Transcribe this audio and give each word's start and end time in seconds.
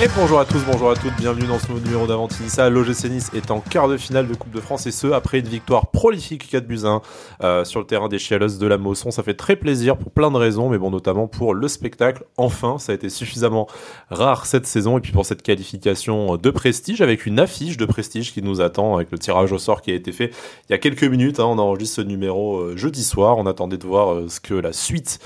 Et 0.00 0.06
bonjour 0.16 0.38
à 0.38 0.44
tous, 0.44 0.60
bonjour 0.64 0.92
à 0.92 0.94
toutes, 0.94 1.16
bienvenue 1.16 1.48
dans 1.48 1.58
ce 1.58 1.66
nouveau 1.66 1.80
numéro 1.80 2.06
d'Avantinissa. 2.06 2.70
L'OGC 2.70 3.10
Nice 3.10 3.30
est 3.34 3.50
en 3.50 3.58
quart 3.58 3.88
de 3.88 3.96
finale 3.96 4.28
de 4.28 4.34
Coupe 4.34 4.52
de 4.52 4.60
France 4.60 4.86
et 4.86 4.92
ce 4.92 5.08
après 5.08 5.40
une 5.40 5.48
victoire 5.48 5.88
prolifique 5.90 6.48
4 6.48 6.68
buts 6.68 6.82
1 6.84 7.02
euh, 7.42 7.64
sur 7.64 7.80
le 7.80 7.86
terrain 7.86 8.06
des 8.06 8.20
Chialos 8.20 8.58
de 8.60 8.66
la 8.68 8.78
Mosson. 8.78 9.10
Ça 9.10 9.24
fait 9.24 9.34
très 9.34 9.56
plaisir 9.56 9.96
pour 9.96 10.12
plein 10.12 10.30
de 10.30 10.36
raisons, 10.36 10.68
mais 10.68 10.78
bon, 10.78 10.92
notamment 10.92 11.26
pour 11.26 11.52
le 11.52 11.66
spectacle. 11.66 12.22
Enfin, 12.36 12.78
ça 12.78 12.92
a 12.92 12.94
été 12.94 13.08
suffisamment 13.08 13.66
rare 14.08 14.46
cette 14.46 14.68
saison 14.68 14.98
et 14.98 15.00
puis 15.00 15.10
pour 15.10 15.26
cette 15.26 15.42
qualification 15.42 16.36
de 16.36 16.50
prestige 16.50 17.00
avec 17.00 17.26
une 17.26 17.40
affiche 17.40 17.76
de 17.76 17.84
prestige 17.84 18.32
qui 18.32 18.40
nous 18.40 18.60
attend 18.60 18.94
avec 18.94 19.10
le 19.10 19.18
tirage 19.18 19.50
au 19.50 19.58
sort 19.58 19.82
qui 19.82 19.90
a 19.90 19.94
été 19.94 20.12
fait 20.12 20.30
il 20.68 20.72
y 20.72 20.74
a 20.76 20.78
quelques 20.78 21.02
minutes. 21.02 21.40
Hein, 21.40 21.46
on 21.46 21.58
enregistre 21.58 21.96
ce 21.96 22.02
numéro 22.02 22.58
euh, 22.58 22.76
jeudi 22.76 23.02
soir. 23.02 23.36
On 23.36 23.46
attendait 23.46 23.78
de 23.78 23.86
voir 23.86 24.14
euh, 24.14 24.28
ce 24.28 24.38
que 24.38 24.54
la 24.54 24.72
suite 24.72 25.18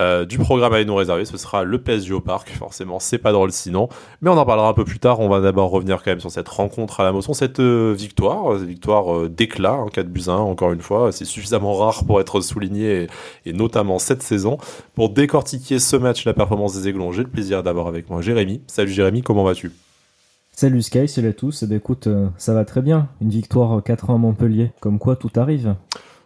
euh, 0.00 0.24
du 0.24 0.38
programme 0.38 0.72
à 0.72 0.82
nous 0.82 0.94
réserver. 0.94 1.26
Ce 1.26 1.36
sera 1.36 1.62
le 1.62 1.78
PSG 1.78 2.14
au 2.14 2.20
parc. 2.20 2.48
Forcément, 2.50 2.98
c'est 2.98 3.18
pas 3.18 3.32
drôle 3.32 3.52
sinon. 3.52 3.88
Mais 4.22 4.30
on 4.30 4.38
en 4.38 4.46
parlera 4.46 4.68
un 4.68 4.72
peu 4.72 4.84
plus 4.84 4.98
tard. 4.98 5.20
On 5.20 5.28
va 5.28 5.40
d'abord 5.40 5.70
revenir 5.70 6.02
quand 6.02 6.10
même 6.10 6.20
sur 6.20 6.30
cette 6.30 6.48
rencontre 6.48 7.00
à 7.00 7.04
la 7.04 7.12
motion, 7.12 7.34
cette 7.34 7.60
euh, 7.60 7.92
victoire, 7.96 8.58
cette 8.58 8.68
victoire 8.68 9.14
euh, 9.14 9.28
d'éclat, 9.28 9.74
en 9.74 9.88
4 9.88 10.08
buts 10.08 10.22
1, 10.26 10.32
encore 10.32 10.72
une 10.72 10.80
fois. 10.80 11.12
C'est 11.12 11.26
suffisamment 11.26 11.74
rare 11.74 12.04
pour 12.06 12.20
être 12.20 12.40
souligné, 12.40 13.08
et, 13.44 13.52
notamment 13.52 13.98
cette 13.98 14.22
saison. 14.22 14.56
Pour 14.94 15.10
décortiquer 15.10 15.78
ce 15.78 15.96
match, 15.96 16.24
la 16.24 16.32
performance 16.32 16.74
des 16.74 16.88
Aiglons, 16.88 17.12
j'ai 17.12 17.22
le 17.22 17.28
plaisir 17.28 17.62
d'avoir 17.62 17.86
avec 17.86 18.08
moi 18.08 18.22
Jérémy. 18.22 18.62
Salut 18.66 18.92
Jérémy, 18.92 19.22
comment 19.22 19.44
vas-tu? 19.44 19.72
Salut 20.52 20.82
Sky, 20.82 21.08
salut 21.08 21.28
à 21.28 21.32
tous. 21.32 21.62
Eh 21.62 21.66
ben, 21.66 21.76
écoute, 21.76 22.08
ça 22.38 22.54
va 22.54 22.64
très 22.64 22.82
bien. 22.82 23.08
Une 23.20 23.30
victoire 23.30 23.80
4-1 23.80 24.14
à 24.14 24.18
Montpellier. 24.18 24.72
Comme 24.80 24.98
quoi, 24.98 25.16
tout 25.16 25.30
arrive 25.36 25.74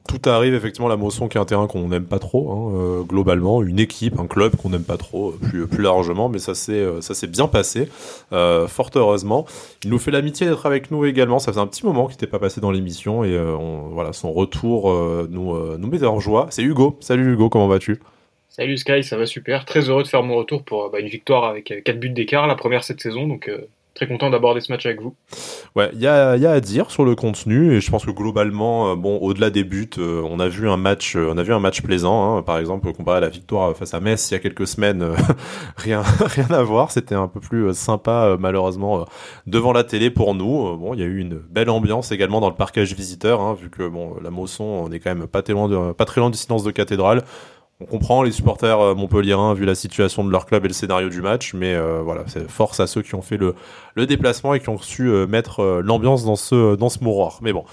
tout 0.09 0.29
arrive 0.29 0.55
effectivement 0.55 0.89
la 0.89 0.97
Mosson 0.97 1.29
qui 1.29 1.39
est 1.39 1.41
un 1.41 1.45
terrain 1.45 1.67
qu'on 1.67 1.89
n'aime 1.89 2.05
pas 2.05 2.19
trop 2.19 2.51
hein, 2.51 2.73
euh, 2.77 3.03
globalement 3.03 3.63
une 3.63 3.79
équipe 3.79 4.19
un 4.19 4.27
club 4.27 4.55
qu'on 4.57 4.71
n'aime 4.71 4.85
pas 4.85 4.97
trop 4.97 5.35
euh, 5.55 5.67
plus 5.67 5.83
largement 5.83 6.29
mais 6.29 6.39
ça 6.39 6.55
s'est 6.55 6.73
euh, 6.73 7.01
bien 7.29 7.49
passé 7.49 7.89
fort 8.31 8.91
heureusement 8.95 9.47
il 9.83 9.91
nous 9.91 9.99
fait 9.99 10.11
l'amitié 10.11 10.47
d'être 10.47 10.67
avec 10.67 10.91
nous 10.91 11.05
également 11.05 11.39
ça 11.39 11.53
faisait 11.53 11.63
un 11.63 11.67
petit 11.67 11.87
moment 11.87 12.07
qu'il 12.07 12.15
n'était 12.15 12.27
pas 12.27 12.39
passé 12.39 12.61
dans 12.61 12.71
l'émission 12.71 13.25
et 13.25 13.37
voilà 13.93 14.13
son 14.13 14.33
retour 14.33 14.93
nous 15.31 15.77
nous 15.79 15.89
met 15.89 16.05
en 16.05 16.21
joie 16.21 16.49
c'est 16.51 16.63
Hugo 16.63 16.99
salut 17.01 17.33
Hugo 17.33 17.49
comment 17.49 17.69
vas-tu? 17.69 18.01
Salut 18.51 18.77
Sky, 18.77 19.03
ça 19.03 19.17
va 19.17 19.27
super. 19.27 19.65
Très 19.65 19.89
heureux 19.89 20.05
de 20.05 20.09
faire 20.09 20.23
mon 20.23 20.37
retour 20.37 20.63
pour 20.63 20.89
bah, 20.89 21.01
une 21.01 21.09
victoire 21.09 21.45
avec 21.45 21.83
4 21.85 21.99
buts 21.99 22.11
d'écart, 22.11 22.47
la 22.47 22.55
première 22.55 22.85
cette 22.85 23.01
saison. 23.01 23.27
Donc 23.27 23.51
très 23.95 24.09
content 24.09 24.29
d'aborder 24.29 24.61
ce 24.61 24.73
match 24.73 24.85
avec 24.87 25.01
vous. 25.01 25.15
Ouais, 25.77 25.91
il 25.93 26.01
y 26.01 26.07
a, 26.07 26.37
y 26.37 26.47
a, 26.47 26.51
à 26.51 26.61
dire 26.61 26.91
sur 26.91 27.05
le 27.05 27.15
contenu 27.15 27.75
et 27.75 27.81
je 27.81 27.91
pense 27.91 28.05
que 28.05 28.11
globalement, 28.11 28.91
euh, 28.91 28.97
bon, 28.97 29.19
au-delà 29.19 29.51
des 29.51 29.63
buts, 29.63 29.89
euh, 29.99 30.23
on 30.29 30.41
a 30.41 30.49
vu 30.49 30.69
un 30.69 30.77
match, 30.77 31.15
euh, 31.17 31.31
on 31.33 31.39
a 31.39 31.43
vu 31.43 31.55
un 31.55 31.61
match 31.61 31.81
plaisant. 31.81 32.37
Hein, 32.37 32.43
par 32.43 32.59
exemple, 32.59 32.93
comparé 32.93 33.19
à 33.19 33.21
la 33.21 33.29
victoire 33.29 33.77
face 33.77 33.95
à 33.95 34.01
Metz 34.01 34.31
il 34.31 34.35
y 34.35 34.37
a 34.37 34.41
quelques 34.41 34.67
semaines, 34.67 35.07
rien, 35.77 36.03
rien 36.21 36.51
à 36.51 36.63
voir. 36.63 36.91
C'était 36.91 37.15
un 37.15 37.29
peu 37.29 37.41
plus 37.41 37.73
sympa, 37.73 38.37
malheureusement, 38.39 39.05
devant 39.47 39.73
la 39.73 39.85
télé 39.85 40.11
pour 40.11 40.35
nous. 40.35 40.77
bon, 40.77 40.95
il 40.95 41.01
y 41.01 41.03
a 41.03 41.07
eu 41.07 41.19
une 41.19 41.37
belle 41.37 41.71
ambiance 41.71 42.11
également 42.11 42.41
dans 42.41 42.49
le 42.49 42.57
parcage 42.57 42.95
visiteur, 42.95 43.41
hein, 43.41 43.55
vu 43.55 43.71
que 43.71 43.87
bon, 43.87 44.17
la 44.23 44.31
Mosson, 44.31 44.65
on 44.65 44.91
est 44.91 44.99
quand 44.99 45.15
même 45.15 45.29
pas 45.29 45.43
très 45.43 45.53
loin 45.53 45.69
de, 45.69 45.93
pas 45.93 46.05
très 46.05 46.21
loin 46.21 46.31
du 46.31 46.39
silence 46.39 46.65
de 46.65 46.73
cathédrale 46.73 47.23
on 47.81 47.87
comprend 47.87 48.23
les 48.23 48.31
supporters 48.31 48.81
euh, 48.81 48.95
montpelliérains 48.95 49.55
vu 49.55 49.65
la 49.65 49.75
situation 49.75 50.25
de 50.25 50.31
leur 50.31 50.47
club 50.47 50.65
et 50.65 50.69
le 50.69 50.75
scénario 50.75 51.09
du 51.09 51.21
match, 51.21 51.55
mais 51.55 51.75
euh, 51.75 52.01
voilà, 52.03 52.23
c'est 52.27 52.49
force 52.49 52.81
à 52.81 52.87
ceux 52.87 53.03
qui 53.03 53.15
ont 53.15 53.23
fait 53.23 53.37
le, 53.37 53.55
déplacement 54.07 54.55
et 54.55 54.61
qui 54.61 54.69
ont 54.69 54.79
su 54.79 55.09
euh, 55.09 55.27
mettre 55.27 55.81
l'ambiance 55.83 56.25
dans 56.25 56.37
ce 56.37 56.77
dans 56.77 56.89
ce 56.89 57.03
mouroir. 57.03 57.39
Mais 57.43 57.53
bon, 57.53 57.65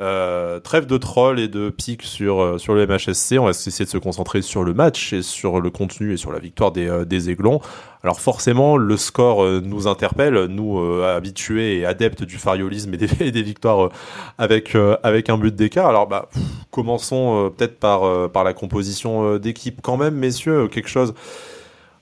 euh, 0.00 0.60
trêve 0.60 0.86
de 0.86 0.96
troll 0.96 1.40
et 1.40 1.48
de 1.48 1.70
pique 1.70 2.04
sur 2.04 2.40
euh, 2.40 2.58
sur 2.58 2.72
le 2.74 2.86
MHSC. 2.86 3.36
On 3.40 3.46
va 3.46 3.50
essayer 3.50 3.84
de 3.84 3.90
se 3.90 3.98
concentrer 3.98 4.42
sur 4.42 4.62
le 4.62 4.72
match 4.72 5.12
et 5.12 5.22
sur 5.22 5.60
le 5.60 5.70
contenu 5.70 6.12
et 6.12 6.16
sur 6.16 6.30
la 6.30 6.38
victoire 6.38 6.70
des 6.70 6.88
euh, 6.88 7.04
des 7.04 7.30
Aiglons. 7.30 7.60
Alors 8.04 8.20
forcément, 8.20 8.76
le 8.76 8.96
score 8.96 9.44
nous 9.60 9.88
interpelle, 9.88 10.44
nous 10.44 10.78
habitués 11.02 11.80
et 11.80 11.84
adeptes 11.84 12.22
du 12.22 12.36
fariolisme 12.38 12.94
et 12.94 12.96
des, 12.96 13.08
des 13.32 13.42
victoires 13.42 13.90
avec 14.38 14.76
avec 15.02 15.30
un 15.30 15.36
but 15.36 15.54
d'écart. 15.56 15.88
Alors 15.88 16.06
bah 16.06 16.28
commençons 16.70 17.52
peut-être 17.56 17.80
par 17.80 18.30
par 18.30 18.44
la 18.44 18.54
composition 18.54 19.36
d'équipe 19.38 19.80
quand 19.82 19.96
même, 19.96 20.14
messieurs, 20.14 20.68
quelque 20.68 20.88
chose 20.88 21.12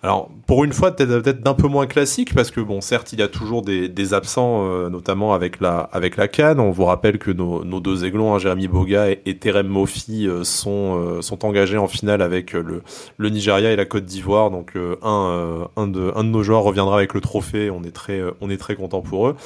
alors, 0.07 0.31
pour 0.47 0.63
une 0.63 0.73
fois, 0.73 0.95
peut-être 0.95 1.43
d'un 1.43 1.55
peu 1.55 1.67
moins 1.67 1.89
classique, 1.89 2.33
parce 2.33 2.53
que 2.53 2.61
bon, 2.61 2.81
certes, 2.81 3.13
il 3.13 3.19
y 3.19 3.23
a 3.23 3.27
toujours 3.27 3.63
des, 3.63 4.15
absents, 4.15 4.61
euh, 4.63 4.89
notamment 4.89 5.35
avec 5.35 5.61
la 5.61 5.79
avec 5.79 6.17
la 6.17 6.29
Cannes. 6.29 6.61
On 6.61 6.71
vous 6.71 6.85
rappelle 6.85 7.19
que 7.19 7.33
nos, 7.33 7.65
nos 7.65 7.81
deux 7.81 8.05
aiglons, 8.05 8.33
hein, 8.33 8.39
Jérémy 8.39 8.69
Boga 8.69 9.11
et, 9.11 9.21
et 9.27 9.37
Terem 9.37 9.67
Mofi, 9.67 10.29
euh, 10.29 10.45
sont 10.45 10.97
euh, 10.97 11.23
sont 11.23 11.45
engagés 11.45 11.77
en 11.77 11.89
finale 11.89 12.23
avec 12.23 12.53
le 12.53 12.85
le 13.17 13.29
Nigeria 13.31 13.73
et 13.73 13.75
la 13.75 13.85
Côte 13.85 14.05
d'Ivoire. 14.05 14.53
Donc 14.53 14.75
un 14.77 15.69
un 15.75 15.89
de 15.89 16.13
un 16.15 16.23
de 16.23 16.29
nos 16.29 16.45
joueurs 16.45 16.63
reviendra 16.63 16.99
avec 16.99 17.13
le 17.13 17.21
trophée. 17.21 17.69
On 17.69 17.83
est 17.83 17.91
très 17.91 18.23
on 18.41 18.49
est 18.49 18.59
très 18.59 18.77
content 18.77 19.01
pour 19.01 19.27
eux. 19.27 19.37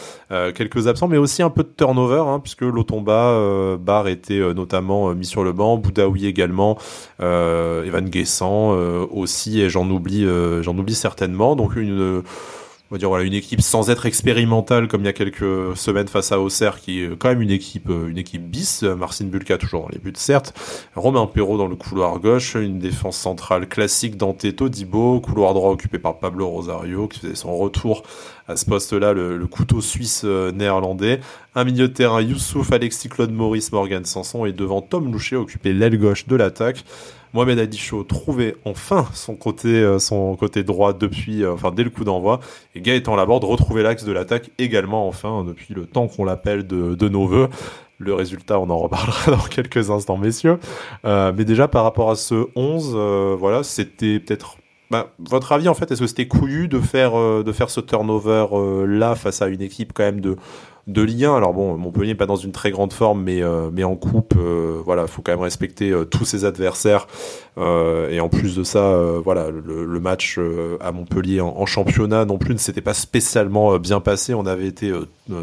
quelques 0.52 0.88
absents, 0.88 1.08
mais 1.08 1.16
aussi 1.16 1.42
un 1.42 1.48
peu 1.48 1.62
de 1.62 1.72
turnover, 1.74 2.24
hein, 2.26 2.38
puisque 2.38 2.60
Lotomba 2.60 3.78
Bar 3.80 4.08
était 4.08 4.40
notamment 4.52 5.14
mis 5.14 5.24
sur 5.24 5.42
le 5.42 5.54
banc, 5.54 5.78
Boudaoui 5.78 6.26
également, 6.26 6.76
Evan 7.18 8.04
Guessant 8.10 8.72
aussi, 9.10 9.62
et 9.62 9.70
j'en 9.70 9.88
oublie 9.88 10.26
j'en 10.62 10.76
oublie 10.78 10.94
certainement. 10.94 11.56
Donc 11.56 11.76
une 11.76 12.22
on 12.90 12.96
va 12.96 12.98
dire 12.98 13.08
voilà 13.08 13.24
une 13.24 13.34
équipe 13.34 13.60
sans 13.60 13.88
être 13.88 14.04
expérimentale 14.06 14.88
comme 14.88 15.02
il 15.02 15.04
y 15.04 15.08
a 15.08 15.12
quelques 15.12 15.76
semaines 15.76 16.08
face 16.08 16.32
à 16.32 16.40
Auxerre 16.40 16.80
qui 16.80 17.04
est 17.04 17.16
quand 17.16 17.28
même 17.28 17.40
une 17.40 17.52
équipe 17.52 17.88
euh, 17.88 18.08
une 18.08 18.18
équipe 18.18 18.42
bis. 18.42 18.82
Marcin 18.82 19.26
Bulka 19.26 19.58
toujours 19.58 19.82
dans 19.82 19.88
les 19.90 19.98
buts 19.98 20.12
certes. 20.16 20.52
Romain 20.96 21.26
Perrault 21.26 21.56
dans 21.56 21.68
le 21.68 21.76
couloir 21.76 22.18
gauche. 22.18 22.56
Une 22.56 22.80
défense 22.80 23.16
centrale 23.16 23.68
classique 23.68 24.16
Dante 24.16 24.56
Todibo 24.56 25.20
couloir 25.20 25.54
droit 25.54 25.70
occupé 25.70 26.00
par 26.00 26.18
Pablo 26.18 26.48
Rosario 26.48 27.06
qui 27.06 27.20
faisait 27.20 27.36
son 27.36 27.56
retour 27.56 28.02
à 28.48 28.56
ce 28.56 28.64
poste-là 28.64 29.12
le, 29.12 29.46
couteau 29.46 29.80
suisse 29.80 30.22
euh, 30.24 30.50
néerlandais. 30.50 31.20
Un 31.54 31.62
milieu 31.62 31.86
de 31.86 31.92
terrain 31.92 32.20
Youssouf 32.20 32.72
Alexis 32.72 33.08
Claude 33.08 33.30
Maurice 33.30 33.70
Morgan 33.70 34.04
Sanson. 34.04 34.46
Et 34.46 34.52
devant 34.52 34.82
Tom 34.82 35.12
Loucher 35.12 35.36
occupé 35.36 35.72
l'aile 35.72 35.96
gauche 35.96 36.26
de 36.26 36.34
l'attaque 36.34 36.84
Mohamed 37.32 37.58
Adisho 37.58 38.02
trouvait 38.04 38.56
enfin 38.64 39.06
son 39.14 39.36
côté, 39.36 39.68
euh, 39.68 39.98
son 39.98 40.36
côté 40.36 40.64
droit 40.64 40.92
depuis, 40.92 41.44
euh, 41.44 41.52
enfin 41.52 41.70
dès 41.70 41.84
le 41.84 41.90
coup 41.90 42.04
d'envoi, 42.04 42.40
et 42.74 42.80
Gaëtan 42.80 43.16
Laborde 43.16 43.44
retrouvait 43.44 43.82
l'axe 43.82 44.04
de 44.04 44.12
l'attaque 44.12 44.50
également 44.58 45.06
enfin 45.06 45.44
depuis 45.44 45.74
le 45.74 45.86
temps 45.86 46.08
qu'on 46.08 46.24
l'appelle 46.24 46.66
de, 46.66 46.94
de 46.94 47.08
nos 47.08 47.26
voeux. 47.26 47.48
Le 47.98 48.14
résultat, 48.14 48.58
on 48.58 48.70
en 48.70 48.78
reparlera 48.78 49.30
dans 49.36 49.48
quelques 49.48 49.90
instants, 49.90 50.16
messieurs. 50.16 50.58
Euh, 51.04 51.32
mais 51.36 51.44
déjà 51.44 51.68
par 51.68 51.84
rapport 51.84 52.10
à 52.10 52.16
ce 52.16 52.46
11, 52.56 53.36
voilà, 53.38 53.62
c'était 53.62 54.18
peut-être 54.18 54.56
bah, 54.90 55.12
votre 55.18 55.52
avis 55.52 55.68
en 55.68 55.74
fait, 55.74 55.90
est-ce 55.92 56.00
que 56.00 56.06
c'était 56.06 56.26
couillu 56.26 56.66
de 56.66 56.80
faire 56.80 57.12
de 57.44 57.52
faire 57.52 57.70
ce 57.70 57.80
turnover 57.80 58.46
là 58.86 59.14
face 59.14 59.40
à 59.40 59.46
une 59.46 59.62
équipe 59.62 59.92
quand 59.92 60.02
même 60.02 60.20
de 60.20 60.36
de 60.86 61.02
Ligue 61.02 61.24
1. 61.24 61.36
Alors 61.36 61.52
bon, 61.52 61.76
Montpellier 61.76 62.08
n'est 62.08 62.14
pas 62.14 62.26
dans 62.26 62.36
une 62.36 62.52
très 62.52 62.70
grande 62.70 62.92
forme, 62.92 63.22
mais 63.22 63.42
euh, 63.42 63.70
mais 63.72 63.84
en 63.84 63.96
coupe, 63.96 64.34
euh, 64.36 64.80
voilà, 64.84 65.06
faut 65.06 65.22
quand 65.22 65.32
même 65.32 65.40
respecter 65.40 65.90
euh, 65.90 66.04
tous 66.04 66.24
ses 66.24 66.44
adversaires. 66.44 67.06
et 67.56 68.20
en 68.20 68.28
plus 68.28 68.56
de 68.56 68.64
ça, 68.64 68.98
voilà, 69.22 69.48
le, 69.50 70.00
match 70.00 70.38
à 70.80 70.92
Montpellier 70.92 71.42
en, 71.42 71.66
championnat 71.66 72.24
non 72.24 72.38
plus 72.38 72.54
ne 72.54 72.58
s'était 72.58 72.80
pas 72.80 72.94
spécialement 72.94 73.78
bien 73.78 74.00
passé. 74.00 74.32
On 74.32 74.46
avait 74.46 74.66
été 74.66 74.90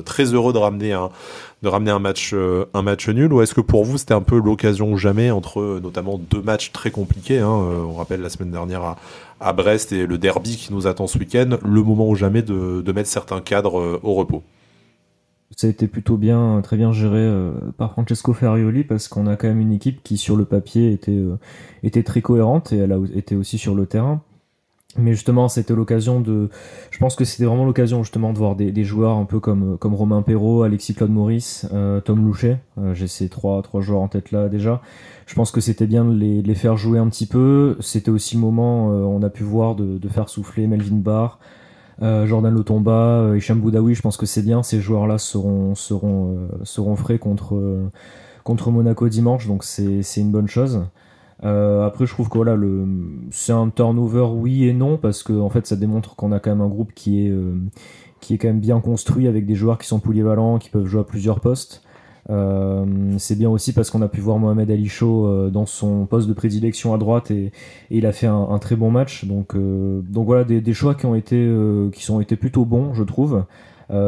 très 0.03 0.33
heureux 0.33 0.51
de 0.51 0.57
ramener 0.57 0.93
un 0.93 1.99
match 1.99 2.33
nul. 2.33 3.33
Ou 3.33 3.41
est-ce 3.41 3.53
que 3.53 3.61
pour 3.61 3.85
vous 3.85 3.99
c'était 3.99 4.15
un 4.15 4.21
peu 4.21 4.39
l'occasion 4.39 4.91
ou 4.91 4.97
jamais 4.97 5.29
entre 5.29 5.79
notamment 5.79 6.17
deux 6.17 6.41
matchs 6.41 6.71
très 6.71 6.89
compliqués. 6.89 7.39
Hein, 7.39 7.51
on 7.87 7.93
rappelle 7.93 8.21
la 8.21 8.29
semaine 8.29 8.51
dernière 8.51 8.95
à, 9.39 9.53
Brest 9.53 9.91
et 9.91 10.07
le 10.07 10.17
derby 10.17 10.57
qui 10.57 10.73
nous 10.73 10.87
attend 10.87 11.05
ce 11.05 11.19
week-end, 11.19 11.57
le 11.63 11.83
moment 11.83 12.09
ou 12.09 12.15
jamais 12.15 12.41
de 12.41 12.91
mettre 12.91 13.09
certains 13.09 13.41
cadres 13.41 13.99
au 14.01 14.15
repos? 14.15 14.41
Ça 15.55 15.67
a 15.67 15.69
été 15.69 15.87
plutôt 15.87 16.17
bien, 16.17 16.61
très 16.61 16.77
bien 16.77 16.91
géré 16.91 17.19
euh, 17.19 17.51
par 17.77 17.93
Francesco 17.93 18.33
Ferrioli 18.33 18.83
parce 18.83 19.07
qu'on 19.07 19.27
a 19.27 19.35
quand 19.37 19.47
même 19.47 19.61
une 19.61 19.71
équipe 19.71 20.03
qui 20.03 20.17
sur 20.17 20.35
le 20.35 20.45
papier 20.45 20.91
était 20.91 21.11
euh, 21.11 21.39
était 21.83 22.03
très 22.03 22.21
cohérente 22.21 22.73
et 22.73 22.77
elle 22.77 22.91
a 22.91 22.99
été 23.15 23.35
aussi 23.35 23.57
sur 23.57 23.73
le 23.73 23.85
terrain. 23.85 24.21
Mais 24.97 25.11
justement, 25.11 25.47
c'était 25.47 25.75
l'occasion 25.75 26.21
de. 26.21 26.49
Je 26.89 26.97
pense 26.97 27.15
que 27.15 27.23
c'était 27.23 27.45
vraiment 27.45 27.65
l'occasion 27.65 28.03
justement 28.03 28.33
de 28.33 28.37
voir 28.37 28.55
des, 28.55 28.71
des, 28.71 28.83
joueurs 28.83 29.17
un 29.17 29.25
peu 29.25 29.39
comme 29.39 29.77
comme 29.77 29.93
Romain 29.93 30.23
Perrault, 30.23 30.63
Alexis 30.63 30.95
Claude 30.95 31.11
Maurice, 31.11 31.67
euh, 31.71 32.01
Tom 32.01 32.25
Louchet. 32.25 32.59
J'ai 32.93 33.07
ces 33.07 33.29
trois 33.29 33.61
trois 33.61 33.81
joueurs 33.81 34.01
en 34.01 34.07
tête 34.07 34.31
là 34.31 34.49
déjà. 34.49 34.81
Je 35.27 35.35
pense 35.35 35.51
que 35.51 35.61
c'était 35.61 35.87
bien 35.87 36.03
de 36.03 36.13
les, 36.15 36.41
les, 36.41 36.55
faire 36.55 36.77
jouer 36.77 36.97
un 36.99 37.07
petit 37.09 37.27
peu. 37.27 37.77
C'était 37.79 38.11
aussi 38.11 38.35
le 38.35 38.41
moment, 38.41 38.87
on 38.87 39.21
a 39.21 39.29
pu 39.29 39.43
voir 39.43 39.75
de, 39.75 39.97
de 39.97 40.07
faire 40.07 40.29
souffler 40.29 40.67
Melvin 40.67 40.95
Barr. 40.95 41.37
Euh, 42.01 42.27
Jordan 42.27 42.53
Lotomba, 42.53 43.21
euh, 43.21 43.37
Hicham 43.37 43.59
Boudaoui, 43.59 43.95
je 43.95 44.01
pense 44.01 44.17
que 44.17 44.25
c'est 44.25 44.43
bien. 44.43 44.63
Ces 44.63 44.81
joueurs-là 44.81 45.17
seront, 45.17 45.75
seront, 45.75 46.47
euh, 46.61 46.95
frais 46.95 47.17
contre, 47.17 47.89
Monaco 48.67 49.09
dimanche, 49.09 49.47
donc 49.47 49.63
c'est 49.63 50.01
une 50.17 50.31
bonne 50.31 50.47
chose. 50.47 50.85
après, 51.41 52.05
je 52.05 52.13
trouve 52.13 52.29
que 52.29 52.37
voilà, 52.37 52.55
le, 52.55 52.85
c'est 53.31 53.53
un 53.53 53.69
turnover 53.69 54.27
oui 54.33 54.65
et 54.65 54.73
non 54.73 54.97
parce 54.97 55.23
que 55.23 55.33
en 55.33 55.49
fait, 55.49 55.65
ça 55.67 55.75
démontre 55.75 56.15
qu'on 56.15 56.31
a 56.31 56.39
quand 56.39 56.51
même 56.51 56.61
un 56.61 56.69
groupe 56.69 56.93
qui 56.93 57.25
est 57.25 57.33
qui 58.19 58.33
est 58.33 58.37
quand 58.39 58.47
même 58.47 58.59
bien 58.59 58.79
construit 58.79 59.27
avec 59.27 59.45
des 59.45 59.53
joueurs 59.55 59.77
qui 59.77 59.87
sont 59.87 59.99
polyvalents, 59.99 60.57
qui 60.57 60.69
peuvent 60.69 60.85
jouer 60.85 61.01
à 61.01 61.03
plusieurs 61.03 61.39
postes. 61.39 61.83
C'est 63.17 63.37
bien 63.37 63.49
aussi 63.49 63.73
parce 63.73 63.89
qu'on 63.89 64.01
a 64.01 64.07
pu 64.07 64.19
voir 64.19 64.37
Mohamed 64.37 64.69
Ali 64.69 64.87
Chaud 64.87 65.49
dans 65.49 65.65
son 65.65 66.05
poste 66.05 66.27
de 66.27 66.33
prédilection 66.33 66.93
à 66.93 66.97
droite 66.97 67.31
et, 67.31 67.51
il 67.89 68.05
a 68.05 68.11
fait 68.11 68.27
un, 68.27 68.57
très 68.59 68.75
bon 68.75 68.91
match. 68.91 69.25
Donc, 69.25 69.55
donc 69.55 70.25
voilà 70.25 70.43
des, 70.43 70.73
choix 70.73 70.95
qui 70.95 71.05
ont 71.05 71.15
été 71.15 71.49
qui 71.93 72.03
sont 72.03 72.19
été 72.19 72.35
plutôt 72.35 72.65
bons, 72.65 72.93
je 72.93 73.03
trouve. 73.03 73.43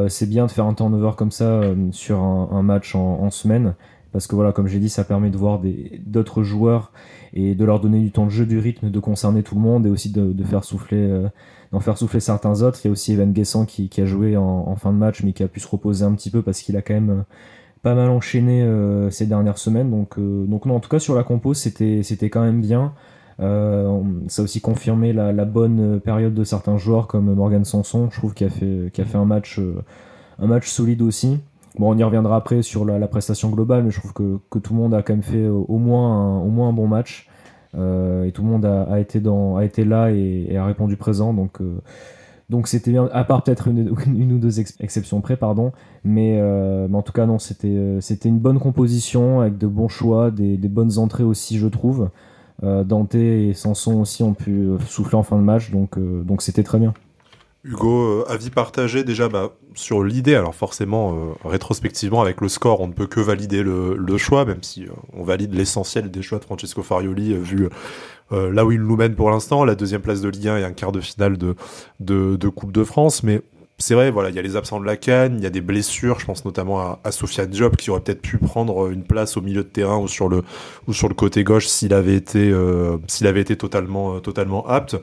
c'est 0.07 0.29
bien 0.29 0.45
de 0.45 0.51
faire 0.51 0.65
un 0.65 0.73
turnover 0.73 1.11
comme 1.15 1.31
ça 1.31 1.61
sur 1.91 2.19
un, 2.19 2.61
match 2.61 2.95
en, 2.95 3.29
semaine 3.29 3.75
parce 4.11 4.27
que 4.27 4.35
voilà, 4.35 4.51
comme 4.51 4.67
j'ai 4.67 4.79
dit, 4.79 4.89
ça 4.89 5.03
permet 5.03 5.29
de 5.29 5.37
voir 5.37 5.61
d'autres 6.05 6.43
joueurs 6.43 6.91
et 7.33 7.53
de 7.53 7.65
leur 7.65 7.79
donner 7.79 7.99
du 7.99 8.11
temps 8.11 8.25
de 8.25 8.31
jeu, 8.31 8.45
du 8.45 8.57
rythme, 8.57 8.89
de 8.89 8.99
concerner 8.99 9.43
tout 9.43 9.55
le 9.55 9.61
monde 9.61 9.85
et 9.85 9.89
aussi 9.89 10.11
de, 10.11 10.43
faire 10.43 10.63
souffler, 10.63 10.97
euh, 10.97 11.27
d'en 11.71 11.79
faire 11.79 11.97
souffler 11.97 12.19
certains 12.19 12.63
autres. 12.63 12.79
Il 12.83 12.87
y 12.87 12.89
a 12.89 12.91
aussi 12.91 13.13
Evan 13.13 13.31
Guessant 13.31 13.65
qui, 13.65 13.89
a 14.01 14.05
joué 14.05 14.35
en, 14.35 14.75
fin 14.75 14.91
de 14.91 14.97
match, 14.97 15.23
mais 15.23 15.33
qui 15.33 15.43
a 15.43 15.47
pu 15.47 15.59
se 15.59 15.67
reposer 15.67 16.05
un 16.05 16.13
petit 16.13 16.31
peu 16.31 16.41
parce 16.41 16.61
qu'il 16.61 16.75
a 16.75 16.81
quand 16.81 16.95
même 16.95 17.09
euh, 17.09 17.23
pas 17.81 17.95
mal 17.95 18.09
enchaîné 18.09 18.61
euh, 18.61 19.09
ces 19.09 19.25
dernières 19.25 19.57
semaines. 19.57 19.89
Donc, 19.89 20.19
donc 20.19 20.65
non, 20.65 20.75
en 20.75 20.79
tout 20.79 20.89
cas 20.89 20.99
sur 20.99 21.15
la 21.15 21.23
compo, 21.23 21.53
c'était, 21.53 22.03
quand 22.29 22.41
même 22.41 22.61
bien. 22.61 22.93
ça 23.39 23.45
a 23.45 24.43
aussi 24.43 24.61
confirmé 24.61 25.13
la, 25.13 25.45
bonne 25.45 25.99
période 25.99 26.33
de 26.33 26.43
certains 26.43 26.77
joueurs 26.77 27.07
comme 27.07 27.33
Morgan 27.33 27.65
Sanson, 27.65 28.09
je 28.11 28.17
trouve 28.17 28.33
qu'il 28.33 28.47
a 28.47 28.49
fait, 28.49 28.91
qui 28.93 29.01
a 29.01 29.05
fait 29.05 29.17
un 29.17 29.25
match, 29.25 29.59
un 30.39 30.47
match 30.47 30.67
solide 30.67 31.01
aussi. 31.01 31.39
Bon, 31.77 31.93
on 31.93 31.97
y 31.97 32.03
reviendra 32.03 32.35
après 32.35 32.61
sur 32.61 32.83
la, 32.83 33.07
prestation 33.07 33.49
globale, 33.49 33.83
mais 33.83 33.91
je 33.91 33.99
trouve 33.99 34.13
que, 34.13 34.59
tout 34.59 34.73
le 34.73 34.79
monde 34.79 34.93
a 34.93 35.01
quand 35.01 35.13
même 35.13 35.23
fait 35.23 35.47
au 35.47 35.77
moins 35.77 36.41
un, 36.41 36.73
bon 36.73 36.87
match. 36.87 37.29
Euh, 37.77 38.25
et 38.25 38.31
tout 38.31 38.41
le 38.41 38.49
monde 38.49 38.65
a, 38.65 38.99
été, 38.99 39.19
dans, 39.19 39.57
a 39.57 39.65
été 39.65 39.85
là 39.85 40.11
et, 40.11 40.55
a 40.57 40.65
répondu 40.65 40.97
présent. 40.97 41.33
Donc, 41.33 41.61
euh, 41.61 41.79
donc 42.49 42.67
c'était 42.67 42.91
bien, 42.91 43.09
à 43.11 43.23
part 43.23 43.43
peut-être 43.43 43.67
une, 43.67 43.89
ou 44.33 44.37
deux 44.37 44.59
exceptions 44.59 45.21
près, 45.21 45.37
pardon. 45.37 45.71
Mais, 46.03 46.39
euh, 46.41 46.87
mais 46.89 46.97
en 46.97 47.01
tout 47.01 47.13
cas, 47.13 47.25
non, 47.25 47.39
c'était, 47.39 47.97
c'était 48.01 48.29
une 48.29 48.39
bonne 48.39 48.59
composition 48.59 49.41
avec 49.41 49.57
de 49.57 49.67
bons 49.67 49.89
choix, 49.89 50.31
des, 50.31 50.57
bonnes 50.57 50.97
entrées 50.97 51.23
aussi, 51.23 51.57
je 51.57 51.67
trouve. 51.67 52.09
Dante 52.61 53.15
et 53.15 53.53
Sanson 53.53 54.01
aussi 54.01 54.21
ont 54.21 54.33
pu 54.33 54.67
souffler 54.85 55.17
en 55.17 55.23
fin 55.23 55.37
de 55.37 55.43
match, 55.43 55.71
donc, 55.71 55.97
donc 55.97 56.41
c'était 56.41 56.63
très 56.63 56.77
bien. 56.77 56.93
Hugo, 57.65 58.21
euh, 58.21 58.25
avis 58.29 58.49
partagé 58.49 59.03
déjà 59.03 59.27
bah, 59.27 59.51
sur 59.75 60.03
l'idée. 60.03 60.35
Alors 60.35 60.55
forcément, 60.55 61.13
euh, 61.13 61.33
rétrospectivement, 61.43 62.21
avec 62.21 62.39
le 62.39 62.47
score, 62.47 62.79
on 62.79 62.87
ne 62.87 62.93
peut 62.93 63.07
que 63.07 63.19
valider 63.19 63.63
le, 63.63 64.17
choix, 64.17 64.45
même 64.45 64.63
si 64.63 64.85
euh, 64.85 64.91
on 65.13 65.23
valide 65.23 65.53
l'essentiel 65.53 66.09
des 66.09 66.21
choix 66.21 66.39
de 66.39 66.45
Francesco 66.45 66.83
Farioli, 66.83 67.33
vu 67.35 67.69
là 68.31 68.65
où 68.65 68.71
il 68.71 68.81
nous 68.81 68.95
mène 68.95 69.15
pour 69.15 69.31
l'instant, 69.31 69.65
la 69.65 69.75
deuxième 69.75 70.01
place 70.01 70.21
de 70.21 70.29
Ligue 70.29 70.47
1 70.47 70.57
et 70.57 70.63
un 70.63 70.71
quart 70.71 70.91
de 70.91 71.01
finale 71.01 71.37
de, 71.37 71.55
de, 71.99 72.49
Coupe 72.49 72.71
de 72.71 72.83
France. 72.83 73.23
Mais 73.23 73.41
c'est 73.77 73.95
vrai, 73.95 74.11
voilà, 74.11 74.29
il 74.29 74.35
y 74.35 74.39
a 74.39 74.41
les 74.41 74.55
absents 74.55 74.79
de 74.79 74.85
la 74.85 74.97
canne, 74.97 75.35
il 75.37 75.43
y 75.43 75.47
a 75.47 75.49
des 75.49 75.61
blessures. 75.61 76.19
Je 76.19 76.25
pense 76.25 76.45
notamment 76.45 76.79
à, 76.79 76.99
à 77.03 77.11
Sofiane 77.11 77.49
Diop 77.49 77.75
qui 77.77 77.89
aurait 77.89 78.01
peut-être 78.01 78.21
pu 78.21 78.37
prendre 78.37 78.89
une 78.91 79.03
place 79.03 79.37
au 79.37 79.41
milieu 79.41 79.63
de 79.63 79.69
terrain 79.69 79.97
ou 79.97 80.07
sur 80.07 80.29
le 80.29 80.43
ou 80.87 80.93
sur 80.93 81.09
le 81.09 81.15
côté 81.15 81.43
gauche 81.43 81.67
s'il 81.67 81.93
avait 81.93 82.15
été 82.15 82.53
s'il 83.07 83.27
avait 83.27 83.41
été 83.41 83.55
totalement 83.55 84.19
totalement 84.19 84.67
apte. 84.67 84.97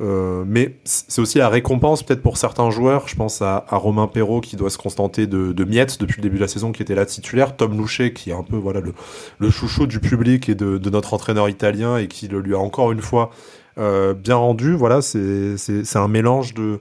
Euh, 0.00 0.44
mais 0.46 0.76
c'est 0.84 1.20
aussi 1.20 1.38
la 1.38 1.48
récompense 1.48 2.02
peut-être 2.02 2.22
pour 2.22 2.38
certains 2.38 2.70
joueurs. 2.70 3.06
Je 3.06 3.16
pense 3.16 3.42
à, 3.42 3.64
Romain 3.70 4.06
Perrault 4.06 4.40
qui 4.40 4.56
doit 4.56 4.70
se 4.70 4.78
contenter 4.78 5.26
de, 5.26 5.64
miettes 5.64 6.00
depuis 6.00 6.16
le 6.16 6.22
début 6.22 6.36
de 6.36 6.40
la 6.40 6.48
saison, 6.48 6.72
qui 6.72 6.82
était 6.82 6.94
là 6.94 7.04
titulaire. 7.04 7.56
Tom 7.56 7.76
Louchet 7.76 8.12
qui 8.12 8.30
est 8.30 8.34
un 8.34 8.42
peu 8.42 8.56
voilà 8.56 8.80
le, 8.80 8.94
le 9.38 9.50
chouchou 9.50 9.86
du 9.86 10.00
public 10.00 10.48
et 10.48 10.54
de, 10.54 10.90
notre 10.90 11.14
entraîneur 11.14 11.48
italien 11.48 11.98
et 11.98 12.08
qui 12.08 12.28
le 12.28 12.40
lui 12.40 12.54
a 12.54 12.58
encore 12.58 12.92
une 12.92 13.02
fois 13.02 13.30
euh, 13.78 14.14
bien 14.14 14.36
rendu. 14.36 14.74
Voilà, 14.74 15.02
c'est 15.02 15.96
un 15.96 16.08
mélange 16.08 16.54
de 16.54 16.80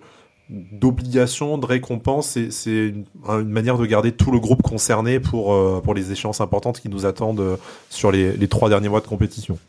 d'obligation, 0.49 1.59
de 1.59 1.65
récompense, 1.67 2.39
c'est 2.49 2.71
une, 2.71 3.05
manière 3.43 3.77
de 3.77 3.85
garder 3.85 4.11
tout 4.11 4.31
le 4.31 4.39
groupe 4.39 4.63
concerné 4.63 5.19
pour, 5.19 5.53
euh, 5.53 5.79
pour 5.79 5.93
les 5.93 6.11
échéances 6.11 6.41
importantes 6.41 6.79
qui 6.79 6.89
nous 6.89 7.05
attendent 7.05 7.59
sur 7.91 8.11
les 8.11 8.47
trois 8.47 8.67
derniers 8.67 8.89
mois 8.89 9.01
de 9.01 9.05
compétition. 9.05 9.59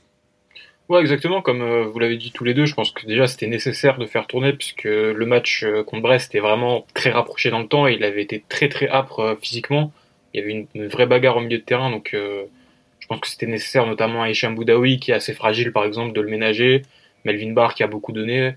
Ouais, 0.90 1.00
exactement. 1.00 1.40
Comme 1.40 1.62
euh, 1.62 1.84
vous 1.84 2.00
l'avez 2.00 2.16
dit 2.16 2.32
tous 2.32 2.42
les 2.42 2.52
deux, 2.52 2.66
je 2.66 2.74
pense 2.74 2.90
que 2.90 3.06
déjà 3.06 3.28
c'était 3.28 3.46
nécessaire 3.46 3.96
de 3.96 4.06
faire 4.06 4.26
tourner 4.26 4.52
puisque 4.52 4.82
le 4.82 5.24
match 5.24 5.62
euh, 5.62 5.84
contre 5.84 6.02
Brest 6.02 6.34
était 6.34 6.40
vraiment 6.40 6.84
très 6.94 7.10
rapproché 7.10 7.48
dans 7.50 7.60
le 7.60 7.68
temps 7.68 7.86
et 7.86 7.92
il 7.92 8.02
avait 8.02 8.22
été 8.22 8.42
très 8.48 8.68
très 8.68 8.88
âpre 8.88 9.20
euh, 9.20 9.34
physiquement. 9.40 9.92
Il 10.34 10.40
y 10.40 10.42
avait 10.42 10.66
une, 10.74 10.88
vraie 10.88 11.06
bagarre 11.06 11.36
au 11.36 11.42
milieu 11.42 11.58
de 11.58 11.62
terrain, 11.62 11.90
donc 11.90 12.10
je 12.12 13.06
pense 13.08 13.20
que 13.20 13.28
c'était 13.28 13.46
nécessaire, 13.46 13.86
notamment 13.86 14.22
à 14.22 14.30
Hicham 14.30 14.54
Boudaoui 14.54 14.98
qui 14.98 15.10
est 15.12 15.14
assez 15.14 15.32
fragile 15.32 15.72
par 15.72 15.84
exemple, 15.84 16.12
de 16.12 16.20
le 16.20 16.28
ménager. 16.28 16.82
Melvin 17.24 17.52
Barr 17.52 17.74
qui 17.74 17.82
a 17.82 17.88
beaucoup 17.88 18.12
donné. 18.12 18.54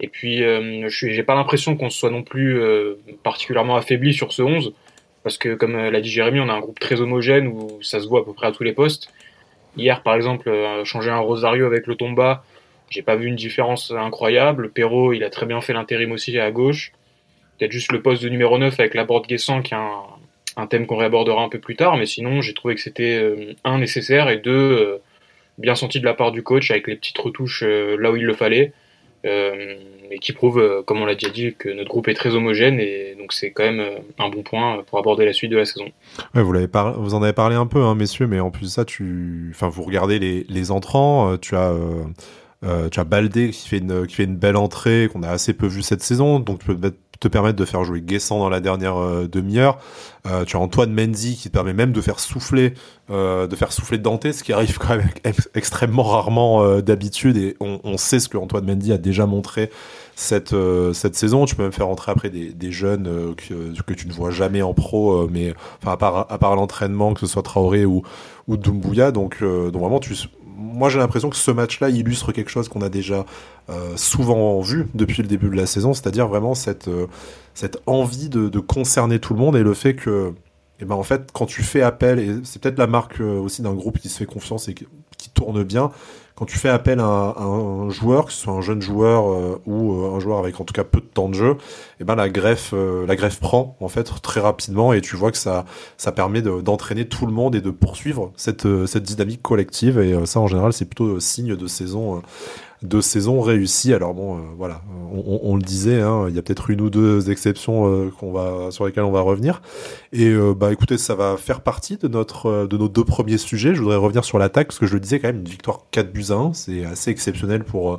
Et 0.00 0.06
puis, 0.06 0.38
je 0.38 0.88
j'ai 0.88 1.22
pas 1.24 1.34
l'impression 1.34 1.76
qu'on 1.76 1.90
soit 1.90 2.10
non 2.10 2.22
plus 2.22 2.60
particulièrement 3.24 3.74
affaibli 3.74 4.14
sur 4.14 4.32
ce 4.32 4.42
11 4.42 4.74
parce 5.24 5.38
que 5.38 5.54
comme 5.54 5.76
l'a 5.76 6.00
dit 6.00 6.08
Jérémy, 6.08 6.38
on 6.38 6.48
a 6.48 6.52
un 6.52 6.60
groupe 6.60 6.78
très 6.78 7.00
homogène 7.00 7.48
où 7.48 7.82
ça 7.82 7.98
se 7.98 8.06
voit 8.06 8.20
à 8.20 8.24
peu 8.24 8.32
près 8.32 8.46
à 8.46 8.52
tous 8.52 8.62
les 8.62 8.72
postes. 8.72 9.12
Hier, 9.76 10.02
par 10.02 10.14
exemple, 10.14 10.48
euh, 10.48 10.84
changer 10.84 11.10
un 11.10 11.18
Rosario 11.18 11.66
avec 11.66 11.86
le 11.86 11.94
Tomba, 11.94 12.44
j'ai 12.90 13.02
pas 13.02 13.16
vu 13.16 13.26
une 13.26 13.36
différence 13.36 13.90
incroyable. 13.90 14.70
Perrault, 14.70 15.12
il 15.12 15.22
a 15.24 15.30
très 15.30 15.46
bien 15.46 15.60
fait 15.60 15.72
l'intérim 15.72 16.12
aussi 16.12 16.38
à 16.38 16.50
gauche. 16.50 16.92
Peut-être 17.58 17.72
juste 17.72 17.92
le 17.92 18.02
poste 18.02 18.22
de 18.22 18.28
numéro 18.28 18.58
9 18.58 18.78
avec 18.78 18.94
la 18.94 19.04
borde 19.04 19.26
Guessant, 19.26 19.62
qui 19.62 19.74
est 19.74 19.76
un, 20.56 20.66
thème 20.66 20.86
qu'on 20.86 20.96
réabordera 20.96 21.42
un 21.42 21.48
peu 21.48 21.58
plus 21.58 21.76
tard. 21.76 21.96
Mais 21.96 22.06
sinon, 22.06 22.40
j'ai 22.40 22.54
trouvé 22.54 22.74
que 22.74 22.80
c'était, 22.80 23.16
euh, 23.16 23.54
un, 23.64 23.78
nécessaire 23.78 24.28
et 24.28 24.38
deux, 24.38 24.50
euh, 24.52 24.98
bien 25.58 25.74
senti 25.74 26.00
de 26.00 26.04
la 26.04 26.14
part 26.14 26.32
du 26.32 26.42
coach 26.42 26.70
avec 26.70 26.86
les 26.86 26.96
petites 26.96 27.18
retouches 27.18 27.62
là 27.62 28.10
où 28.10 28.16
il 28.16 28.24
le 28.24 28.34
fallait. 28.34 28.72
Euh, 30.08 30.14
et 30.14 30.18
qui 30.18 30.32
prouve, 30.32 30.58
euh, 30.58 30.82
comme 30.82 31.00
on 31.00 31.06
l'a 31.06 31.14
déjà 31.14 31.30
dit, 31.30 31.54
que 31.56 31.68
notre 31.68 31.88
groupe 31.88 32.08
est 32.08 32.14
très 32.14 32.34
homogène 32.34 32.80
et 32.80 33.14
donc 33.18 33.32
c'est 33.32 33.50
quand 33.50 33.64
même 33.64 33.80
euh, 33.80 33.98
un 34.18 34.28
bon 34.28 34.42
point 34.42 34.82
pour 34.86 34.98
aborder 34.98 35.24
la 35.24 35.32
suite 35.32 35.50
de 35.50 35.56
la 35.56 35.64
saison. 35.64 35.86
Ouais, 36.34 36.42
vous 36.42 36.52
l'avez 36.52 36.68
vous 36.98 37.14
en 37.14 37.22
avez 37.22 37.32
parlé 37.32 37.56
un 37.56 37.66
peu, 37.66 37.82
hein, 37.82 37.94
messieurs, 37.94 38.26
mais 38.26 38.40
en 38.40 38.50
plus 38.50 38.66
de 38.66 38.70
ça, 38.70 38.84
enfin, 39.50 39.68
vous 39.68 39.82
regardez 39.82 40.18
les, 40.18 40.44
les 40.48 40.70
entrants, 40.70 41.36
tu 41.38 41.56
as. 41.56 41.74
Euh, 42.64 42.88
tu 42.88 42.98
as 42.98 43.04
Baldé 43.04 43.50
qui 43.50 43.68
fait 43.68 43.78
une 43.78 44.04
qui 44.08 44.16
fait 44.16 44.24
une 44.24 44.36
belle 44.36 44.56
entrée 44.56 45.08
qu'on 45.12 45.22
a 45.22 45.28
assez 45.28 45.52
peu 45.52 45.68
vu 45.68 45.80
cette 45.82 46.02
saison, 46.02 46.40
donc 46.40 46.58
tu 46.58 46.66
peux 46.66 46.74
te 46.74 46.80
permettre 47.26 47.58
de 47.58 47.64
faire 47.64 47.82
jouer 47.82 48.00
Guessant 48.00 48.38
dans 48.38 48.48
la 48.48 48.60
dernière 48.60 48.94
demi-heure. 49.28 49.78
Euh, 50.26 50.44
tu 50.44 50.56
as 50.56 50.60
Antoine 50.60 50.92
Mendy 50.92 51.36
qui 51.36 51.48
te 51.48 51.52
permet 51.52 51.72
même 51.72 51.92
de 51.92 52.00
faire 52.00 52.20
souffler 52.20 52.74
euh, 53.10 53.46
de 53.46 53.56
faire 53.56 53.72
souffler 53.72 53.98
ce 54.32 54.42
qui 54.42 54.52
arrive 54.52 54.78
quand 54.78 54.96
même 54.96 55.08
extrêmement 55.54 56.02
rarement 56.02 56.80
d'habitude 56.80 57.36
et 57.36 57.56
on, 57.60 57.96
sait 57.96 58.20
ce 58.20 58.28
que 58.28 58.36
Antoine 58.36 58.66
Mendy 58.66 58.92
a 58.92 58.98
déjà 58.98 59.26
montré 59.26 59.70
cette 60.14 60.54
cette 60.92 61.14
saison. 61.14 61.44
Tu 61.46 61.54
peux 61.56 61.62
même 61.62 61.72
faire 61.72 61.88
entrer 61.88 62.12
après 62.12 62.30
des, 62.30 62.72
jeunes 62.72 63.34
que, 63.36 63.80
que 63.80 63.94
tu 63.94 64.06
ne 64.08 64.12
vois 64.12 64.30
jamais 64.30 64.62
en 64.62 64.74
pro, 64.74 65.26
mais 65.28 65.54
enfin 65.82 65.92
à 65.92 65.96
part 65.96 66.26
à 66.28 66.38
part 66.38 66.56
l'entraînement, 66.56 67.14
que 67.14 67.20
ce 67.20 67.26
soit 67.26 67.42
Traoré 67.42 67.86
ou 67.86 68.02
ou 68.46 68.56
Doumbouya, 68.56 69.10
donc 69.10 69.42
donc 69.42 69.80
vraiment 69.80 70.00
tu 70.00 70.14
moi 70.58 70.88
j'ai 70.88 70.98
l'impression 70.98 71.30
que 71.30 71.36
ce 71.36 71.50
match-là 71.50 71.88
illustre 71.88 72.32
quelque 72.32 72.50
chose 72.50 72.68
qu'on 72.68 72.82
a 72.82 72.88
déjà 72.88 73.24
euh, 73.70 73.96
souvent 73.96 74.60
vu 74.60 74.88
depuis 74.92 75.22
le 75.22 75.28
début 75.28 75.48
de 75.48 75.54
la 75.54 75.66
saison, 75.66 75.94
c'est-à-dire 75.94 76.26
vraiment 76.26 76.54
cette, 76.54 76.88
euh, 76.88 77.06
envie 77.86 78.28
de, 78.28 78.58
concerner 78.58 79.20
tout 79.20 79.34
le 79.34 79.38
monde 79.38 79.56
et 79.56 79.62
le 79.62 79.72
fait 79.72 79.94
que, 79.94 80.34
eh 80.80 80.84
ben 80.84 80.96
en 80.96 81.04
fait, 81.04 81.30
quand 81.32 81.46
tu 81.46 81.62
fais 81.62 81.82
appel, 81.82 82.18
et 82.18 82.34
c'est 82.42 82.60
peut-être 82.60 82.78
la 82.78 82.88
marque 82.88 83.20
euh, 83.20 83.38
aussi 83.38 83.62
d'un 83.62 83.74
groupe 83.74 83.98
qui 83.98 84.08
se 84.08 84.18
fait 84.18 84.26
confiance 84.26 84.68
et 84.68 84.74
qui 84.74 85.30
tourne 85.30 85.62
bien, 85.62 85.90
quand 86.38 86.44
tu 86.44 86.56
fais 86.56 86.68
appel 86.68 87.00
à 87.00 87.34
un, 87.36 87.90
joueur, 87.90 88.26
que 88.26 88.32
ce 88.32 88.42
soit 88.42 88.52
un 88.52 88.60
jeune 88.60 88.80
joueur 88.80 89.28
euh, 89.28 89.60
ou 89.66 89.92
euh, 89.92 90.14
un 90.14 90.20
joueur 90.20 90.38
avec 90.38 90.60
en 90.60 90.64
tout 90.64 90.72
cas 90.72 90.84
peu 90.84 91.00
de 91.00 91.06
temps 91.06 91.28
de 91.28 91.34
jeu, 91.34 91.54
et 91.54 92.02
eh 92.02 92.04
ben 92.04 92.14
la 92.14 92.28
greffe, 92.28 92.70
euh, 92.74 93.04
la 93.08 93.16
greffe 93.16 93.40
prend 93.40 93.76
en 93.80 93.88
fait 93.88 94.04
très 94.22 94.38
rapidement 94.38 94.92
et 94.92 95.00
tu 95.00 95.16
vois 95.16 95.32
que 95.32 95.36
ça, 95.36 95.64
ça 95.96 96.12
permet 96.12 96.40
d'entraîner 96.40 97.08
tout 97.08 97.26
le 97.26 97.32
monde 97.32 97.56
et 97.56 97.60
de 97.60 97.70
poursuivre 97.70 98.30
cette, 98.36 98.68
cette 98.86 99.02
dynamique 99.02 99.42
collective. 99.42 99.98
Et 99.98 100.14
ça 100.26 100.38
en 100.38 100.46
général 100.46 100.72
c'est 100.72 100.84
plutôt 100.84 101.18
signe 101.18 101.56
de 101.56 101.66
saison 101.66 102.22
de 102.82 103.00
saison 103.00 103.40
réussie. 103.40 103.92
Alors 103.92 104.14
bon, 104.14 104.38
euh, 104.38 104.40
voilà, 104.56 104.82
on, 105.12 105.56
le 105.56 105.62
disait, 105.62 106.00
hein, 106.00 106.26
il 106.28 106.36
y 106.36 106.38
a 106.38 106.42
peut-être 106.42 106.70
une 106.70 106.80
ou 106.80 106.90
deux 106.90 107.30
exceptions 107.30 107.88
euh, 107.88 108.10
qu'on 108.10 108.32
va 108.32 108.70
sur 108.70 108.86
lesquelles 108.86 109.04
on 109.04 109.12
va 109.12 109.20
revenir. 109.20 109.62
Et 110.12 110.28
euh, 110.28 110.54
bah 110.54 110.72
écoutez, 110.72 110.98
ça 110.98 111.14
va 111.14 111.36
faire 111.36 111.60
partie 111.60 111.96
de 111.96 112.08
notre 112.08 112.66
de 112.66 112.76
nos 112.76 112.88
deux 112.88 113.04
premiers 113.04 113.38
sujets. 113.38 113.74
Je 113.74 113.80
voudrais 113.82 113.96
revenir 113.96 114.24
sur 114.24 114.38
l'attaque 114.38 114.68
parce 114.68 114.78
que 114.78 114.86
je 114.86 114.94
le 114.94 115.00
disais 115.00 115.18
quand 115.18 115.28
même 115.28 115.38
une 115.38 115.48
victoire 115.48 115.86
4 115.90 116.12
buts 116.12 116.26
à 116.30 116.34
1, 116.34 116.52
c'est 116.54 116.84
assez 116.84 117.10
exceptionnel 117.10 117.64
pour 117.64 117.98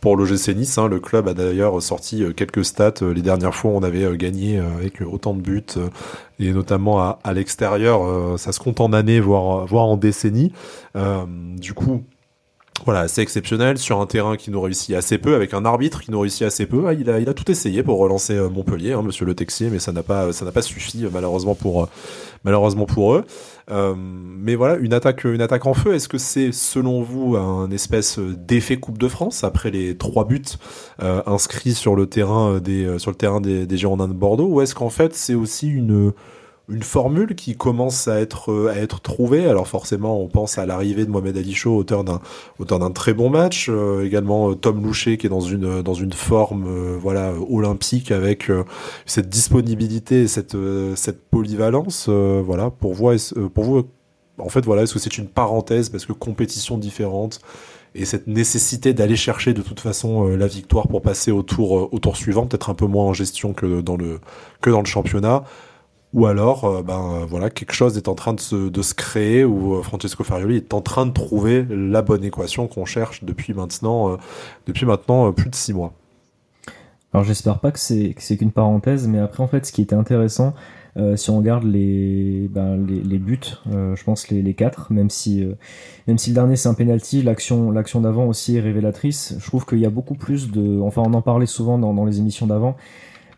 pour 0.00 0.16
l'OGC 0.16 0.54
Nice. 0.54 0.76
Hein. 0.78 0.88
Le 0.88 1.00
club 1.00 1.28
a 1.28 1.34
d'ailleurs 1.34 1.80
sorti 1.80 2.24
quelques 2.36 2.64
stats. 2.64 2.94
Les 3.00 3.22
dernières 3.22 3.54
fois, 3.54 3.70
on 3.72 3.82
avait 3.82 4.16
gagné 4.16 4.58
avec 4.58 5.00
autant 5.00 5.34
de 5.34 5.40
buts, 5.40 5.64
et 6.38 6.52
notamment 6.52 7.00
à, 7.00 7.18
à 7.24 7.32
l'extérieur. 7.32 8.38
Ça 8.38 8.52
se 8.52 8.60
compte 8.60 8.80
en 8.80 8.92
années, 8.92 9.20
voire, 9.20 9.66
voire 9.66 9.86
en 9.86 9.96
décennies. 9.96 10.52
du 11.56 11.72
coup, 11.72 12.02
voilà, 12.84 13.08
c'est 13.08 13.22
exceptionnel 13.22 13.78
sur 13.78 14.00
un 14.00 14.06
terrain 14.06 14.36
qui 14.36 14.50
nous 14.50 14.60
réussit 14.60 14.94
assez 14.94 15.18
peu, 15.18 15.34
avec 15.34 15.54
un 15.54 15.64
arbitre 15.64 16.02
qui 16.02 16.10
nous 16.10 16.20
réussit 16.20 16.42
assez 16.42 16.66
peu. 16.66 16.86
Ah, 16.86 16.92
il, 16.92 17.08
a, 17.10 17.18
il 17.18 17.28
a 17.28 17.34
tout 17.34 17.50
essayé 17.50 17.82
pour 17.82 17.98
relancer 17.98 18.34
euh, 18.34 18.48
Montpellier, 18.48 18.92
hein, 18.92 19.02
Monsieur 19.02 19.24
Le 19.24 19.34
Texier, 19.34 19.70
mais 19.70 19.78
ça 19.78 19.92
n'a 19.92 20.02
pas, 20.02 20.32
ça 20.32 20.44
n'a 20.44 20.52
pas 20.52 20.62
suffi 20.62 21.04
euh, 21.04 21.08
malheureusement 21.12 21.54
pour, 21.54 21.84
euh, 21.84 21.88
malheureusement 22.44 22.86
pour 22.86 23.14
eux. 23.14 23.24
mais 23.68 24.54
voilà, 24.54 24.76
une 24.76 24.92
attaque, 24.92 25.24
une 25.24 25.40
attaque 25.40 25.66
en 25.66 25.74
feu. 25.74 25.94
Est-ce 25.94 26.08
que 26.08 26.18
c'est 26.18 26.52
selon 26.52 27.02
vous 27.02 27.36
un 27.36 27.70
espèce 27.70 28.18
d'effet 28.18 28.76
Coupe 28.76 28.98
de 28.98 29.08
France 29.08 29.42
après 29.42 29.70
les 29.70 29.96
trois 29.96 30.24
buts 30.24 30.44
inscrits 31.00 31.74
sur 31.74 31.96
le 31.96 32.06
terrain 32.06 32.60
des, 32.60 32.98
sur 32.98 33.10
le 33.10 33.16
terrain 33.16 33.40
des, 33.40 33.66
des 33.66 33.76
Girondins 33.76 34.06
de 34.06 34.12
Bordeaux, 34.12 34.46
ou 34.46 34.60
est-ce 34.60 34.74
qu'en 34.74 34.90
fait 34.90 35.14
c'est 35.14 35.34
aussi 35.34 35.68
une 35.68 36.12
une 36.68 36.82
formule 36.82 37.34
qui 37.36 37.56
commence 37.56 38.08
à 38.08 38.20
être 38.20 38.50
euh, 38.50 38.72
à 38.72 38.76
être 38.76 39.00
trouvée. 39.00 39.46
Alors 39.46 39.68
forcément, 39.68 40.20
on 40.20 40.26
pense 40.26 40.58
à 40.58 40.66
l'arrivée 40.66 41.04
de 41.04 41.10
Mohamed 41.10 41.36
Ali 41.36 41.54
Chaud, 41.54 41.76
auteur 41.76 42.02
d'un 42.02 42.20
auteur 42.58 42.78
d'un 42.78 42.90
très 42.90 43.14
bon 43.14 43.30
match. 43.30 43.68
Euh, 43.68 44.04
également 44.04 44.54
Tom 44.54 44.82
Loucher 44.82 45.16
qui 45.16 45.26
est 45.26 45.30
dans 45.30 45.40
une 45.40 45.82
dans 45.82 45.94
une 45.94 46.12
forme 46.12 46.66
voilà 46.96 47.32
olympique 47.48 48.10
avec 48.10 48.50
cette 49.04 49.28
disponibilité, 49.28 50.22
et 50.22 50.28
cette 50.28 50.56
cette 50.96 51.28
polyvalence. 51.28 52.08
voilà 52.08 52.70
pour 52.70 52.94
vous 52.94 53.10
pour 53.54 53.64
vous 53.64 53.86
en 54.38 54.48
fait 54.48 54.64
voilà 54.64 54.82
est-ce 54.82 54.94
que 54.94 54.98
c'est 54.98 55.18
une 55.18 55.28
parenthèse 55.28 55.88
parce 55.88 56.04
que 56.04 56.12
compétition 56.12 56.78
différente 56.78 57.40
et 57.94 58.04
cette 58.04 58.26
nécessité 58.26 58.92
d'aller 58.92 59.16
chercher 59.16 59.54
de 59.54 59.62
toute 59.62 59.80
façon 59.80 60.26
la 60.28 60.46
victoire 60.46 60.88
pour 60.88 61.00
passer 61.00 61.30
au 61.30 61.42
tour 61.42 61.88
au 61.92 61.98
tour 61.98 62.16
suivant, 62.16 62.46
peut-être 62.46 62.70
un 62.70 62.74
peu 62.74 62.86
moins 62.86 63.04
en 63.04 63.12
gestion 63.12 63.52
que 63.54 63.80
dans 63.80 63.96
le 63.96 64.20
que 64.60 64.70
dans 64.70 64.80
le 64.80 64.86
championnat? 64.86 65.44
Ou 66.16 66.24
alors 66.24 66.64
euh, 66.64 66.82
ben 66.82 67.26
voilà 67.28 67.50
quelque 67.50 67.74
chose 67.74 67.96
est 67.98 68.08
en 68.08 68.14
train 68.14 68.32
de 68.32 68.40
se, 68.40 68.94
créer 68.94 69.44
ou 69.44 69.74
euh, 69.74 69.82
Francesco 69.82 70.24
Farioli 70.24 70.56
est 70.56 70.72
en 70.72 70.80
train 70.80 71.04
de 71.04 71.12
trouver 71.12 71.64
la 71.68 72.00
bonne 72.00 72.24
équation 72.24 72.66
qu'on 72.68 72.86
cherche 72.86 73.22
depuis 73.22 73.52
maintenant 73.52 74.12
euh, 74.12 74.16
depuis 74.66 74.86
maintenant 74.86 75.30
plus 75.32 75.50
de 75.50 75.54
six 75.54 75.74
mois. 75.74 75.92
Alors 77.12 77.24
j'espère 77.24 77.60
pas 77.60 77.70
que 77.70 77.78
c'est 77.78 78.14
qu'une 78.14 78.50
parenthèse, 78.50 79.06
mais 79.06 79.18
après 79.18 79.42
en 79.42 79.46
fait 79.46 79.66
ce 79.66 79.72
qui 79.72 79.82
était 79.82 79.94
intéressant, 79.94 80.54
si 81.14 81.28
on 81.28 81.38
regarde 81.38 81.64
les 81.64 82.48
ben, 82.50 82.76
les, 82.86 83.18
buts, 83.18 83.38
je 83.70 84.02
pense 84.02 84.28
les, 84.28 84.40
les 84.40 84.54
quatre, 84.54 84.90
même 84.92 85.10
si 85.10 85.46
même 86.08 86.18
si 86.18 86.30
le 86.30 86.34
dernier 86.34 86.56
c'est 86.56 86.68
un 86.68 86.74
penalty, 86.74 87.22
l'action 87.22 87.72
d'avant 88.00 88.26
aussi 88.26 88.56
est 88.56 88.60
révélatrice. 88.60 89.36
Je 89.38 89.46
trouve 89.46 89.64
qu'il 89.66 89.78
y 89.78 89.86
a 89.86 89.90
beaucoup 89.90 90.14
plus 90.14 90.50
de, 90.50 90.80
enfin 90.80 91.02
on 91.06 91.14
en 91.14 91.22
parlait 91.22 91.46
souvent 91.46 91.78
dans 91.78 92.04
les 92.04 92.18
émissions 92.18 92.46
d'avant 92.46 92.76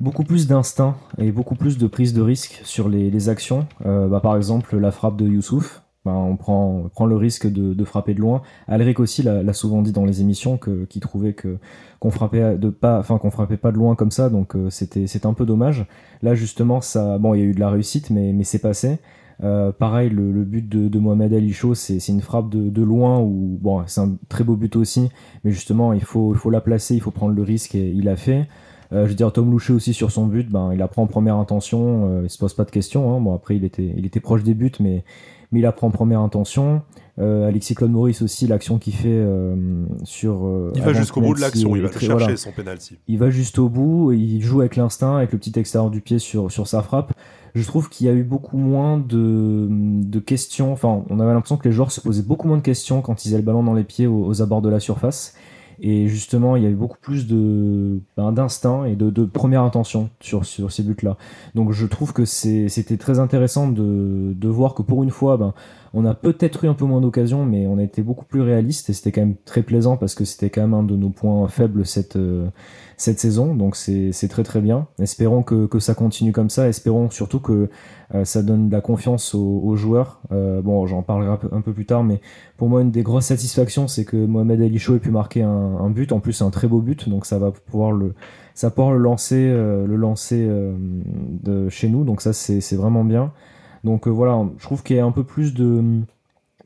beaucoup 0.00 0.24
plus 0.24 0.46
d'instinct 0.46 0.96
et 1.18 1.32
beaucoup 1.32 1.54
plus 1.54 1.78
de 1.78 1.86
prise 1.86 2.14
de 2.14 2.22
risque 2.22 2.60
sur 2.64 2.88
les, 2.88 3.28
actions. 3.28 3.66
Euh, 3.86 4.08
bah, 4.08 4.20
par 4.20 4.36
exemple, 4.36 4.76
la 4.76 4.90
frappe 4.90 5.16
de 5.16 5.26
Youssouf, 5.26 5.82
bah, 6.04 6.12
on, 6.12 6.36
prend, 6.36 7.06
le 7.06 7.16
risque 7.16 7.46
de, 7.50 7.84
frapper 7.84 8.14
de 8.14 8.20
loin. 8.20 8.42
Alric 8.66 9.00
aussi 9.00 9.22
l'a 9.22 9.52
souvent 9.52 9.82
dit 9.82 9.92
dans 9.92 10.04
les 10.04 10.20
émissions 10.20 10.58
qu'il 10.58 11.00
trouvait 11.00 11.34
qu'on 12.00 12.10
frappait 12.10 12.56
pas, 12.80 13.02
frappait 13.02 13.56
pas 13.56 13.72
de 13.72 13.76
loin 13.76 13.94
comme 13.94 14.10
ça, 14.10 14.30
donc 14.30 14.56
euh, 14.56 14.70
c'était 14.70 15.06
c'était 15.06 15.26
un 15.26 15.34
peu 15.34 15.44
dommage. 15.44 15.86
Là 16.22 16.34
justement, 16.34 16.80
bon, 17.20 17.34
il 17.34 17.40
y 17.40 17.42
a 17.42 17.46
eu 17.46 17.54
de 17.54 17.60
la 17.60 17.70
réussite, 17.70 18.10
mais 18.10 18.44
c'est 18.44 18.60
passé. 18.60 18.98
Euh, 19.44 19.70
pareil, 19.70 20.10
le, 20.10 20.44
but 20.44 20.68
de, 20.68 20.98
Mohamed 20.98 21.32
Ali 21.32 21.54
c'est 21.74 22.08
une 22.08 22.20
frappe 22.20 22.50
de, 22.50 22.82
loin 22.82 23.20
ou 23.20 23.58
bon, 23.60 23.84
c'est 23.86 24.00
un 24.00 24.16
très 24.28 24.42
beau 24.42 24.56
but 24.56 24.74
aussi, 24.76 25.10
mais 25.44 25.52
justement, 25.52 25.92
il 25.92 26.02
faut 26.02 26.34
il 26.34 26.38
faut 26.38 26.50
la 26.50 26.60
placer, 26.60 26.94
il 26.94 27.00
faut 27.00 27.12
prendre 27.12 27.34
le 27.34 27.42
risque 27.42 27.74
et 27.74 27.90
il 27.90 28.08
a 28.08 28.16
fait. 28.16 28.48
Euh, 28.92 29.04
je 29.04 29.10
veux 29.10 29.14
dire, 29.14 29.32
Tom 29.32 29.50
Loucher 29.50 29.72
aussi 29.72 29.92
sur 29.92 30.10
son 30.10 30.26
but, 30.26 30.48
ben, 30.50 30.70
il 30.72 30.80
apprend 30.80 31.02
en 31.02 31.06
première 31.06 31.36
intention, 31.36 32.08
euh, 32.08 32.20
il 32.24 32.30
se 32.30 32.38
pose 32.38 32.54
pas 32.54 32.64
de 32.64 32.70
questions. 32.70 33.14
Hein. 33.14 33.20
Bon, 33.20 33.34
après, 33.34 33.56
il 33.56 33.64
était, 33.64 33.92
il 33.96 34.06
était 34.06 34.20
proche 34.20 34.42
des 34.42 34.54
buts, 34.54 34.72
mais, 34.80 35.04
mais 35.52 35.60
il 35.60 35.66
apprend 35.66 35.88
en 35.88 35.90
première 35.90 36.20
intention. 36.20 36.82
Euh, 37.18 37.48
Alexis 37.48 37.74
Claude 37.74 37.90
Maurice 37.90 38.22
aussi, 38.22 38.46
l'action 38.46 38.78
qu'il 38.78 38.94
fait 38.94 39.24
sur. 40.04 40.48
Il 40.74 40.82
va 40.82 40.92
jusqu'au 40.92 41.20
bout 41.20 41.34
de 41.34 41.40
l'action, 41.40 41.76
il 41.76 41.82
va 41.82 41.92
chercher 41.92 42.36
son 42.36 42.52
penalty. 42.52 42.96
Il 43.08 43.18
va 43.18 43.28
juste 43.28 43.58
au 43.58 43.68
bout, 43.68 44.12
il 44.12 44.40
joue 44.40 44.60
avec 44.60 44.76
l'instinct, 44.76 45.16
avec 45.16 45.32
le 45.32 45.38
petit 45.38 45.58
extérieur 45.58 45.90
du 45.90 46.00
pied 46.00 46.18
sur, 46.18 46.50
sur 46.50 46.66
sa 46.66 46.82
frappe. 46.82 47.12
Je 47.54 47.66
trouve 47.66 47.88
qu'il 47.88 48.06
y 48.06 48.10
a 48.10 48.12
eu 48.12 48.22
beaucoup 48.22 48.58
moins 48.58 48.98
de, 48.98 49.66
de 49.68 50.18
questions. 50.20 50.72
Enfin, 50.72 51.02
on 51.10 51.18
avait 51.18 51.32
l'impression 51.32 51.56
que 51.56 51.66
les 51.66 51.74
joueurs 51.74 51.90
se 51.90 52.00
posaient 52.00 52.22
beaucoup 52.22 52.46
moins 52.46 52.58
de 52.58 52.62
questions 52.62 53.00
quand 53.00 53.24
ils 53.24 53.30
avaient 53.30 53.38
le 53.38 53.46
ballon 53.46 53.64
dans 53.64 53.74
les 53.74 53.84
pieds 53.84 54.06
aux, 54.06 54.26
aux 54.26 54.42
abords 54.42 54.62
de 54.62 54.68
la 54.68 54.80
surface. 54.80 55.34
Et 55.80 56.08
justement, 56.08 56.56
il 56.56 56.62
y 56.64 56.66
avait 56.66 56.74
beaucoup 56.74 56.98
plus 57.00 57.26
de 57.26 58.00
ben, 58.16 58.32
d'instinct 58.32 58.84
et 58.84 58.96
de, 58.96 59.10
de, 59.10 59.24
première 59.24 59.62
intention 59.62 60.10
sur, 60.20 60.44
sur 60.44 60.72
ces 60.72 60.82
buts-là. 60.82 61.16
Donc 61.54 61.72
je 61.72 61.86
trouve 61.86 62.12
que 62.12 62.24
c'était 62.24 62.96
très 62.96 63.18
intéressant 63.18 63.68
de, 63.68 64.32
de 64.34 64.48
voir 64.48 64.74
que 64.74 64.82
pour 64.82 65.02
une 65.02 65.10
fois, 65.10 65.36
ben, 65.36 65.54
on 65.94 66.04
a 66.04 66.14
peut-être 66.14 66.64
eu 66.64 66.68
un 66.68 66.74
peu 66.74 66.84
moins 66.84 67.00
d'occasions, 67.00 67.44
mais 67.44 67.66
on 67.66 67.78
a 67.78 67.82
été 67.82 68.02
beaucoup 68.02 68.24
plus 68.24 68.40
réaliste 68.40 68.90
et 68.90 68.92
c'était 68.92 69.12
quand 69.12 69.20
même 69.20 69.36
très 69.44 69.62
plaisant 69.62 69.96
parce 69.96 70.14
que 70.14 70.24
c'était 70.24 70.50
quand 70.50 70.60
même 70.60 70.74
un 70.74 70.82
de 70.82 70.96
nos 70.96 71.10
points 71.10 71.46
faibles 71.48 71.86
cette, 71.86 72.16
euh, 72.16 72.48
cette 72.98 73.20
saison. 73.20 73.54
Donc 73.54 73.76
c'est 73.76 74.28
très 74.28 74.42
très 74.42 74.60
bien. 74.60 74.86
Espérons 75.00 75.42
que, 75.42 75.78
ça 75.78 75.94
continue 75.94 76.32
comme 76.32 76.50
ça. 76.50 76.68
Espérons 76.68 77.08
surtout 77.08 77.40
que 77.40 77.70
euh, 78.14 78.24
ça 78.24 78.42
donne 78.42 78.68
de 78.68 78.72
la 78.72 78.82
confiance 78.82 79.34
aux, 79.34 79.76
joueurs. 79.76 80.20
Euh, 80.32 80.60
bon, 80.60 80.86
j'en 80.86 81.02
parlerai 81.02 81.38
un 81.52 81.60
peu, 81.62 81.72
plus 81.72 81.86
tard, 81.86 82.04
mais 82.04 82.20
pour 82.56 82.68
moi, 82.68 82.82
une 82.82 82.90
des 82.90 83.02
grosses 83.02 83.26
satisfactions, 83.26 83.86
c'est 83.86 84.04
que 84.04 84.16
Mohamed 84.16 84.60
Ali 84.60 84.78
Chou 84.78 84.96
ait 84.96 84.98
pu 84.98 85.10
marquer 85.10 85.42
un, 85.42 85.88
but. 85.90 86.12
En 86.12 86.20
plus, 86.20 86.34
c'est 86.34 86.44
un 86.44 86.50
très 86.50 86.66
beau 86.66 86.80
but, 86.80 87.08
donc 87.08 87.24
ça 87.24 87.38
va 87.38 87.52
pouvoir 87.52 87.92
le, 87.92 88.14
ça 88.54 88.72
le 88.76 88.98
lancer, 88.98 89.48
euh, 89.48 89.86
le 89.86 89.96
lancer 89.96 90.46
de 90.46 91.68
chez 91.68 91.88
nous. 91.88 92.04
Donc 92.04 92.20
ça, 92.20 92.32
c'est 92.32 92.76
vraiment 92.76 93.04
bien. 93.04 93.32
Donc 93.84 94.08
voilà, 94.08 94.44
je 94.58 94.64
trouve 94.64 94.82
qu'il 94.82 94.96
y 94.96 95.00
a 95.00 95.04
un 95.04 95.12
peu 95.12 95.24
plus 95.24 95.54
de 95.54 96.02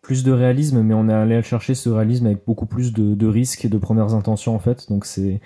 plus 0.01 0.25
de 0.25 0.33
réalisme, 0.33 0.83
mais 0.83 0.95
on 0.95 1.09
est 1.09 1.13
allé 1.13 1.41
chercher 1.43 1.77
ce 1.77 1.89
réalisme 1.89 2.27
avec 2.27 2.45
beaucoup 2.45 2.67
plus 2.67 2.93
de, 2.93 3.15
de 3.15 3.27
risques 3.29 3.65
et 3.65 3.69
de 3.69 3.79
premières 3.79 4.15
intentions 4.15 4.53
en 4.53 4.59
fait. 4.59 4.89
Donc 4.89 5.05
c'est 5.07 5.41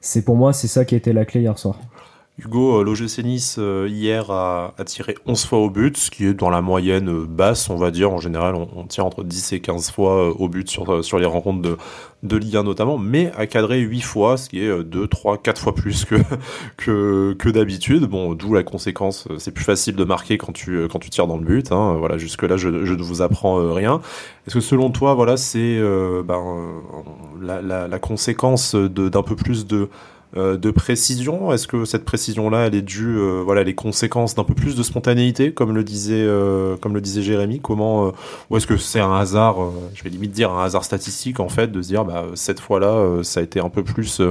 c'est 0.00 0.24
pour 0.24 0.36
moi 0.36 0.52
c'est 0.52 0.68
ça 0.68 0.84
qui 0.84 0.94
a 0.94 0.98
été 0.98 1.12
la 1.12 1.24
clé 1.24 1.42
hier 1.42 1.58
soir. 1.58 1.78
Hugo, 2.42 2.80
euh, 2.80 2.84
l'OGC 2.84 3.22
Nice 3.22 3.56
euh, 3.58 3.86
hier 3.90 4.30
a, 4.30 4.72
tiré 4.86 5.14
11 5.26 5.44
fois 5.44 5.58
au 5.58 5.68
but, 5.68 5.96
ce 5.98 6.10
qui 6.10 6.24
est 6.24 6.32
dans 6.32 6.48
la 6.48 6.62
moyenne 6.62 7.10
euh, 7.10 7.26
basse, 7.28 7.68
on 7.68 7.76
va 7.76 7.90
dire. 7.90 8.10
En 8.12 8.18
général, 8.18 8.54
on, 8.54 8.66
on 8.74 8.84
tire 8.84 9.04
entre 9.04 9.24
10 9.24 9.52
et 9.52 9.60
15 9.60 9.90
fois 9.90 10.30
au 10.40 10.48
but 10.48 10.68
sur, 10.70 11.04
sur 11.04 11.18
les 11.18 11.26
rencontres 11.26 11.60
de, 11.60 11.76
de 12.22 12.36
Ligue 12.36 12.56
1 12.56 12.62
notamment, 12.62 12.96
mais 12.96 13.30
a 13.36 13.46
cadré 13.46 13.80
8 13.80 14.00
fois, 14.00 14.36
ce 14.38 14.48
qui 14.48 14.64
est 14.64 14.82
2, 14.82 15.06
3, 15.06 15.36
4 15.38 15.60
fois 15.60 15.74
plus 15.74 16.06
que, 16.06 16.14
que, 16.78 17.34
que 17.38 17.48
d'habitude. 17.50 18.04
Bon, 18.04 18.32
d'où 18.34 18.54
la 18.54 18.62
conséquence, 18.62 19.28
c'est 19.38 19.52
plus 19.52 19.64
facile 19.64 19.96
de 19.96 20.04
marquer 20.04 20.38
quand 20.38 20.52
tu, 20.52 20.88
quand 20.90 20.98
tu 20.98 21.10
tires 21.10 21.26
dans 21.26 21.36
le 21.36 21.44
but. 21.44 21.72
Hein. 21.72 21.96
Voilà, 21.98 22.16
jusque-là, 22.16 22.56
je, 22.56 22.86
je 22.86 22.94
ne 22.94 23.02
vous 23.02 23.20
apprends 23.20 23.74
rien. 23.74 24.00
Est-ce 24.46 24.54
que 24.54 24.60
selon 24.60 24.90
toi, 24.90 25.12
voilà, 25.12 25.36
c'est 25.36 25.78
ben, 26.24 26.82
la, 27.42 27.60
la, 27.86 27.98
conséquence 27.98 28.74
d'un 28.74 29.22
peu 29.22 29.36
plus 29.36 29.66
de 29.66 29.90
de 30.36 30.70
précision 30.70 31.52
Est-ce 31.52 31.66
que 31.66 31.84
cette 31.84 32.04
précision-là, 32.04 32.66
elle 32.66 32.74
est 32.74 32.82
due, 32.82 33.16
euh, 33.18 33.42
voilà, 33.44 33.64
les 33.64 33.74
conséquences 33.74 34.34
d'un 34.34 34.44
peu 34.44 34.54
plus 34.54 34.76
de 34.76 34.82
spontanéité, 34.82 35.52
comme 35.52 35.74
le 35.74 35.82
disait, 35.82 36.22
euh, 36.22 36.76
comme 36.76 36.94
le 36.94 37.00
disait 37.00 37.22
Jérémy? 37.22 37.60
Comment, 37.60 38.06
euh, 38.06 38.10
ou 38.48 38.56
est-ce 38.56 38.66
que 38.66 38.76
c'est 38.76 39.00
un 39.00 39.14
hasard 39.14 39.56
Je 39.94 40.04
vais 40.04 40.10
limite 40.10 40.30
dire 40.30 40.52
un 40.52 40.64
hasard 40.64 40.84
statistique 40.84 41.40
en 41.40 41.48
fait, 41.48 41.72
de 41.72 41.82
se 41.82 41.88
dire, 41.88 42.04
bah 42.04 42.26
cette 42.34 42.60
fois-là, 42.60 43.22
ça 43.22 43.40
a 43.40 43.42
été 43.42 43.60
un 43.60 43.70
peu 43.70 43.82
plus, 43.82 44.22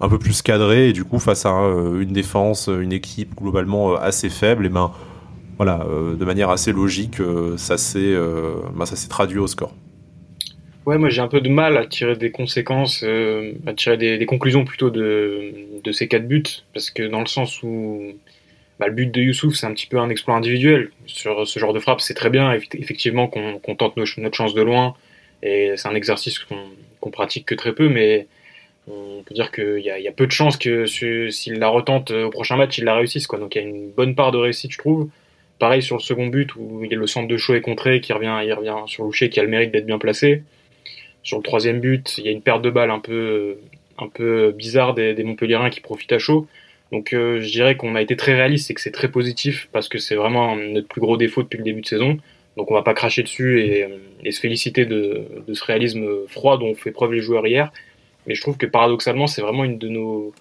un 0.00 0.08
peu 0.08 0.18
plus 0.18 0.42
cadré 0.42 0.90
et 0.90 0.92
du 0.92 1.04
coup 1.04 1.18
face 1.18 1.46
à 1.46 1.50
une 1.50 2.12
défense, 2.12 2.68
une 2.68 2.92
équipe 2.92 3.34
globalement 3.36 3.96
assez 3.96 4.28
faible, 4.28 4.66
et 4.66 4.68
ben 4.68 4.92
voilà, 5.56 5.84
de 6.18 6.24
manière 6.24 6.50
assez 6.50 6.72
logique, 6.72 7.16
ça 7.56 7.78
s'est, 7.78 8.14
ben, 8.74 8.86
ça 8.86 8.96
s'est 8.96 9.08
traduit 9.08 9.38
au 9.38 9.46
score. 9.46 9.72
Ouais, 10.88 10.96
moi 10.96 11.10
j'ai 11.10 11.20
un 11.20 11.28
peu 11.28 11.42
de 11.42 11.50
mal 11.50 11.76
à 11.76 11.84
tirer 11.84 12.16
des 12.16 12.30
conséquences, 12.30 13.02
euh, 13.04 13.52
à 13.66 13.74
tirer 13.74 13.98
des, 13.98 14.24
conclusions 14.24 14.64
plutôt 14.64 14.88
de, 14.88 15.92
ces 15.92 16.08
quatre 16.08 16.26
buts, 16.26 16.64
parce 16.72 16.90
que 16.90 17.02
dans 17.02 17.20
le 17.20 17.26
sens 17.26 17.62
où 17.62 18.14
bah, 18.78 18.86
le 18.86 18.94
but 18.94 19.12
de 19.12 19.20
Youssouf 19.20 19.54
c'est 19.54 19.66
un 19.66 19.74
petit 19.74 19.86
peu 19.86 19.98
un 19.98 20.08
exploit 20.08 20.34
individuel. 20.34 20.90
Sur 21.04 21.46
ce 21.46 21.58
genre 21.58 21.74
de 21.74 21.78
frappe, 21.78 22.00
c'est 22.00 22.14
très 22.14 22.30
bien, 22.30 22.54
effectivement, 22.54 23.26
qu'on 23.28 23.58
qu 23.58 23.76
tente 23.76 23.98
notre 23.98 24.34
chance 24.34 24.54
de 24.54 24.62
loin, 24.62 24.94
et 25.42 25.74
c'est 25.76 25.88
un 25.88 25.94
exercice 25.94 26.38
qu'on 26.38 26.56
qu 27.02 27.10
pratique 27.10 27.44
que 27.44 27.54
très 27.54 27.74
peu, 27.74 27.90
mais 27.90 28.26
on 28.90 29.22
peut 29.26 29.34
dire 29.34 29.52
qu'il 29.52 29.80
y, 29.80 30.08
a 30.08 30.12
peu 30.12 30.26
de 30.26 30.32
chances 30.32 30.56
que 30.56 30.86
s'il 30.86 31.58
la 31.58 31.68
retente 31.68 32.12
au 32.12 32.30
prochain 32.30 32.56
match, 32.56 32.78
il 32.78 32.84
la 32.84 32.94
réussisse. 32.94 33.26
Quoi. 33.26 33.38
Donc 33.38 33.56
il 33.56 33.62
y 33.62 33.64
a 33.66 33.68
une 33.68 33.90
bonne 33.90 34.14
part 34.14 34.32
de 34.32 34.38
réussite, 34.38 34.72
je 34.72 34.78
trouve. 34.78 35.10
Pareil 35.58 35.82
sur 35.82 35.96
le 35.96 36.02
second 36.02 36.28
but 36.28 36.56
où 36.56 36.82
il 36.82 36.90
y 36.90 36.94
a 36.94 36.96
le 36.96 37.06
centre 37.06 37.28
de 37.28 37.36
show 37.36 37.54
est 37.54 37.60
contré, 37.60 38.00
qui 38.00 38.14
revient, 38.14 38.38
il 38.42 38.52
revient 38.54 38.84
sur 38.86 39.04
Loucher, 39.04 39.28
qui 39.28 39.38
a 39.38 39.42
le 39.42 39.50
mérite 39.50 39.70
d'être 39.70 39.84
bien 39.84 39.98
placé. 39.98 40.44
Sur 41.28 41.36
le 41.36 41.42
troisième 41.42 41.78
but, 41.78 42.16
il 42.16 42.24
y 42.24 42.28
a 42.28 42.30
une 42.30 42.40
perte 42.40 42.62
de 42.62 42.70
balle 42.70 42.90
un 42.90 43.00
peu, 43.00 43.58
un 43.98 44.08
peu 44.08 44.50
bizarre 44.50 44.94
des, 44.94 45.12
des 45.12 45.24
Montpellierins 45.24 45.68
qui 45.68 45.80
profitent 45.80 46.12
à 46.12 46.18
chaud. 46.18 46.46
Donc 46.90 47.12
euh, 47.12 47.42
je 47.42 47.50
dirais 47.50 47.76
qu'on 47.76 47.96
a 47.96 48.00
été 48.00 48.16
très 48.16 48.32
réaliste 48.32 48.70
et 48.70 48.74
que 48.74 48.80
c'est 48.80 48.92
très 48.92 49.10
positif 49.10 49.68
parce 49.70 49.90
que 49.90 49.98
c'est 49.98 50.14
vraiment 50.14 50.56
notre 50.56 50.88
plus 50.88 51.02
gros 51.02 51.18
défaut 51.18 51.42
depuis 51.42 51.58
le 51.58 51.64
début 51.64 51.82
de 51.82 51.86
saison. 51.86 52.16
Donc 52.56 52.70
on 52.70 52.74
va 52.74 52.80
pas 52.80 52.94
cracher 52.94 53.22
dessus 53.22 53.60
et, 53.60 53.86
et 54.24 54.30
se 54.30 54.40
féliciter 54.40 54.86
de, 54.86 55.26
ce 55.52 55.64
réalisme 55.66 56.08
froid 56.28 56.56
dont 56.56 56.68
ont 56.68 56.74
fait 56.74 56.92
preuve 56.92 57.12
les 57.12 57.20
joueurs 57.20 57.46
hier. 57.46 57.72
Mais 58.26 58.34
je 58.34 58.40
trouve 58.40 58.56
que 58.56 58.64
paradoxalement 58.64 59.26
c'est 59.26 59.42
vraiment 59.42 59.64
une 59.64 59.76
de 59.76 59.88
nos 59.88 60.32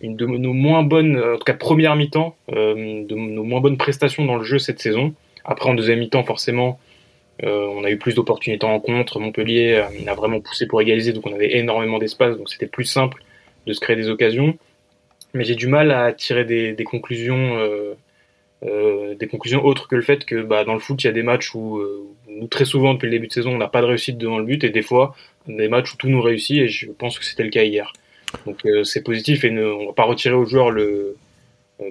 une 0.00 0.14
de 0.14 0.26
nos 0.26 0.52
moins 0.52 0.84
bonnes, 0.84 1.18
en 1.18 1.38
tout 1.38 1.44
cas 1.44 1.54
première 1.54 1.96
mi-temps, 1.96 2.36
euh, 2.52 3.04
de 3.04 3.16
nos 3.16 3.42
moins 3.42 3.60
bonnes 3.60 3.78
prestations 3.78 4.24
dans 4.24 4.36
le 4.36 4.44
jeu 4.44 4.60
cette 4.60 4.78
saison. 4.78 5.12
Après 5.44 5.68
en 5.68 5.74
deuxième 5.74 5.98
mi-temps 5.98 6.22
forcément 6.22 6.78
euh, 6.78 6.87
on 7.42 7.84
a 7.84 7.90
eu 7.90 7.98
plus 7.98 8.14
d'opportunités 8.14 8.66
en 8.66 8.80
contre. 8.80 9.20
Montpellier 9.20 9.74
euh, 9.74 10.10
a 10.10 10.14
vraiment 10.14 10.40
poussé 10.40 10.66
pour 10.66 10.80
égaliser, 10.80 11.12
donc 11.12 11.26
on 11.26 11.32
avait 11.32 11.56
énormément 11.56 11.98
d'espace, 11.98 12.36
donc 12.36 12.48
c'était 12.48 12.66
plus 12.66 12.84
simple 12.84 13.22
de 13.66 13.72
se 13.72 13.80
créer 13.80 13.96
des 13.96 14.08
occasions. 14.08 14.58
Mais 15.34 15.44
j'ai 15.44 15.54
du 15.54 15.66
mal 15.66 15.90
à 15.90 16.12
tirer 16.12 16.44
des, 16.44 16.84
conclusions, 16.84 17.58
euh, 17.58 17.94
euh, 18.64 19.14
des 19.14 19.26
conclusions 19.26 19.64
autres 19.64 19.86
que 19.86 19.94
le 19.94 20.02
fait 20.02 20.24
que 20.24 20.42
bah, 20.42 20.64
dans 20.64 20.72
le 20.72 20.80
foot, 20.80 21.02
il 21.04 21.06
y 21.06 21.10
a 21.10 21.12
des 21.12 21.22
matchs 21.22 21.54
où, 21.54 21.78
euh, 21.78 22.02
nous 22.28 22.48
très 22.48 22.64
souvent 22.64 22.94
depuis 22.94 23.06
le 23.06 23.12
début 23.12 23.28
de 23.28 23.32
saison, 23.32 23.52
on 23.52 23.58
n'a 23.58 23.68
pas 23.68 23.82
de 23.82 23.86
réussite 23.86 24.16
devant 24.16 24.38
le 24.38 24.44
but, 24.44 24.64
et 24.64 24.70
des 24.70 24.82
fois 24.82 25.14
des 25.46 25.68
matchs 25.68 25.94
où 25.94 25.96
tout 25.96 26.08
nous 26.08 26.20
réussit, 26.20 26.58
et 26.58 26.68
je 26.68 26.90
pense 26.90 27.18
que 27.18 27.24
c'était 27.24 27.42
le 27.42 27.50
cas 27.50 27.62
hier. 27.62 27.92
Donc 28.44 28.66
c'est 28.84 29.02
positif 29.02 29.44
et 29.44 29.50
ne, 29.50 29.64
on 29.64 29.86
va 29.86 29.92
pas 29.94 30.04
retirer 30.04 30.34
aux 30.34 30.44
joueurs 30.44 30.70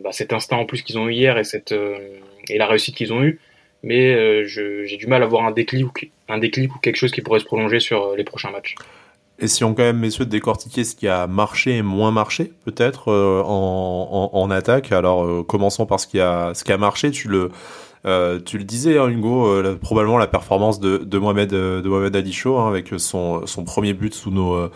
bah, 0.04 0.12
cet 0.12 0.32
instinct 0.34 0.58
en 0.58 0.66
plus 0.66 0.84
qu'ils 0.84 1.00
ont 1.00 1.10
eu 1.10 1.14
hier 1.14 1.40
et, 1.40 1.42
et 2.50 2.58
la 2.60 2.68
réussite 2.68 2.96
qu'ils 2.96 3.12
ont 3.14 3.24
eue. 3.24 3.40
Mais 3.84 4.46
j'ai 4.46 4.98
du 4.98 5.08
mal 5.08 5.24
à 5.24 5.28
voir 5.28 5.46
un 5.46 5.52
déclic, 5.52 5.86
ou, 5.86 6.80
quelque 6.82 6.96
chose 6.96 7.12
qui 7.12 7.22
pourrait 7.22 7.40
se 7.40 7.46
prolonger 7.46 7.80
sur 7.80 8.16
les 8.16 8.24
prochains 8.24 8.52
matchs. 8.52 8.76
Et 9.40 9.48
si 9.48 9.64
on 9.64 9.76
quand 9.76 9.84
même, 9.84 10.00
messieurs, 10.00 10.26
décortiquer 10.26 10.84
ce 10.84 10.96
qui 10.96 11.08
a 11.08 11.28
marché 11.28 11.78
et 11.78 11.82
moins 11.84 12.12
marché, 12.12 12.52
peut-être, 12.66 13.12
en, 13.12 14.32
en, 14.34 14.52
attaque. 14.52 14.92
Alors, 14.92 15.46
commençons 15.46 15.86
par 15.86 16.00
ce 16.00 16.08
qui 16.08 16.20
a, 16.20 16.54
ce 16.56 16.64
qui 16.64 16.72
a 16.72 16.78
marché. 16.78 17.12
Tu 17.12 17.28
le, 17.28 17.52
euh, 18.08 18.40
tu 18.40 18.58
le 18.58 18.64
disais, 18.64 18.98
hein, 18.98 19.10
Hugo, 19.10 19.48
euh, 19.48 19.76
probablement 19.76 20.18
la 20.18 20.28
performance 20.28 20.80
de, 20.80 21.18
Mohamed, 21.18 21.54
euh, 21.54 21.82
de 21.82 21.90
Mohamed 21.90 22.16
Ali 22.16 22.32
Show, 22.32 22.58
hein, 22.58 22.70
avec 22.70 22.94
son, 22.98 23.46
son 23.46 23.64
premier 23.66 23.94
but 23.94 24.14
sous 24.14 24.32
nos, 24.32 24.70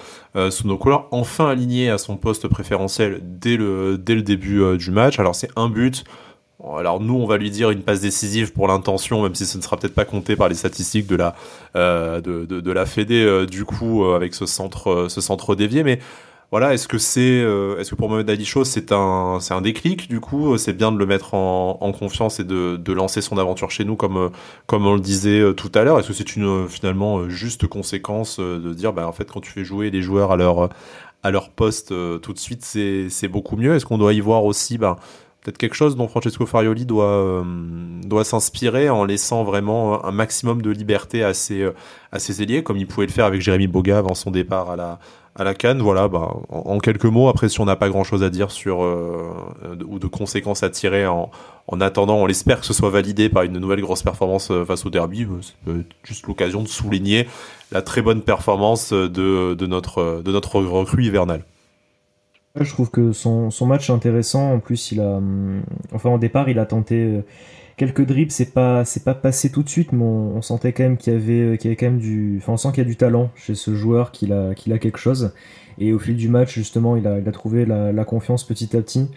sous 0.50 0.68
nos 0.68 0.78
couleurs, 0.78 1.08
enfin 1.12 1.50
aligné 1.50 1.90
à 1.90 1.98
son 1.98 2.18
poste 2.18 2.48
préférentiel 2.48 3.20
dès 3.24 3.58
le, 3.58 3.98
dès 3.98 4.16
le 4.16 4.22
début 4.22 4.78
du 4.78 4.92
match. 4.92 5.20
Alors 5.20 5.36
c'est 5.36 5.50
un 5.56 5.70
but. 5.70 6.04
Alors 6.78 7.00
nous, 7.00 7.16
on 7.16 7.26
va 7.26 7.38
lui 7.38 7.50
dire 7.50 7.72
une 7.72 7.82
passe 7.82 8.02
décisive 8.02 8.54
pour 8.54 8.68
l'intention, 8.68 9.24
même 9.24 9.36
si 9.36 9.46
ce 9.46 9.58
ne 9.58 9.64
sera 9.64 9.78
peut-être 9.78 9.96
pas 9.96 10.06
compté 10.06 10.36
par 10.36 10.48
les 10.48 10.56
statistiques 10.56 11.08
de 11.08 11.16
la, 11.16 11.36
de, 11.76 12.46
de, 12.46 12.60
de, 12.62 12.72
la 12.72 12.86
Fédé 12.86 13.46
du 13.50 13.66
coup 13.66 14.06
avec 14.06 14.36
ce 14.36 14.46
centre, 14.46 15.08
ce 15.10 15.22
centre 15.22 15.56
dévié, 15.56 15.84
mais 15.84 16.00
voilà, 16.52 16.74
est-ce 16.74 16.90
que 16.90 16.98
c'est, 16.98 17.22
euh, 17.22 17.80
est-ce 17.80 17.92
que 17.92 17.96
pour 17.96 18.10
Mohamed 18.10 18.30
Ali 18.30 18.44
Show 18.44 18.66
c'est 18.66 18.92
un, 18.92 19.38
c'est 19.40 19.54
un 19.54 19.62
déclic 19.62 20.10
du 20.10 20.20
coup, 20.20 20.58
c'est 20.58 20.74
bien 20.74 20.92
de 20.92 20.98
le 20.98 21.06
mettre 21.06 21.34
en, 21.34 21.78
en 21.80 21.92
confiance 21.94 22.42
et 22.42 22.44
de, 22.44 22.76
de, 22.76 22.92
lancer 22.92 23.22
son 23.22 23.38
aventure 23.38 23.72
chez 23.72 23.86
nous 23.86 23.96
comme, 23.96 24.18
euh, 24.18 24.30
comme 24.68 24.86
on 24.86 24.94
le 24.94 25.00
disait 25.00 25.40
euh, 25.40 25.54
tout 25.54 25.72
à 25.74 25.86
l'heure? 25.86 25.98
Est-ce 25.98 26.10
que 26.10 26.14
c'est 26.14 26.36
une 26.36 26.68
finalement 26.68 27.30
juste 27.30 27.68
conséquence 27.68 28.42
de 28.42 28.74
dire, 28.74 28.92
bah 28.92 29.08
en 29.08 29.14
fait 29.14 29.32
quand 29.32 29.40
tu 29.40 29.50
fais 29.50 29.64
jouer 29.64 29.92
les 29.92 30.02
joueurs 30.02 30.34
à 30.34 30.36
leur 30.36 30.70
à 31.24 31.32
leur 31.32 31.52
poste 31.52 31.94
tout 32.22 32.34
de 32.34 32.40
suite, 32.40 32.66
c'est, 32.66 33.08
c'est 33.10 33.30
beaucoup 33.30 33.56
mieux? 33.56 33.76
Est-ce 33.76 33.86
qu'on 33.86 33.98
doit 33.98 34.14
y 34.14 34.20
voir 34.20 34.44
aussi, 34.44 34.78
bah, 34.78 34.98
peut-être 35.42 35.58
quelque 35.58 35.76
chose 35.76 35.96
dont 35.96 36.08
Francesco 36.08 36.46
Farioli 36.46 36.86
doit 36.86 37.44
doit 38.04 38.24
s'inspirer 38.24 38.90
en 38.90 39.06
laissant 39.06 39.44
vraiment 39.44 40.06
un 40.06 40.12
maximum 40.12 40.62
de 40.62 40.70
liberté 40.70 41.24
à 41.24 41.34
ses 41.34 41.70
à 42.12 42.20
ses 42.20 42.42
ailiers 42.42 42.64
comme 42.64 42.78
il 42.78 42.88
pouvait 42.88 43.08
le 43.08 43.12
faire 43.12 43.26
avec 43.26 43.42
Jérémy 43.42 43.68
Boga 43.68 43.98
avant 43.98 44.14
son 44.14 44.32
départ 44.32 44.70
à 44.70 44.76
la 44.76 45.00
à 45.36 45.54
Cannes. 45.54 45.82
Voilà, 45.82 46.08
bah, 46.08 46.34
en, 46.50 46.80
quelques 46.80 47.06
mots, 47.06 47.30
après 47.30 47.50
si 47.50 47.60
on 47.62 47.66
n'a 47.66 47.76
pas 47.76 47.90
grand-chose 47.90 48.24
à 48.24 48.30
dire 48.30 48.52
sur 48.52 48.84
euh, 48.84 49.34
ou 49.86 50.00
de 50.00 50.08
conséquences 50.08 50.64
à 50.64 50.70
tirer 50.70 51.08
en, 51.08 51.32
en 51.68 51.82
attendant, 51.82 52.18
on 52.18 52.26
l'espère 52.26 52.60
que 52.60 52.66
ce 52.66 52.74
soit 52.74 52.90
validé 52.90 53.30
par 53.30 53.44
une 53.44 53.58
nouvelle 53.58 53.82
grosse 53.82 54.04
performance 54.04 54.52
euh, 54.52 54.66
face 54.66 54.86
au 54.86 54.90
derby. 54.90 55.24
Euh, 55.24 55.40
c'est 56.04 56.08
juste 56.08 56.28
l'occasion 56.28 56.62
de 56.62 56.68
souligner 56.68 57.28
la 57.72 57.82
très 57.82 58.02
bonne 58.02 58.22
performance 58.22 58.92
de 58.92 59.56
notre 59.66 60.62
recrue 60.62 61.06
hivernale. 61.06 61.44
Je 62.60 62.70
trouve 62.70 62.92
que 62.92 63.12
son, 63.14 63.50
son 63.50 63.66
match 63.66 63.90
est 63.90 63.94
intéressant. 63.94 64.54
En 64.54 64.60
plus, 64.60 64.92
il 64.92 65.00
a, 65.00 65.18
hum, 65.18 65.64
enfin, 65.94 66.10
au 66.10 66.18
départ, 66.18 66.50
il 66.50 66.60
a 66.60 66.66
tenté 66.66 67.24
quelques 67.78 68.06
dribbles, 68.06 68.32
c'est 68.32 68.54
pas 68.54 68.86
c'est 68.86 69.04
pas 69.04 69.16
passé 69.16 69.52
tout 69.52 69.64
de 69.64 69.70
suite, 69.70 69.92
mais 69.92 70.04
on, 70.04 70.42
sentait 70.42 70.72
quand 70.72 70.84
même 70.84 70.98
qu'il 70.98 71.14
y 71.14 71.16
avait 71.16 71.58
qu'il 71.58 71.70
y 71.70 71.72
avait 71.72 71.76
quand 71.76 71.88
même 71.88 72.00
du, 72.00 72.38
enfin 72.38 72.54
on 72.54 72.58
sent 72.58 72.70
qu'il 72.70 72.84
y 72.84 72.86
a 72.86 72.90
du 72.90 72.96
talent 72.96 73.32
chez 73.36 73.56
ce 73.56 73.74
joueur, 73.74 74.12
qu'il 74.12 74.34
a 74.34 74.54
qu'il 74.54 74.72
a 74.74 74.78
quelque 74.78 75.00
chose. 75.00 75.34
Et 75.80 75.94
au 75.94 76.00
fil 76.00 76.16
du 76.16 76.30
match, 76.30 76.54
justement, 76.54 76.96
il 76.96 77.08
a, 77.08 77.18
il 77.20 77.28
a 77.28 77.32
trouvé 77.32 77.66
la, 77.66 78.06
confiance 78.06 78.44
petit 78.44 78.76
à 78.78 78.82
petit. 78.82 79.10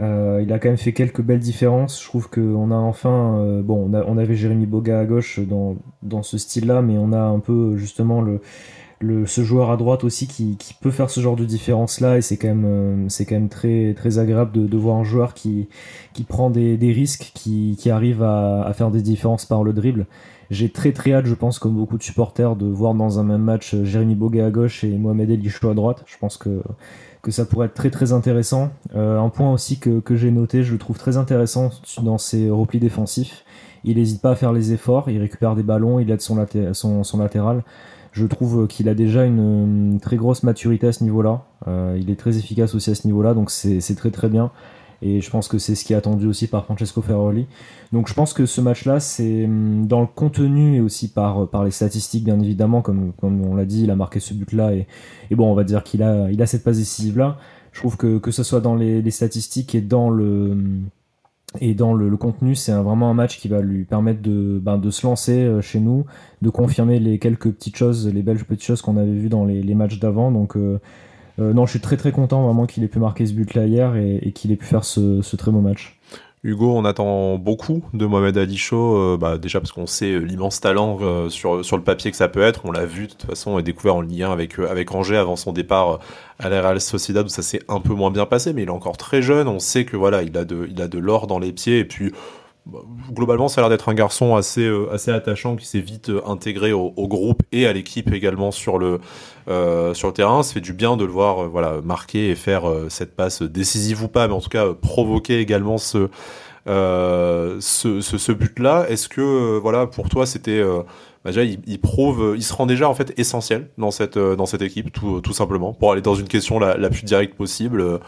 Euh, 0.00 0.40
il 0.42 0.52
a 0.52 0.58
quand 0.58 0.68
même 0.68 0.78
fait 0.78 0.92
quelques 0.92 1.20
belles 1.20 1.40
différences. 1.40 2.00
Je 2.00 2.06
trouve 2.06 2.30
qu'on 2.30 2.70
a 2.70 2.74
enfin, 2.74 3.38
euh, 3.38 3.62
bon, 3.62 3.90
on, 3.92 4.18
avait 4.18 4.34
Jérémy 4.34 4.66
Boga 4.66 5.00
à 5.00 5.04
gauche 5.04 5.40
dans, 5.40 5.76
dans 6.02 6.22
ce 6.22 6.38
style-là, 6.38 6.80
mais 6.80 6.96
on 6.96 7.12
a 7.12 7.20
un 7.20 7.40
peu 7.40 7.76
justement 7.76 8.22
le, 8.22 8.40
le, 9.00 9.26
ce 9.26 9.42
joueur 9.42 9.70
à 9.70 9.76
droite 9.76 10.04
aussi 10.04 10.26
qui, 10.26 10.56
qui 10.56 10.74
peut 10.74 10.90
faire 10.90 11.10
ce 11.10 11.20
genre 11.20 11.36
de 11.36 11.44
différence 11.44 12.00
là 12.00 12.16
et 12.16 12.22
c'est 12.22 12.36
quand 12.38 12.48
même 12.48 12.64
euh, 12.64 13.08
c'est 13.08 13.26
quand 13.26 13.34
même 13.34 13.50
très 13.50 13.92
très 13.94 14.18
agréable 14.18 14.52
de, 14.52 14.66
de, 14.66 14.76
voir 14.76 14.96
un 14.96 15.04
joueur 15.04 15.34
qui 15.34 15.68
qui 16.14 16.24
prend 16.24 16.48
des, 16.48 16.78
des 16.78 16.92
risques 16.92 17.32
qui, 17.34 17.76
qui 17.78 17.90
arrive 17.90 18.22
à, 18.22 18.62
à, 18.62 18.72
faire 18.72 18.90
des 18.90 19.02
différences 19.02 19.44
par 19.44 19.64
le 19.64 19.72
dribble. 19.72 20.06
J'ai 20.50 20.70
très 20.70 20.92
très 20.92 21.12
hâte 21.12 21.26
je 21.26 21.34
pense 21.34 21.58
comme 21.58 21.74
beaucoup 21.74 21.98
de 21.98 22.02
supporters 22.02 22.56
de 22.56 22.66
voir 22.66 22.94
dans 22.94 23.18
un 23.18 23.24
même 23.24 23.42
match 23.42 23.74
euh, 23.74 23.84
Jérémy 23.84 24.14
Boguet 24.14 24.40
à 24.40 24.50
gauche 24.50 24.82
et 24.82 24.96
Mohamed 24.96 25.30
El 25.30 25.40
à 25.70 25.74
droite. 25.74 26.04
Je 26.06 26.16
pense 26.18 26.38
que 26.38 26.62
que 27.20 27.30
ça 27.32 27.44
pourrait 27.44 27.66
être 27.66 27.74
très 27.74 27.90
très 27.90 28.12
intéressant. 28.12 28.70
Euh, 28.94 29.20
un 29.20 29.28
point 29.28 29.52
aussi 29.52 29.78
que, 29.78 29.98
que 30.00 30.14
j'ai 30.16 30.30
noté 30.30 30.62
je 30.62 30.72
le 30.72 30.78
trouve 30.78 30.96
très 30.96 31.18
intéressant 31.18 31.70
dans 32.02 32.18
ses 32.18 32.48
replis 32.48 32.78
défensifs. 32.78 33.44
Il 33.84 33.98
n'hésite 33.98 34.22
pas 34.22 34.30
à 34.30 34.36
faire 34.36 34.52
les 34.52 34.72
efforts 34.72 35.10
il 35.10 35.20
récupère 35.20 35.54
des 35.54 35.62
ballons 35.62 36.00
il 36.00 36.10
aide 36.10 36.22
son, 36.22 36.44
son, 36.72 37.04
son 37.04 37.18
latéral 37.18 37.62
je 38.16 38.24
trouve 38.24 38.66
qu'il 38.66 38.88
a 38.88 38.94
déjà 38.94 39.26
une, 39.26 39.98
très 40.00 40.16
grosse 40.16 40.42
maturité 40.42 40.86
à 40.86 40.92
ce 40.92 41.04
niveau-là. 41.04 41.44
Euh, 41.68 41.98
il 42.00 42.10
est 42.10 42.16
très 42.16 42.38
efficace 42.38 42.74
aussi 42.74 42.90
à 42.90 42.94
ce 42.94 43.06
niveau-là, 43.06 43.34
donc 43.34 43.50
c'est 43.50 43.94
très 43.94 44.10
très 44.10 44.30
bien. 44.30 44.50
Et 45.02 45.20
je 45.20 45.28
pense 45.28 45.48
que 45.48 45.58
c'est 45.58 45.74
ce 45.74 45.84
qui 45.84 45.92
est 45.92 45.96
attendu 45.96 46.26
aussi 46.26 46.46
par 46.46 46.64
Francesco 46.64 47.02
Ferroli. 47.02 47.46
Donc 47.92 48.08
je 48.08 48.14
pense 48.14 48.32
que 48.32 48.46
ce 48.46 48.62
match-là, 48.62 49.00
c'est 49.00 49.44
hum, 49.44 49.86
dans 49.86 50.00
le 50.00 50.06
contenu 50.06 50.76
et 50.76 50.80
aussi 50.80 51.08
par, 51.08 51.46
les 51.62 51.70
statistiques, 51.70 52.24
bien 52.24 52.40
évidemment, 52.40 52.80
comme, 52.80 53.12
on 53.22 53.54
l'a 53.54 53.66
dit, 53.66 53.84
il 53.84 53.90
a 53.90 53.96
marqué 53.96 54.18
ce 54.18 54.32
but-là. 54.32 54.72
Et, 54.72 54.86
bon, 55.32 55.52
on 55.52 55.54
va 55.54 55.64
dire 55.64 55.82
qu'il 55.82 56.02
a, 56.02 56.46
cette 56.46 56.64
passe 56.64 56.78
décisive-là. 56.78 57.36
Je 57.72 57.80
trouve 57.80 57.98
que 57.98 58.16
que 58.16 58.30
ce 58.30 58.42
soit 58.42 58.60
dans 58.60 58.76
les, 58.76 59.10
statistiques 59.10 59.74
et 59.74 59.82
dans 59.82 60.08
le 60.08 60.56
et 61.60 61.74
dans 61.74 61.94
le, 61.94 62.14
contenu, 62.16 62.54
c'est 62.54 62.72
vraiment 62.72 63.10
un 63.10 63.14
match 63.14 63.38
qui 63.38 63.48
va 63.48 63.60
lui 63.60 63.84
permettre 63.84 64.20
de, 64.20 64.58
ben, 64.60 64.78
de 64.78 64.90
se 64.90 65.06
lancer 65.06 65.44
euh, 65.44 65.60
chez 65.60 65.80
nous, 65.80 66.04
de 66.42 66.50
confirmer 66.50 66.98
les 66.98 67.18
quelques 67.18 67.50
petites 67.50 67.76
choses, 67.76 68.12
les 68.12 68.22
belles 68.22 68.44
petites 68.44 68.64
choses 68.64 68.82
qu'on 68.82 68.96
avait 68.96 69.12
vues 69.12 69.28
dans 69.28 69.44
les, 69.44 69.74
matchs 69.74 69.98
d'avant. 69.98 70.30
Donc, 70.30 70.56
euh, 70.56 70.80
euh, 71.38 71.52
non, 71.52 71.64
je 71.66 71.70
suis 71.70 71.80
très 71.80 71.96
très 71.96 72.12
content 72.12 72.42
vraiment 72.42 72.66
qu'il 72.66 72.82
ait 72.84 72.88
pu 72.88 72.98
marquer 72.98 73.26
ce 73.26 73.32
but-là 73.32 73.66
hier 73.66 73.96
et, 73.96 74.32
qu'il 74.34 74.52
ait 74.52 74.56
pu 74.56 74.66
faire 74.66 74.84
ce 74.84 75.36
très 75.36 75.50
beau 75.50 75.60
match. 75.60 75.98
Hugo, 76.46 76.72
on 76.76 76.84
attend 76.84 77.38
beaucoup 77.38 77.82
de 77.92 78.06
Mohamed 78.06 78.38
Ali 78.38 78.56
euh, 78.72 79.16
bah, 79.16 79.36
déjà 79.36 79.58
parce 79.58 79.72
qu'on 79.72 79.88
sait 79.88 80.12
euh, 80.12 80.20
l'immense 80.20 80.60
talent 80.60 80.96
euh, 81.02 81.28
sur, 81.28 81.56
le 81.56 81.82
papier 81.82 82.12
que 82.12 82.16
ça 82.16 82.28
peut 82.28 82.40
être. 82.40 82.60
On 82.64 82.70
l'a 82.70 82.86
vu 82.86 83.08
de 83.08 83.12
toute 83.12 83.24
façon 83.24 83.58
et 83.58 83.64
découvert 83.64 83.96
en 83.96 84.00
lien 84.00 84.30
avec, 84.30 84.56
Angers 84.94 85.16
avant 85.16 85.34
son 85.34 85.52
départ 85.52 85.98
à 86.38 86.48
la 86.48 86.62
Real 86.62 86.80
Sociedad 86.80 87.26
où 87.26 87.28
ça 87.28 87.42
s'est 87.42 87.62
un 87.66 87.80
peu 87.80 87.94
moins 87.94 88.12
bien 88.12 88.26
passé, 88.26 88.52
mais 88.52 88.62
il 88.62 88.68
est 88.68 88.70
encore 88.70 88.96
très 88.96 89.22
jeune. 89.22 89.48
On 89.48 89.58
sait 89.58 89.84
que 89.84 89.96
voilà, 89.96 90.22
il 90.22 90.38
a 90.38 90.44
de, 90.44 90.98
l'or 90.98 91.26
dans 91.26 91.40
les 91.40 91.52
pieds 91.52 91.80
et 91.80 91.84
puis 91.84 92.12
bah, 92.64 92.78
globalement, 93.10 93.48
ça 93.48 93.60
a 93.60 93.62
l'air 93.62 93.70
d'être 93.70 93.88
un 93.88 93.94
garçon 93.94 94.36
assez 94.36 94.70
attachant 95.08 95.56
qui 95.56 95.66
s'est 95.66 95.80
vite 95.80 96.12
intégré 96.24 96.72
au, 96.72 97.08
groupe 97.08 97.42
et 97.50 97.66
à 97.66 97.72
l'équipe 97.72 98.12
également 98.12 98.52
sur 98.52 98.78
le 98.78 99.00
euh, 99.48 99.94
sur 99.94 100.08
le 100.08 100.14
terrain. 100.14 100.42
Ça 100.42 100.54
fait 100.54 100.60
du 100.60 100.72
bien 100.72 100.96
de 100.96 101.04
le 101.04 101.10
voir 101.10 101.48
voilà 101.48 101.80
marquer 101.84 102.30
et 102.30 102.34
faire 102.34 102.64
cette 102.88 103.14
passe 103.14 103.42
décisive 103.42 104.02
ou 104.02 104.08
pas, 104.08 104.28
mais 104.28 104.34
en 104.34 104.40
tout 104.40 104.48
cas 104.48 104.72
provoquer 104.72 105.40
également 105.40 105.78
ce 105.78 106.08
ce, 106.66 108.32
but-là. 108.32 108.86
Est-ce 108.88 109.08
que 109.08 109.58
voilà 109.58 109.86
pour 109.86 110.08
toi 110.08 110.26
c'était 110.26 110.62
bah, 111.24 111.30
déjà 111.32 111.44
il, 111.44 111.80
prouve, 111.80 112.34
il 112.36 112.42
se 112.42 112.52
rend 112.52 112.66
déjà 112.66 112.88
en 112.88 112.94
fait 112.94 113.12
essentiel 113.18 113.68
dans 113.78 113.90
cette 113.90 114.18
dans 114.18 114.46
cette 114.46 114.62
équipe 114.62 114.92
tout, 114.92 115.20
tout 115.20 115.32
simplement 115.32 115.72
pour 115.72 115.92
aller 115.92 116.02
dans 116.02 116.14
une 116.14 116.28
question 116.28 116.58
la, 116.58 116.90
plus 116.90 117.04
directe 117.04 117.36
possible 117.36 118.00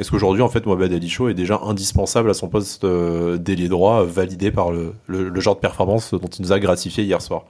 est-ce 0.00 0.10
qu'aujourd'hui, 0.10 0.40
en 0.40 0.48
fait, 0.48 0.64
Mohamed 0.64 0.94
Ali 0.94 1.10
Show 1.10 1.28
est 1.28 1.34
déjà 1.34 1.60
indispensable 1.62 2.30
à 2.30 2.34
son 2.34 2.48
poste 2.48 2.84
euh, 2.84 3.36
d'ailier 3.36 3.68
droit, 3.68 4.02
validé 4.02 4.50
par 4.50 4.72
le, 4.72 4.94
genre 5.40 5.56
de 5.56 5.60
performance 5.60 6.14
dont 6.14 6.26
il 6.26 6.40
nous 6.40 6.52
a 6.52 6.58
gratifié 6.58 7.04
hier 7.04 7.20
soir? 7.20 7.44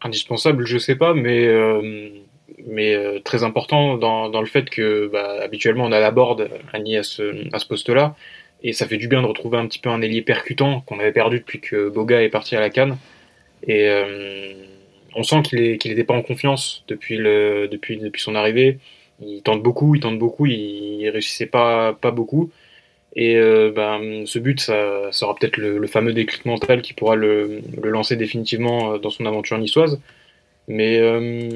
Indispensable, 0.00 0.64
je 0.64 0.78
sais 0.78 0.94
pas, 0.94 1.12
mais, 1.12 1.48
euh, 1.48 2.10
mais 2.66 2.94
euh, 2.94 3.20
très 3.20 3.42
important 3.44 3.96
dans, 3.96 4.40
le 4.40 4.46
fait 4.46 4.70
que 4.70 5.08
bah, 5.12 5.38
habituellement 5.42 5.84
on 5.84 5.92
a 5.92 6.00
la 6.00 6.10
board 6.10 6.48
Annie 6.72 6.96
à 6.96 7.02
ce, 7.02 7.46
à 7.54 7.58
ce 7.58 7.66
poste-là, 7.66 8.14
et 8.62 8.72
ça 8.72 8.86
fait 8.86 8.98
du 8.98 9.08
bien 9.08 9.22
de 9.22 9.26
retrouver 9.26 9.58
un 9.58 9.66
petit 9.66 9.78
peu 9.78 9.88
un 9.88 10.02
ailier 10.02 10.22
percutant 10.22 10.82
qu'on 10.82 10.98
avait 10.98 11.12
perdu 11.12 11.38
depuis 11.38 11.60
que 11.60 11.88
Boga 11.88 12.22
est 12.22 12.28
parti 12.28 12.56
à 12.56 12.60
la 12.60 12.70
canne. 12.70 12.98
Et 13.66 13.88
on 15.14 15.22
sent 15.22 15.42
qu'il 15.42 15.60
n'était 15.60 16.04
pas 16.04 16.14
en 16.14 16.22
confiance 16.22 16.84
depuis, 16.88 17.16
le, 17.16 17.68
depuis, 17.68 17.96
depuis 17.96 18.20
son 18.20 18.34
arrivée 18.34 18.78
il 19.22 19.42
tente 19.42 19.62
beaucoup, 19.62 19.94
il 19.94 20.00
tente 20.00 20.18
beaucoup, 20.18 20.46
il, 20.46 21.08
réussissait 21.08 21.46
pas, 21.46 21.92
pas 21.92 22.10
beaucoup. 22.10 22.50
Et 23.16 23.36
euh, 23.36 23.72
ben, 23.74 24.24
ce 24.26 24.38
but, 24.38 24.60
ça, 24.60 25.10
sera 25.12 25.34
peut-être 25.34 25.56
le, 25.56 25.86
fameux 25.86 26.12
déclic 26.12 26.44
mental 26.44 26.82
qui 26.82 26.94
pourra 26.94 27.16
le, 27.16 27.60
lancer 27.82 28.16
définitivement 28.16 28.94
euh, 28.94 28.98
dans 28.98 29.10
son 29.10 29.26
aventure 29.26 29.58
niçoise. 29.58 30.00
Mais, 30.68 30.98
euh, 30.98 31.48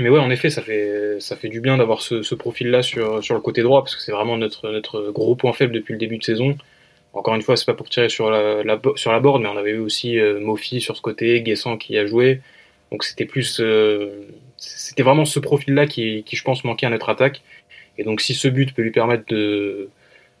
mais 0.00 0.08
ouais, 0.08 0.18
en 0.18 0.30
effet, 0.30 0.50
ça 0.50 0.62
fait, 0.62 1.20
ça 1.20 1.36
fait 1.36 1.48
du 1.48 1.60
bien 1.60 1.76
d'avoir 1.76 2.02
ce, 2.02 2.34
profil-là 2.34 2.82
sur, 2.82 3.22
sur 3.22 3.34
le 3.34 3.40
côté 3.40 3.62
droit, 3.62 3.82
parce 3.82 3.96
que 3.96 4.02
c'est 4.02 4.12
vraiment 4.12 4.36
notre, 4.36 4.70
notre 4.70 5.10
gros 5.10 5.36
point 5.36 5.52
faible 5.52 5.72
depuis 5.72 5.92
le 5.92 5.98
début 5.98 6.18
de 6.18 6.24
saison. 6.24 6.56
Encore 7.12 7.34
une 7.34 7.42
fois, 7.42 7.56
c'est 7.56 7.66
pas 7.66 7.74
pour 7.74 7.88
tirer 7.88 8.08
sur 8.08 8.30
la, 8.30 8.80
sur 8.96 9.12
la 9.12 9.20
board, 9.20 9.42
mais 9.42 9.48
on 9.48 9.56
avait 9.56 9.72
eu 9.72 9.78
aussi 9.78 10.18
Mofi 10.40 10.80
sur 10.80 10.96
ce 10.96 11.02
côté, 11.02 11.42
Guessant 11.42 11.76
qui 11.76 11.98
a 11.98 12.06
joué. 12.06 12.40
Donc 12.90 13.04
c'était 13.04 13.24
plus 13.24 13.60
c'était 14.60 15.02
vraiment 15.02 15.24
ce 15.24 15.40
profil-là 15.40 15.86
qui, 15.86 16.22
qui, 16.24 16.36
je 16.36 16.44
pense, 16.44 16.64
manquait 16.64 16.86
à 16.86 16.90
notre 16.90 17.08
attaque. 17.08 17.42
Et 17.98 18.04
donc, 18.04 18.20
si 18.20 18.34
ce 18.34 18.46
but 18.48 18.74
peut 18.74 18.82
lui 18.82 18.90
permettre 18.90 19.24
de 19.28 19.88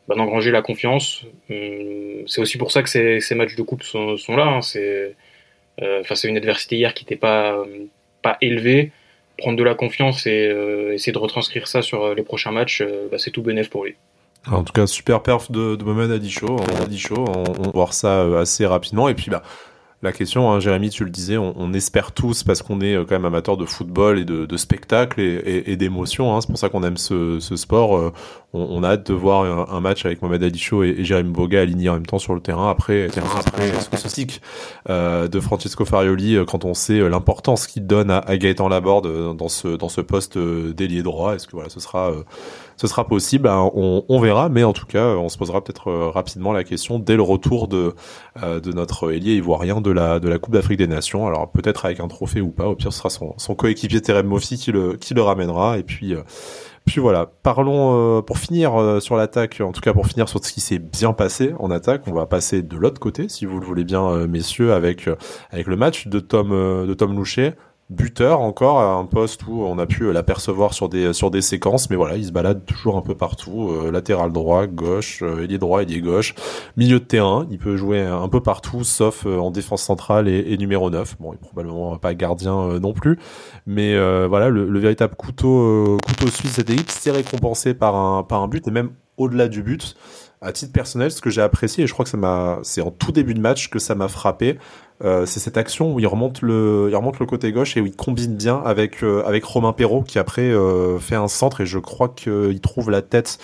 bah, 0.08 0.14
d'engranger 0.14 0.50
la 0.50 0.62
confiance, 0.62 1.24
euh, 1.50 2.22
c'est 2.26 2.40
aussi 2.40 2.58
pour 2.58 2.70
ça 2.70 2.82
que 2.82 2.88
ces, 2.88 3.34
matchs 3.34 3.56
de 3.56 3.62
coupe 3.62 3.82
sont, 3.82 4.16
sont 4.16 4.36
là. 4.36 4.46
Hein. 4.46 4.62
C'est 4.62 5.14
euh, 5.82 6.04
face 6.04 6.24
à 6.24 6.28
une 6.28 6.36
adversité 6.36 6.76
hier 6.76 6.94
qui 6.94 7.04
n'était 7.04 7.16
pas 7.16 7.64
pas 8.22 8.36
élevée, 8.42 8.92
prendre 9.40 9.58
de 9.58 9.64
la 9.64 9.74
confiance 9.74 10.26
et 10.26 10.46
euh, 10.46 10.94
essayer 10.94 11.12
de 11.12 11.18
retranscrire 11.18 11.66
ça 11.66 11.82
sur 11.82 12.14
les 12.14 12.22
prochains 12.22 12.52
matchs, 12.52 12.82
bah, 13.10 13.18
c'est 13.18 13.32
tout 13.32 13.42
bénéf 13.42 13.68
pour 13.68 13.84
lui. 13.84 13.96
En 14.50 14.62
tout 14.62 14.72
cas, 14.72 14.86
super 14.86 15.22
perf 15.22 15.50
de, 15.50 15.76
de 15.76 15.84
Mohamed 15.84 16.12
Adisho. 16.12 16.46
On, 16.46 16.56
on, 16.56 17.44
on 17.58 17.62
va 17.62 17.70
voir 17.72 17.92
ça 17.92 18.38
assez 18.38 18.64
rapidement. 18.64 19.08
Et 19.08 19.14
puis, 19.14 19.30
bah, 19.30 19.42
la 20.02 20.12
question, 20.12 20.50
hein, 20.50 20.60
Jérémy, 20.60 20.88
tu 20.88 21.04
le 21.04 21.10
disais, 21.10 21.36
on, 21.36 21.54
on 21.58 21.74
espère 21.74 22.12
tous 22.12 22.42
parce 22.42 22.62
qu'on 22.62 22.80
est 22.80 22.94
euh, 22.94 23.04
quand 23.04 23.14
même 23.16 23.26
amateur 23.26 23.58
de 23.58 23.66
football 23.66 24.18
et 24.18 24.24
de, 24.24 24.46
de 24.46 24.56
spectacle 24.56 25.20
et, 25.20 25.34
et, 25.34 25.72
et 25.72 25.76
d'émotion. 25.76 26.34
Hein, 26.34 26.40
c'est 26.40 26.46
pour 26.46 26.58
ça 26.58 26.70
qu'on 26.70 26.82
aime 26.82 26.96
ce, 26.96 27.38
ce 27.38 27.56
sport. 27.56 27.98
Euh, 27.98 28.12
on, 28.54 28.66
on, 28.70 28.82
a 28.82 28.92
hâte 28.92 29.10
de 29.10 29.14
voir 29.14 29.44
un, 29.44 29.76
un 29.76 29.80
match 29.80 30.06
avec 30.06 30.22
Mohamed 30.22 30.42
Adicho 30.42 30.82
et, 30.84 30.88
et 30.98 31.04
Jérémy 31.04 31.30
Boga 31.30 31.60
alignés 31.60 31.90
en 31.90 31.94
même 31.94 32.06
temps 32.06 32.18
sur 32.18 32.34
le 32.34 32.40
terrain. 32.40 32.70
Après, 32.70 33.08
après 33.08 33.72
ce 33.98 34.26
euh, 34.88 35.28
de 35.28 35.40
Francesco 35.40 35.84
Farioli 35.84 36.36
euh, 36.36 36.44
quand 36.46 36.64
on 36.64 36.72
sait 36.72 37.08
l'importance 37.08 37.66
qu'il 37.66 37.86
donne 37.86 38.10
à, 38.10 38.18
à 38.18 38.38
Gaëtan 38.38 38.68
Laborde 38.68 39.36
dans 39.36 39.48
ce 39.48 39.68
dans 39.68 39.90
ce 39.90 40.00
poste 40.00 40.38
d'ailier 40.38 41.02
droit. 41.02 41.34
Est-ce 41.34 41.46
que 41.46 41.52
voilà, 41.52 41.68
ce 41.68 41.78
sera 41.80 42.10
ce 42.80 42.86
sera 42.86 43.06
possible, 43.06 43.46
hein, 43.46 43.70
on, 43.74 44.04
on, 44.08 44.20
verra, 44.20 44.48
mais 44.48 44.64
en 44.64 44.72
tout 44.72 44.86
cas, 44.86 45.08
on 45.16 45.28
se 45.28 45.36
posera 45.36 45.62
peut-être 45.62 45.92
rapidement 45.92 46.54
la 46.54 46.64
question 46.64 46.98
dès 46.98 47.14
le 47.14 47.20
retour 47.22 47.68
de, 47.68 47.94
de 48.42 48.72
notre 48.72 49.12
ailier 49.12 49.34
ivoirien 49.34 49.82
de 49.82 49.90
la, 49.90 50.18
de 50.18 50.28
la 50.30 50.38
Coupe 50.38 50.54
d'Afrique 50.54 50.78
des 50.78 50.86
Nations. 50.86 51.26
Alors 51.26 51.50
peut-être 51.50 51.84
avec 51.84 52.00
un 52.00 52.08
trophée 52.08 52.40
ou 52.40 52.48
pas, 52.48 52.68
au 52.68 52.76
pire 52.76 52.90
ce 52.90 52.98
sera 53.00 53.10
son, 53.10 53.34
son 53.36 53.54
coéquipier 53.54 54.00
Terem 54.00 54.26
Mofi 54.26 54.56
qui 54.56 54.72
le, 54.72 54.96
qui 54.96 55.12
le 55.12 55.20
ramènera, 55.20 55.76
et 55.76 55.82
puis... 55.82 56.14
Euh, 56.14 56.22
puis 56.86 56.98
voilà, 56.98 57.30
parlons 57.42 58.18
euh, 58.18 58.22
pour 58.22 58.38
finir 58.38 58.74
euh, 58.74 59.00
sur 59.00 59.14
l'attaque, 59.14 59.60
en 59.60 59.70
tout 59.70 59.82
cas 59.82 59.92
pour 59.92 60.06
finir 60.06 60.30
sur 60.30 60.42
ce 60.42 60.50
qui 60.50 60.62
s'est 60.62 60.78
bien 60.78 61.12
passé 61.12 61.52
en 61.58 61.70
attaque, 61.70 62.08
on 62.08 62.12
va 62.12 62.24
passer 62.24 62.62
de 62.62 62.74
l'autre 62.74 62.98
côté, 62.98 63.28
si 63.28 63.44
vous 63.44 63.60
le 63.60 63.66
voulez 63.66 63.84
bien, 63.84 64.26
messieurs, 64.26 64.72
avec 64.72 65.08
avec 65.50 65.66
le 65.66 65.76
match 65.76 66.08
de 66.08 66.20
Tom 66.20 66.48
de 66.48 66.94
Tom 66.94 67.14
Louchet 67.14 67.54
buteur 67.90 68.40
encore 68.40 68.80
un 68.80 69.04
poste 69.04 69.46
où 69.48 69.64
on 69.64 69.76
a 69.78 69.86
pu 69.86 70.12
l'apercevoir 70.12 70.74
sur 70.74 70.88
des 70.88 71.12
sur 71.12 71.32
des 71.32 71.42
séquences 71.42 71.90
mais 71.90 71.96
voilà 71.96 72.16
il 72.16 72.24
se 72.24 72.30
balade 72.30 72.64
toujours 72.64 72.96
un 72.96 73.02
peu 73.02 73.16
partout 73.16 73.70
euh, 73.70 73.90
latéral 73.90 74.30
droit 74.30 74.68
gauche 74.68 75.22
euh, 75.22 75.42
ailier 75.42 75.58
droit 75.58 75.82
ailier 75.82 76.00
gauche. 76.00 76.36
Milieu 76.76 77.00
de 77.00 77.04
terrain 77.04 77.48
il 77.50 77.58
peut 77.58 77.76
jouer 77.76 78.00
un 78.00 78.28
peu 78.28 78.40
partout 78.40 78.84
sauf 78.84 79.26
euh, 79.26 79.38
en 79.38 79.50
défense 79.50 79.82
centrale 79.82 80.28
et, 80.28 80.56
numéro 80.56 80.88
9 80.88 81.16
bon 81.18 81.32
il 81.32 81.34
est 81.34 81.38
probablement 81.38 81.98
pas 81.98 82.14
gardien 82.14 82.56
euh, 82.56 82.78
non 82.78 82.92
plus. 82.92 83.18
Mais 83.66 83.94
euh, 83.94 84.28
voilà 84.28 84.50
le, 84.50 84.68
le, 84.68 84.78
véritable 84.78 85.16
couteau 85.16 85.98
couteau 86.06 86.28
suisse 86.28 86.52
cette 86.52 86.70
équipe 86.70 86.90
c'est 86.90 87.10
récompensé 87.10 87.74
par 87.74 87.96
un 87.96 88.22
par 88.22 88.40
un 88.40 88.48
but 88.48 88.68
et 88.68 88.70
même 88.70 88.90
au-delà 89.16 89.48
du 89.48 89.62
but 89.62 89.96
à 90.42 90.52
titre 90.52 90.72
personnel, 90.72 91.10
ce 91.10 91.20
que 91.20 91.30
j'ai 91.30 91.42
apprécié, 91.42 91.84
et 91.84 91.86
je 91.86 91.92
crois 91.92 92.04
que 92.04 92.10
ça 92.10 92.16
m'a, 92.16 92.60
c'est 92.62 92.80
en 92.80 92.90
tout 92.90 93.12
début 93.12 93.34
de 93.34 93.40
match 93.40 93.68
que 93.68 93.78
ça 93.78 93.94
m'a 93.94 94.08
frappé, 94.08 94.58
euh, 95.02 95.24
c'est 95.24 95.40
cette 95.40 95.56
action 95.56 95.94
où 95.94 96.00
il 96.00 96.06
remonte 96.06 96.42
le, 96.42 96.88
il 96.90 96.96
remonte 96.96 97.18
le 97.18 97.26
côté 97.26 97.52
gauche 97.52 97.76
et 97.76 97.80
où 97.80 97.86
il 97.86 97.96
combine 97.96 98.36
bien 98.36 98.60
avec 98.64 99.02
euh, 99.02 99.22
avec 99.24 99.44
Romain 99.44 99.72
Perrault 99.72 100.02
qui 100.02 100.18
après 100.18 100.42
euh, 100.42 100.98
fait 100.98 101.14
un 101.14 101.28
centre 101.28 101.62
et 101.62 101.66
je 101.66 101.78
crois 101.78 102.10
qu'il 102.10 102.60
trouve 102.60 102.90
la 102.90 103.00
tête 103.00 103.38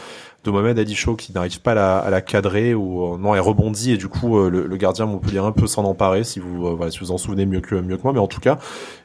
de 0.44 0.50
Mohamed 0.50 0.78
Adicho 0.78 1.16
qui 1.16 1.32
n'arrive 1.32 1.62
pas 1.62 1.72
à 1.72 1.74
la, 1.74 1.98
à 1.98 2.11
la, 2.11 2.20
cadrer 2.20 2.74
ou 2.74 3.14
euh, 3.14 3.16
non 3.16 3.35
elle 3.35 3.40
rebondit 3.40 3.92
et 3.92 3.96
du 3.96 4.09
coup 4.09 4.38
euh, 4.38 4.50
le, 4.50 4.66
le, 4.66 4.76
gardien 4.76 5.06
Montpellier 5.06 5.38
un 5.38 5.50
peu 5.50 5.66
s'en 5.66 5.85
emparer 5.85 6.24
si 6.24 6.40
vous 6.40 6.76
voilà, 6.76 6.90
si 6.90 6.98
vous 6.98 7.11
en 7.11 7.16
souvenez 7.16 7.46
mieux 7.46 7.61
que 7.61 7.74
mieux 7.74 7.96
que 7.96 8.02
moi. 8.02 8.12
Mais 8.12 8.18
en 8.18 8.28
tout 8.28 8.40
cas 8.40 8.59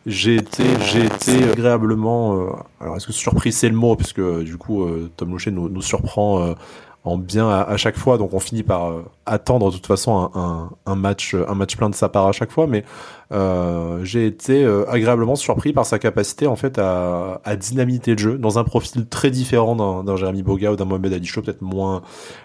j'ai 0.05 0.35
été 0.35 0.65
j'ai 0.81 1.05
été 1.05 1.49
agréablement 1.51 2.47
alors 2.81 2.97
est-ce 2.97 3.07
que 3.07 3.13
surpris 3.13 3.53
c'est 3.53 3.69
le 3.69 3.75
mot 3.75 3.95
parce 3.95 4.11
que 4.11 4.43
du 4.43 4.57
coup 4.57 4.85
Tom 5.15 5.29
Louchet 5.29 5.51
nous, 5.51 5.69
nous 5.69 5.81
surprend 5.81 6.53
en 7.03 7.17
bien 7.17 7.49
à, 7.49 7.61
à, 7.61 7.77
chaque 7.77 7.97
fois. 7.97 8.17
Donc 8.17 8.33
on 8.33 8.39
finit 8.39 8.63
par 8.63 8.89
euh, 8.89 9.05
attendre 9.25 9.69
de 9.69 9.75
toute 9.75 9.87
façon 9.87 10.29
un, 10.33 10.39
un, 10.39 10.69
un, 10.85 10.95
match, 10.95 11.35
un 11.35 11.55
match 11.55 11.75
plein 11.75 11.89
de 11.89 11.95
sa 11.95 12.09
part 12.09 12.27
à 12.27 12.31
chaque 12.31 12.51
fois. 12.51 12.67
Mais 12.67 12.83
euh, 13.31 14.03
j'ai 14.03 14.27
été 14.27 14.63
euh, 14.63 14.83
agréablement 14.89 15.35
surpris 15.35 15.71
par 15.71 15.85
sa 15.85 15.99
capacité 15.99 16.47
en 16.47 16.57
fait 16.57 16.77
à, 16.77 17.39
à 17.45 17.55
dynamiter 17.55 18.11
le 18.11 18.17
jeu 18.17 18.37
dans 18.37 18.59
un 18.59 18.65
profil 18.65 19.07
très 19.07 19.31
différent 19.31 20.03
d'un 20.03 20.15
Jérémy 20.17 20.43
Boga 20.43 20.73
ou 20.73 20.75
d'un 20.75 20.83
Mohamed 20.85 21.13
Ali 21.13 21.29
peut-être 21.33 21.61
moins 21.61 22.01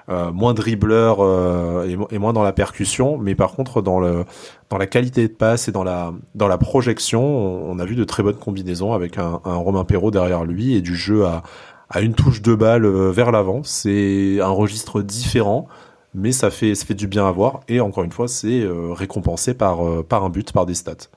euh, 0.09 0.31
moins 0.31 0.55
dribbleur 0.55 1.19
euh, 1.21 1.89
et, 1.89 2.15
et, 2.15 2.19
moins 2.19 2.33
dans 2.33 2.45
la 2.45 2.53
percussion. 2.53 3.19
Mais 3.19 3.35
par 3.35 3.53
contre 3.53 3.83
dans 3.83 3.99
le 3.99 4.25
dans 4.71 4.79
la 4.79 4.87
qualité 4.87 5.27
de 5.27 5.33
passe 5.33 5.67
et 5.69 5.73
dans 5.73 5.85
la 5.85 6.13
dans 6.35 6.49
la 6.49 6.57
projection, 6.59 7.23
on, 7.23 7.73
on 7.73 7.79
a 7.81 7.85
vu 7.85 7.97
de 7.97 8.05
très 8.05 8.23
bonnes 8.23 8.37
combinaisons 8.37 8.93
avec 8.93 9.19
un, 9.19 9.41
un 9.45 9.57
Romain 9.57 9.85
Perrault 9.85 10.13
derrière 10.13 10.45
lui 10.45 10.75
et 10.75 10.83
du 10.83 10.95
jeu 10.95 11.27
à 11.27 11.43
à 11.91 12.01
une 12.01 12.15
touche 12.15 12.43
de 12.43 12.55
balle 12.55 12.85
euh, 12.85 13.11
vers 13.11 13.31
l'avant. 13.31 13.63
C'est 13.63 14.41
un 14.41 14.49
registre 14.49 15.03
différent, 15.03 15.67
mais 16.15 16.33
ça 16.33 16.51
fait, 16.51 16.75
ça 16.75 16.85
fait 16.85 16.95
du 16.95 17.07
bien 17.07 17.27
à 17.27 17.33
voir. 17.33 17.61
Et 17.69 17.81
encore 17.81 18.05
une 18.05 18.13
fois, 18.13 18.29
c'est 18.29 18.61
euh, 18.61 18.93
récompensé 18.93 19.55
par, 19.55 19.87
euh, 19.87 20.03
par 20.03 20.25
un 20.25 20.31
but, 20.31 20.53
par 20.53 20.67
des 20.67 20.75
stats. 20.75 21.09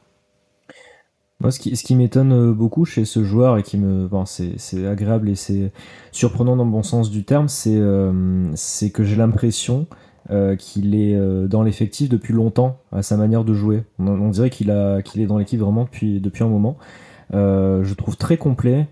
Moi, 1.41 1.51
ce 1.51 1.59
qui, 1.59 1.75
ce 1.77 1.83
qui 1.85 1.95
m'étonne 1.95 2.51
beaucoup 2.51 2.83
chez 2.83 3.05
ce 3.05 3.23
joueur 3.23 3.57
et 3.57 3.63
qui 3.63 3.77
me, 3.77 4.07
bon, 4.09 4.25
c'est 4.25 4.85
agréable 4.85 5.29
et 5.29 5.35
c'est 5.35 5.71
surprenant 6.11 6.57
dans 6.57 6.65
le 6.65 6.69
bon 6.71 6.83
sens 6.83 7.09
du 7.09 7.23
terme, 7.23 7.47
c'est 7.47 7.71
que 8.91 9.03
j'ai 9.05 9.15
l'impression 9.15 9.87
qu'il 10.57 10.95
est 10.95 11.47
dans 11.47 11.63
l'effectif 11.63 12.09
depuis 12.09 12.33
longtemps 12.33 12.81
à 12.91 13.03
sa 13.03 13.15
manière 13.15 13.45
de 13.45 13.53
jouer. 13.53 13.85
On, 13.99 14.27
dirait 14.31 14.49
qu'il 14.49 15.01
qu'il 15.05 15.21
est 15.21 15.27
dans 15.27 15.37
l'équipe 15.37 15.61
vraiment 15.61 15.85
depuis, 15.85 16.19
depuis 16.19 16.43
un 16.43 16.49
moment. 16.49 16.77
Je 17.31 17.93
trouve 17.93 18.17
très 18.17 18.35
complet, 18.35 18.89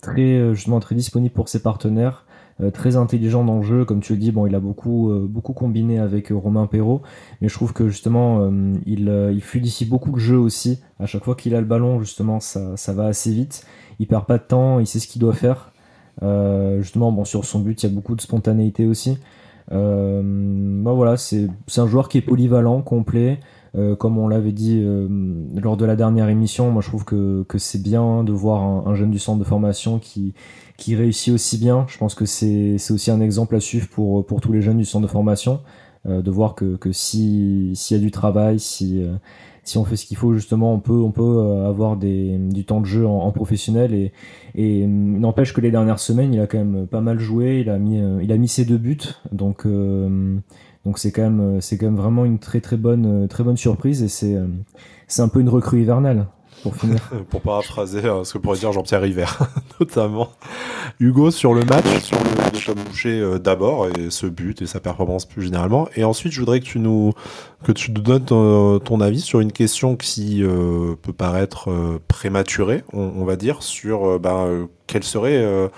très 0.00 0.54
justement 0.54 0.80
très 0.80 0.94
disponible 0.94 1.34
pour 1.34 1.48
ses 1.48 1.62
partenaires, 1.62 2.24
euh, 2.60 2.70
très 2.70 2.96
intelligent 2.96 3.44
dans 3.44 3.56
le 3.56 3.62
jeu, 3.62 3.84
comme 3.84 4.00
tu 4.00 4.12
le 4.14 4.18
dis. 4.18 4.32
Bon, 4.32 4.46
il 4.46 4.54
a 4.54 4.60
beaucoup 4.60 5.10
euh, 5.10 5.26
beaucoup 5.28 5.52
combiné 5.52 5.98
avec 5.98 6.28
Romain 6.30 6.66
Perrault, 6.66 7.02
mais 7.40 7.48
je 7.48 7.54
trouve 7.54 7.72
que 7.72 7.88
justement 7.88 8.50
il 8.86 9.08
il 9.32 9.88
beaucoup 9.88 10.12
le 10.12 10.20
jeu 10.20 10.38
aussi. 10.38 10.80
À 10.98 11.06
chaque 11.06 11.24
fois 11.24 11.34
qu'il 11.34 11.54
a 11.54 11.60
le 11.60 11.66
ballon, 11.66 12.00
justement, 12.00 12.40
ça 12.40 12.76
ça 12.76 12.92
va 12.92 13.06
assez 13.06 13.30
vite. 13.30 13.66
Il 13.98 14.06
perd 14.06 14.26
pas 14.26 14.38
de 14.38 14.44
temps, 14.44 14.80
il 14.80 14.86
sait 14.86 14.98
ce 14.98 15.06
qu'il 15.06 15.20
doit 15.20 15.34
faire. 15.34 15.72
justement, 16.80 17.12
bon 17.12 17.24
sur 17.24 17.44
son 17.44 17.60
but, 17.60 17.82
il 17.82 17.86
y 17.88 17.92
a 17.92 17.94
beaucoup 17.94 18.14
de 18.14 18.20
spontanéité 18.20 18.86
aussi. 18.86 19.18
Euh, 19.72 20.22
bah 20.82 20.92
voilà, 20.92 21.16
c'est 21.16 21.48
un 21.76 21.86
joueur 21.86 22.08
qui 22.08 22.18
est 22.18 22.22
polyvalent, 22.22 22.82
complet. 22.82 23.40
Euh, 23.76 23.96
comme 23.96 24.18
on 24.18 24.28
l'avait 24.28 24.52
dit 24.52 24.80
euh, 24.82 25.08
lors 25.60 25.76
de 25.76 25.84
la 25.84 25.96
dernière 25.96 26.28
émission, 26.28 26.70
moi 26.70 26.80
je 26.80 26.88
trouve 26.88 27.04
que, 27.04 27.44
que 27.48 27.58
c'est 27.58 27.82
bien 27.82 28.22
de 28.22 28.32
voir 28.32 28.62
un, 28.62 28.84
un, 28.86 28.94
jeune 28.94 29.10
du 29.10 29.18
centre 29.18 29.40
de 29.40 29.44
formation 29.44 29.98
qui, 29.98 30.32
qui 30.76 30.94
réussit 30.94 31.34
aussi 31.34 31.58
bien. 31.58 31.84
Je 31.88 31.98
pense 31.98 32.14
que 32.14 32.24
c'est 32.24 32.76
aussi 32.90 33.10
un 33.10 33.20
exemple 33.20 33.56
à 33.56 33.60
suivre 33.60 33.88
pour, 33.88 34.24
pour 34.26 34.40
tous 34.40 34.52
les 34.52 34.62
jeunes 34.62 34.78
du 34.78 34.84
centre 34.84 35.06
de 35.06 35.10
formation, 35.10 35.60
euh, 36.06 36.22
de 36.22 36.30
voir 36.30 36.54
que, 36.54 36.76
que 36.76 36.92
s'il 36.92 37.72
y 37.72 37.94
a 37.94 37.98
du 37.98 38.12
travail, 38.12 38.60
si, 38.60 39.02
si 39.64 39.76
on 39.76 39.84
fait 39.84 39.96
ce 39.96 40.06
qu'il 40.06 40.18
faut, 40.18 40.34
justement, 40.34 40.72
on 40.72 40.78
peut, 40.78 40.92
on 40.92 41.10
peut 41.10 41.64
avoir 41.66 41.96
des, 41.96 42.38
du 42.38 42.64
temps 42.64 42.80
de 42.80 42.86
jeu 42.86 43.04
en, 43.08 43.22
en 43.22 43.32
professionnel. 43.32 43.92
Et, 43.92 44.12
et 44.54 44.86
n'empêche 44.86 45.52
que 45.52 45.60
les 45.60 45.72
dernières 45.72 45.98
semaines, 45.98 46.32
il 46.32 46.38
a 46.38 46.46
quand 46.46 46.58
même 46.58 46.86
pas 46.86 47.00
mal 47.00 47.18
joué, 47.18 47.62
il 47.62 47.70
a 47.70 47.78
mis, 47.78 48.00
il 48.22 48.30
a 48.30 48.36
mis 48.36 48.48
ses 48.48 48.64
deux 48.64 48.78
buts. 48.78 49.16
Donc, 49.32 49.66
donc 50.84 50.98
c'est 50.98 51.12
quand 51.12 51.22
même 51.22 51.40
euh, 51.40 51.60
c'est 51.60 51.78
quand 51.78 51.86
même 51.86 51.96
vraiment 51.96 52.24
une 52.24 52.38
très 52.38 52.60
très 52.60 52.76
bonne 52.76 53.24
euh, 53.24 53.26
très 53.26 53.42
bonne 53.42 53.56
surprise 53.56 54.02
et 54.02 54.08
c'est 54.08 54.34
euh, 54.34 54.46
c'est 55.08 55.22
un 55.22 55.28
peu 55.28 55.40
une 55.40 55.48
recrue 55.48 55.80
hivernale 55.80 56.26
pour 56.62 56.76
finir. 56.76 56.98
pour 57.30 57.40
paraphraser 57.40 58.00
ce 58.00 58.32
que 58.32 58.38
pourrait 58.38 58.58
dire 58.58 58.72
Jean-Pierre 58.72 59.02
River 59.02 59.26
notamment. 59.80 60.30
Hugo 60.98 61.30
sur 61.30 61.52
le 61.52 61.62
match, 61.64 61.84
sur 62.00 62.16
le 62.18 62.50
de 62.50 62.64
Tom 62.64 62.76
Boucher 62.86 63.38
d'abord 63.42 63.88
et 63.88 64.10
ce 64.10 64.26
but 64.26 64.62
et 64.62 64.66
sa 64.66 64.80
performance 64.80 65.26
plus 65.26 65.42
généralement 65.42 65.88
et 65.96 66.04
ensuite 66.04 66.32
je 66.32 66.40
voudrais 66.40 66.60
que 66.60 66.64
tu 66.64 66.78
nous 66.78 67.12
que 67.64 67.72
tu 67.72 67.90
nous 67.90 68.00
donnes 68.00 68.24
ton, 68.24 69.00
avis 69.00 69.20
sur 69.20 69.40
une 69.40 69.52
question 69.52 69.96
qui 69.96 70.42
peut 71.02 71.12
paraître 71.12 71.68
prématurée, 72.08 72.84
on, 72.92 73.24
va 73.24 73.36
dire 73.36 73.62
sur 73.62 74.06
euh, 74.06 74.18
ben, 74.18 74.68
quelle 74.86 75.04
serait 75.04 75.70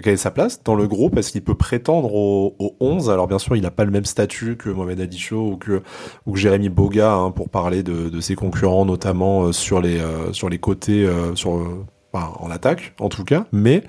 quelle 0.00 0.14
est 0.14 0.18
sa 0.18 0.30
place 0.30 0.62
dans 0.62 0.74
le 0.74 0.86
groupe 0.86 1.16
Est-ce 1.16 1.32
qu'il 1.32 1.42
peut 1.42 1.54
prétendre 1.54 2.14
au, 2.14 2.54
au, 2.58 2.76
11 2.80 3.10
Alors 3.10 3.26
bien 3.26 3.38
sûr, 3.38 3.56
il 3.56 3.62
n'a 3.62 3.70
pas 3.70 3.84
le 3.84 3.90
même 3.90 4.04
statut 4.04 4.56
que 4.56 4.68
Mohamed 4.70 5.00
Adicho 5.00 5.52
ou 5.52 5.56
que, 5.56 5.82
ou 6.26 6.32
que 6.32 6.38
Jérémy 6.38 6.68
Boga 6.68 7.12
hein, 7.12 7.30
pour 7.30 7.48
parler 7.48 7.82
de, 7.82 8.08
de, 8.08 8.20
ses 8.20 8.34
concurrents, 8.34 8.84
notamment 8.84 9.44
euh, 9.44 9.52
sur, 9.52 9.80
les, 9.80 9.98
euh, 9.98 10.32
sur 10.32 10.48
les 10.48 10.58
côtés, 10.58 11.04
euh, 11.04 11.34
sur, 11.34 11.86
en 12.12 12.50
attaque 12.50 12.94
en 13.00 13.08
tout 13.08 13.24
cas. 13.24 13.46
Mais 13.52 13.84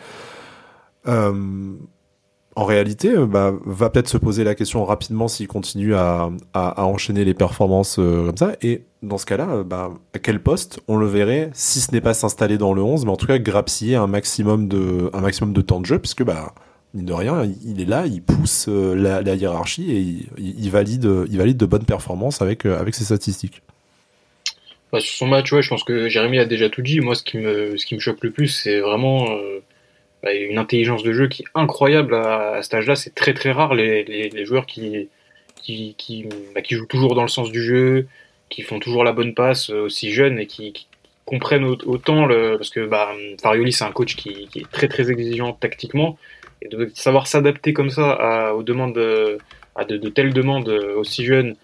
en 2.55 2.65
réalité, 2.65 3.15
bah, 3.15 3.53
va 3.65 3.89
peut-être 3.89 4.09
se 4.09 4.17
poser 4.17 4.43
la 4.43 4.55
question 4.55 4.83
rapidement 4.83 5.27
s'il 5.27 5.47
continue 5.47 5.95
à, 5.95 6.29
à, 6.53 6.83
enchaîner 6.85 7.23
les 7.23 7.33
performances 7.33 7.95
comme 7.95 8.35
ça. 8.35 8.53
Et 8.61 8.83
dans 9.01 9.17
ce 9.17 9.25
cas-là, 9.25 9.63
bah, 9.63 9.91
à 10.13 10.19
quel 10.19 10.41
poste 10.41 10.81
on 10.87 10.97
le 10.97 11.07
verrait, 11.07 11.51
si 11.53 11.79
ce 11.79 11.91
n'est 11.91 12.01
pas 12.01 12.13
s'installer 12.13 12.57
dans 12.57 12.73
le 12.73 12.81
11, 12.81 13.05
mais 13.05 13.11
en 13.11 13.17
tout 13.17 13.27
cas 13.27 13.37
grappiller 13.37 13.95
un 13.95 14.07
maximum 14.07 14.67
de, 14.67 15.09
un 15.13 15.21
maximum 15.21 15.53
de 15.53 15.61
temps 15.61 15.79
de 15.79 15.85
jeu, 15.85 15.99
puisque 15.99 16.23
bah, 16.23 16.53
mine 16.93 17.05
de 17.05 17.13
rien, 17.13 17.49
il 17.65 17.81
est 17.81 17.85
là, 17.85 18.05
il 18.05 18.21
pousse 18.21 18.67
euh, 18.67 18.95
la, 18.95 19.35
hiérarchie 19.35 19.91
et 19.91 20.41
il, 20.41 20.69
valide, 20.71 21.09
il 21.29 21.37
valide 21.37 21.57
de 21.57 21.65
bonnes 21.65 21.85
performances 21.85 22.41
avec, 22.41 22.65
euh, 22.65 22.79
avec 22.79 22.95
ses 22.95 23.05
statistiques. 23.05 23.61
Bah, 24.91 24.99
sur 24.99 25.13
son 25.13 25.27
match, 25.27 25.51
ouais, 25.51 25.61
je 25.61 25.69
pense 25.69 25.83
que 25.83 26.09
Jérémy 26.09 26.39
a 26.39 26.45
déjà 26.45 26.69
tout 26.69 26.81
dit. 26.81 26.99
Moi, 26.99 27.13
ce 27.13 27.23
qui 27.23 27.37
me, 27.37 27.77
ce 27.77 27.85
qui 27.85 27.95
me 27.95 27.99
choque 27.99 28.23
le 28.23 28.31
plus, 28.31 28.47
c'est 28.47 28.79
vraiment 28.79 29.29
euh, 29.29 29.59
une 30.23 30.57
intelligence 30.57 31.03
de 31.03 31.13
jeu 31.13 31.27
qui 31.27 31.43
est 31.43 31.45
incroyable 31.55 32.15
à, 32.15 32.55
à 32.55 32.63
cet 32.63 32.73
âge-là. 32.75 32.95
C'est 32.95 33.15
très 33.15 33.33
très 33.33 33.51
rare 33.51 33.73
les, 33.73 34.45
joueurs 34.45 34.65
qui, 34.65 35.09
qui, 35.61 35.95
qui, 35.97 36.25
bah, 36.53 36.61
qui 36.61 36.75
jouent 36.75 36.87
toujours 36.87 37.15
dans 37.15 37.21
le 37.21 37.29
sens 37.29 37.51
du 37.51 37.63
jeu, 37.63 38.07
qui 38.49 38.61
font 38.61 38.79
toujours 38.79 39.03
la 39.03 39.13
bonne 39.13 39.33
passe 39.33 39.69
euh, 39.69 39.85
aussi 39.85 40.11
jeunes 40.11 40.39
et 40.39 40.45
qui, 40.45 40.73
comprennent 41.25 41.63
autant 41.63 42.25
le 42.25 42.57
parce 42.57 42.71
que 42.71 42.87
bah, 42.87 43.11
Farioli 43.39 43.71
c'est 43.71 43.83
un 43.83 43.91
coach 43.91 44.15
qui, 44.15 44.49
est 44.55 44.71
très 44.71 44.87
très 44.87 45.11
exigeant 45.11 45.53
tactiquement 45.53 46.17
et 46.63 46.69
de 46.69 46.89
savoir 46.95 47.27
s'adapter 47.27 47.71
comme 47.71 47.91
ça 47.91 48.13
à, 48.13 48.53
aux 48.55 48.63
demandes, 48.63 48.97
à 49.75 49.85
de, 49.85 49.97
de, 49.97 50.09
telles 50.09 50.33
demandes 50.33 50.69
aussi 50.69 51.23
jeunes, 51.23 51.55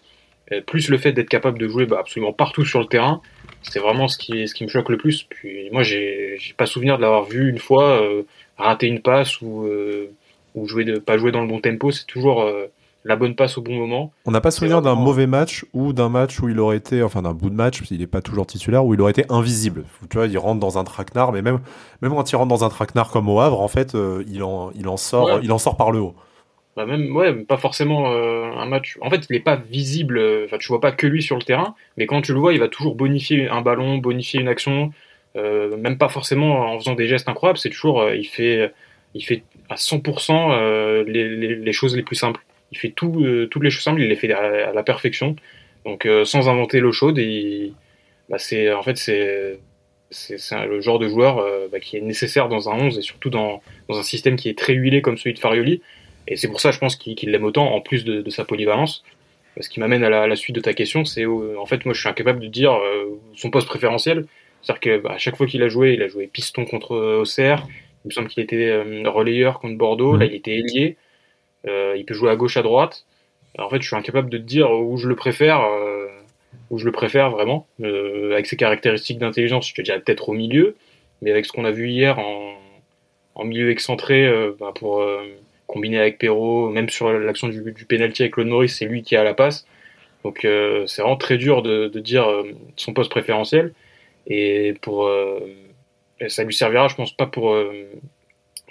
plus 0.68 0.90
le 0.90 0.98
fait 0.98 1.12
d'être 1.12 1.30
capable 1.30 1.58
de 1.58 1.68
jouer 1.68 1.86
bah, 1.86 1.98
absolument 2.00 2.34
partout 2.34 2.66
sur 2.66 2.80
le 2.80 2.86
terrain, 2.86 3.22
c'est 3.70 3.80
vraiment 3.80 4.08
ce 4.08 4.18
qui, 4.18 4.48
ce 4.48 4.54
qui 4.54 4.64
me 4.64 4.70
choque 4.70 4.90
le 4.90 4.98
plus. 4.98 5.24
Puis 5.24 5.70
moi, 5.72 5.84
j'ai 5.84 6.38
pas 6.58 6.66
souvenir 6.66 6.98
de 6.98 7.02
l'avoir 7.02 7.24
vu 7.24 7.50
une 7.50 7.60
fois 7.60 8.02
euh, 8.02 8.24
rater 8.58 8.88
une 8.88 9.02
passe 9.02 9.42
ou, 9.42 9.66
euh, 9.66 10.12
ou 10.54 10.68
jouer 10.68 10.86
de, 10.86 11.00
pas 11.00 11.18
jouer 11.18 11.32
dans 11.32 11.42
le 11.42 11.48
bon 11.48 11.60
tempo. 11.60 11.92
C'est 11.92 12.06
toujours 12.06 12.44
euh, 12.44 12.66
la 13.04 13.16
bonne 13.16 13.36
passe 13.36 13.58
au 13.58 13.62
bon 13.62 13.76
moment. 13.76 14.12
On 14.26 14.32
n'a 14.32 14.42
pas 14.42 14.52
souvenir 14.52 14.82
d'un 14.82 14.96
mauvais 14.96 15.28
match 15.28 15.66
ou 15.74 15.94
d'un 15.94 16.10
match 16.10 16.40
où 16.40 16.50
il 16.50 16.60
aurait 16.60 16.78
été, 16.78 17.02
enfin 17.02 17.22
d'un 17.22 17.34
bout 17.34 17.50
de 17.50 17.56
match, 17.56 17.82
il 17.90 18.00
n'est 18.00 18.08
pas 18.08 18.22
toujours 18.22 18.46
titulaire, 18.46 18.86
où 18.86 18.94
il 18.94 19.02
aurait 19.02 19.12
été 19.12 19.26
invisible. 19.30 19.84
Tu 20.10 20.18
vois, 20.18 20.28
il 20.28 20.38
rentre 20.38 20.60
dans 20.60 20.78
un 20.78 20.84
traquenard, 20.84 21.32
mais 21.32 21.42
même, 21.42 21.60
même 22.02 22.14
quand 22.14 22.32
il 22.32 22.36
rentre 22.36 22.50
dans 22.50 22.64
un 22.64 22.70
traquenard 22.70 23.10
comme 23.10 23.30
au 23.30 23.40
Havre, 23.40 23.62
en 23.62 23.68
fait, 23.68 23.96
il, 24.28 24.44
en, 24.44 24.72
il, 24.76 24.88
en 24.88 24.98
sort, 24.98 25.40
il 25.44 25.52
en 25.52 25.58
sort 25.58 25.78
par 25.78 25.92
le 25.92 26.00
haut 26.00 26.16
bah 26.76 26.86
même 26.86 27.16
ouais 27.16 27.34
pas 27.34 27.58
forcément 27.58 28.12
euh, 28.12 28.52
un 28.52 28.66
match. 28.66 28.98
En 29.02 29.10
fait 29.10 29.26
il 29.30 29.36
est 29.36 29.42
pas 29.42 29.56
visible 29.56 30.18
euh, 30.18 30.46
enfin 30.46 30.58
tu 30.58 30.68
vois 30.68 30.82
pas 30.82 30.92
que 30.92 31.08
lui 31.08 31.22
sur 31.24 31.38
le 31.38 31.44
terrain 31.44 31.76
mais 31.98 32.06
quand 32.06 32.22
tu 32.22 32.34
le 32.34 32.40
vois 32.40 32.54
il 32.54 32.60
va 32.60 32.68
toujours 32.68 32.96
bonifier 32.96 33.48
un 33.48 33.62
ballon 33.62 33.98
bonifier 33.98 34.42
une 34.42 34.50
action 34.50 34.92
euh, 35.38 35.78
même 35.78 35.98
pas 35.98 36.10
forcément 36.10 36.74
en 36.74 36.78
faisant 36.78 36.96
des 36.96 37.08
gestes 37.08 37.30
incroyables 37.30 37.58
c'est 37.58 37.70
toujours 37.70 38.02
euh, 38.02 38.16
il 38.16 38.26
fait 38.26 38.72
il 39.14 39.24
fait 39.24 39.44
à 39.70 39.76
100% 39.76 41.06
les, 41.06 41.30
les, 41.38 41.56
les, 41.56 41.74
choses 41.74 41.96
les 41.96 42.04
plus 42.04 42.18
simples. 42.18 42.42
Il 42.74 42.78
fait 42.78 42.90
tout 42.90 43.26
toutes 43.50 43.64
les 43.64 43.70
choses 43.70 43.84
simples 43.84 44.02
il 44.02 44.10
les 44.10 44.16
fait 44.18 44.32
à, 44.34 44.74
la 44.74 44.84
perfection. 44.84 45.38
Donc 45.86 46.06
sans 46.26 46.50
inventer 46.50 46.82
l'eau 46.82 46.92
chaude 46.92 47.18
et 47.18 47.72
bah 48.28 48.38
c'est 48.38 48.74
en 48.74 48.84
fait 48.84 48.98
c'est 48.98 49.60
c'est 50.10 50.66
le 50.68 50.82
genre 50.82 51.00
de 51.00 51.08
joueur 51.08 51.38
bah, 51.72 51.80
qui 51.80 51.96
est 51.96 52.02
nécessaire 52.02 52.50
dans 52.50 52.70
un 52.70 52.74
11 52.74 52.98
et 52.98 53.02
surtout 53.02 53.30
dans, 53.30 53.62
dans 53.88 53.98
un 53.98 54.04
système 54.04 54.36
qui 54.36 54.50
est 54.50 54.58
très 54.58 54.74
huilé 54.74 55.02
comme 55.02 55.18
celui 55.18 55.34
de 55.34 55.40
Farioli 55.40 55.82
et 56.28 56.36
c'est 56.36 56.48
pour 56.48 56.60
ça, 56.60 56.72
je 56.72 56.80
pense, 56.80 56.96
qu'il 56.96 57.30
l'aime 57.30 57.44
autant, 57.44 57.74
en 57.74 57.82
plus 57.82 58.04
de, 58.04 58.22
de, 58.22 58.30
sa 58.30 58.46
polyvalence. 58.46 59.04
Ce 59.60 59.70
qui 59.70 59.80
m'amène 59.80 60.04
à 60.04 60.10
la, 60.10 60.28
la, 60.28 60.36
suite 60.36 60.56
de 60.56 60.62
ta 60.62 60.74
question, 60.74 61.06
c'est 61.06 61.24
euh, 61.24 61.60
en 61.60 61.66
fait, 61.66 61.86
moi, 61.86 61.94
je 61.94 62.00
suis 62.00 62.10
incapable 62.10 62.40
de 62.40 62.48
dire 62.48 62.74
euh, 62.74 63.20
son 63.36 63.52
poste 63.52 63.68
préférentiel. 63.68 64.26
C'est-à-dire 64.62 64.80
que 64.82 64.98
bah, 64.98 65.14
à 65.14 65.18
chaque 65.18 65.38
fois 65.38 65.46
qu'il 65.46 65.62
a 65.64 65.70
joué, 65.70 65.94
il 65.94 66.02
a 66.02 66.08
joué 66.08 66.28
piston 66.28 66.66
contre 66.66 66.96
Auxerre. 66.96 67.66
Il 68.04 68.10
me 68.10 68.12
semble 68.12 68.28
qu'il 68.28 68.44
était 68.44 68.68
euh, 68.68 69.10
relayeur 69.10 69.60
contre 69.60 69.78
Bordeaux. 69.78 70.18
Là, 70.18 70.26
il 70.26 70.34
était 70.34 70.56
ailier. 70.56 70.98
il 71.66 72.04
peut 72.06 72.14
jouer 72.14 72.32
à 72.32 72.36
gauche, 72.36 72.58
à 72.58 72.64
droite. 72.64 73.06
en 73.58 73.70
fait, 73.70 73.82
je 73.82 73.88
suis 73.88 73.96
incapable 73.96 74.30
de 74.30 74.38
dire 74.38 74.72
où 74.72 74.98
je 74.98 75.08
le 75.08 75.16
préfère, 75.16 75.62
où 76.70 76.78
je 76.78 76.86
le 76.86 76.92
préfère 76.92 77.30
vraiment. 77.32 77.68
avec 77.82 78.48
ses 78.48 78.58
caractéristiques 78.58 79.20
d'intelligence, 79.20 79.70
je 79.70 79.76
te 79.76 79.82
dirais 79.82 80.00
peut-être 80.00 80.30
au 80.30 80.34
milieu. 80.34 80.76
Mais 81.22 81.32
avec 81.32 81.46
ce 81.46 81.52
qu'on 81.52 81.66
a 81.66 81.72
vu 81.72 81.90
hier 81.90 82.20
en, 82.20 82.56
en 83.36 83.46
milieu 83.46 83.72
excentré, 83.72 84.30
bah, 84.60 84.74
pour 84.76 85.04
combiné 85.68 86.00
avec 86.00 86.18
Perrault, 86.18 86.70
même 86.70 86.90
sur 86.90 87.12
l'action 87.12 87.48
du, 87.48 87.62
du 87.72 87.86
penalty 87.86 88.24
avec 88.24 88.34
Claude 88.34 88.48
Maurice, 88.48 88.78
c'est 88.78 88.86
lui 88.86 89.04
qui 89.04 89.16
a 89.16 89.24
la 89.24 89.34
passe. 89.34 89.66
Donc 90.26 90.44
euh, 90.44 90.88
c'est 90.88 91.04
vraiment 91.04 91.18
très 91.18 91.38
dur 91.38 91.62
de, 91.62 91.88
dire 92.00 92.28
euh, 92.28 92.52
son 92.78 92.94
poste 92.94 93.12
préférentiel. 93.12 93.74
Et 94.26 94.74
pour 94.82 95.06
euh, 95.06 95.40
ça 96.28 96.44
lui 96.44 96.54
servira, 96.54 96.88
je 96.88 96.96
pense, 96.96 97.12
pas 97.12 97.28
pour 97.28 97.56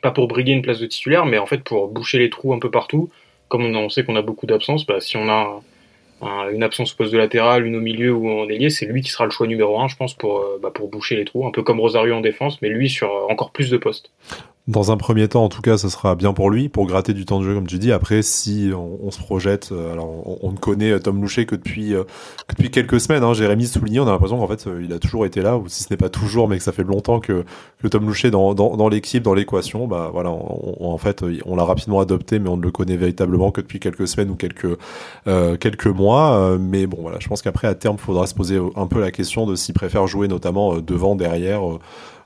pas 0.03 0.11
pour 0.11 0.27
briguer 0.27 0.51
une 0.51 0.63
place 0.63 0.81
de 0.81 0.87
titulaire, 0.87 1.27
mais 1.27 1.39
en 1.39 1.47
fait 1.47 1.63
pour 1.63 1.87
boucher 1.87 2.19
les 2.19 2.29
trous 2.29 2.53
un 2.53 2.59
peu 2.59 2.73
partout. 2.73 3.09
Comme 3.49 3.65
on, 3.65 3.89
sait 3.89 4.03
qu'on 4.03 4.17
a 4.17 4.23
beaucoup 4.23 4.47
d'absences, 4.47 4.85
bah, 4.85 5.01
si 5.01 5.17
on 5.17 5.29
a 5.29 5.61
une 6.51 6.65
absence 6.65 6.93
au 6.95 6.97
poste 6.97 7.13
de 7.13 7.19
latéral, 7.19 7.65
une 7.65 7.77
au 7.77 7.81
milieu 7.81 8.13
ou 8.13 8.29
en 8.29 8.49
ailier, 8.49 8.71
c'est 8.71 8.87
lui 8.87 9.03
qui 9.03 9.11
sera 9.11 9.25
le 9.25 9.31
choix 9.31 9.47
numéro 9.47 9.79
un, 9.79 9.87
je 9.87 9.95
pense, 9.95 10.15
pour, 10.15 10.45
bah, 10.61 10.73
pour 10.75 10.89
boucher 10.89 11.15
les 11.15 11.25
trous, 11.25 11.47
un 11.47 11.53
peu 11.53 11.63
comme 11.63 11.79
Rosario 11.79 12.15
en 12.15 12.21
défense, 12.21 12.61
mais 12.63 12.69
lui 12.69 12.89
sur 12.89 13.13
encore 13.31 13.53
plus 13.53 13.71
de 13.71 13.77
postes. 13.77 14.11
Dans 14.67 14.91
un 14.91 14.97
premier 14.97 15.29
temps, 15.29 15.45
en 15.45 15.51
tout 15.51 15.61
cas, 15.61 15.77
ce 15.77 15.91
sera 15.91 16.15
bien 16.15 16.33
pour 16.33 16.49
lui, 16.49 16.71
pour 16.71 16.87
gratter 16.87 17.13
du 17.13 17.27
temps 17.27 17.39
de 17.39 17.45
jeu, 17.45 17.53
comme 17.53 17.67
tu 17.67 17.79
dis. 17.79 17.93
Après, 17.93 18.23
si 18.23 18.71
on, 18.75 19.11
se 19.11 19.19
projette, 19.19 19.73
euh, 19.73 19.93
alors 19.93 20.43
on, 20.43 20.53
ne 20.53 20.57
connaît 20.57 20.93
euh, 20.93 20.99
Tom 20.99 21.21
Loucher 21.21 21.45
que 21.45 21.55
depuis 21.55 21.95
euh, 21.95 22.05
que 22.47 22.55
depuis 22.57 22.71
quelques 22.71 22.99
semaines. 22.99 23.23
Hein, 23.25 23.35
Jérémy 23.35 23.67
souligné, 23.67 24.01
on 24.01 24.07
a 24.07 24.13
l'impression 24.13 24.39
qu'en 24.39 24.47
fait, 24.47 24.67
il 24.83 24.91
a 24.95 24.99
toujours 24.99 25.27
été 25.27 25.43
là, 25.43 25.59
ou 25.59 25.69
si 25.69 25.83
ce 25.83 25.89
n'est 25.91 25.99
pas 25.99 26.09
toujours, 26.09 26.49
mais 26.49 26.57
que 26.57 26.63
ça 26.63 26.73
fait 26.73 26.83
longtemps 26.83 27.21
que, 27.21 27.45
que 27.83 27.89
Tom 27.89 28.07
Loucher 28.07 28.31
dans, 28.31 28.55
dans, 28.55 28.79
dans 28.79 28.89
l'équipe, 28.89 29.23
dans 29.23 29.35
l'équation, 29.35 29.87
bah 29.87 30.09
voilà, 30.11 30.31
en 30.31 30.97
fait, 30.97 31.23
on 31.45 31.57
l'a 31.57 31.65
rapidement 31.65 32.01
adopté, 32.01 32.39
mais 32.39 32.49
on 32.49 32.57
ne 32.57 32.63
le 32.63 32.71
connaît 32.71 32.97
véritablement 32.97 33.51
que 33.51 33.61
depuis 33.61 33.81
quelques 33.81 34.09
semaines 34.09 34.31
ou 34.31 34.35
quelques 34.35 34.79
euh, 35.27 35.59
quelques 35.59 35.89
mois. 35.89 36.57
mais 36.59 36.87
bon, 36.87 37.03
voilà, 37.03 37.19
je 37.21 37.29
pense 37.29 37.43
qu'après 37.43 37.69
à 37.69 37.75
terme, 37.75 37.97
il 37.99 38.03
faudra 38.03 38.27
se 38.27 38.35
poser 38.35 38.59
un 38.77 38.87
peu 38.87 38.99
la 38.99 39.11
question 39.11 39.45
de 39.47 39.57
s'il 39.57 39.75
préfère 39.75 40.07
jouer 40.07 40.27
notamment 40.27 40.79
devant, 40.79 41.17
derrière 41.17 41.61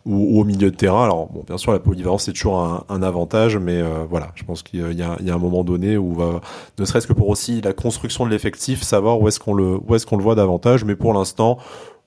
ou, 0.09 0.41
au 0.41 0.45
milieu 0.45 0.71
de 0.71 0.77
terrain. 0.77 1.05
Alors, 1.05 1.29
bon, 1.29 1.45
bien 1.47 1.59
sûr, 1.59 1.73
la 1.73 1.79
polyvalence 1.79 2.25
c'est 2.25 2.33
toujours 2.33 2.59
un, 2.89 3.03
avantage, 3.03 3.57
mais 3.57 3.77
euh, 3.77 4.05
voilà, 4.09 4.33
je 4.35 4.43
pense 4.43 4.63
qu'il 4.63 4.81
il 4.91 4.99
y 4.99 5.03
a 5.31 5.35
un 5.35 5.39
moment 5.39 5.63
donné 5.63 5.97
où 5.97 6.15
va, 6.15 6.41
ne 6.79 6.85
serait-ce 6.85 7.07
que 7.07 7.13
pour 7.13 7.29
aussi 7.29 7.61
la 7.61 7.73
construction 7.73 8.25
de 8.25 8.31
l'effectif, 8.31 8.83
savoir 8.83 9.21
où 9.21 9.29
est-ce 9.29 9.39
qu'on 9.39 9.55
le, 9.55 9.79
est-ce 9.95 10.17
le 10.17 10.23
voit 10.23 10.35
davantage. 10.35 10.85
Mais 10.85 10.97
pour 10.97 11.13
l'instant, 11.13 11.59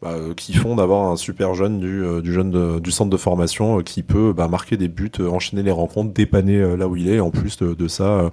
bah, 0.01 0.13
euh, 0.13 0.33
qui 0.33 0.53
font 0.53 0.75
d'avoir 0.75 1.11
un 1.11 1.15
super 1.15 1.53
jeune 1.53 1.79
du, 1.79 2.03
euh, 2.03 2.21
du 2.21 2.33
jeune 2.33 2.79
du 2.79 2.91
centre 2.91 3.11
de 3.11 3.17
formation 3.17 3.81
qui 3.81 4.01
peut 4.01 4.33
bah, 4.33 4.47
marquer 4.47 4.75
des 4.75 4.87
buts, 4.87 5.11
enchaîner 5.19 5.61
les 5.63 5.71
rencontres, 5.71 6.11
dépanner 6.11 6.75
là 6.75 6.87
où 6.87 6.95
il 6.95 7.07
est. 7.07 7.19
En 7.19 7.29
plus 7.29 7.57
de, 7.57 7.73
de 7.73 7.87
ça, 7.87 8.31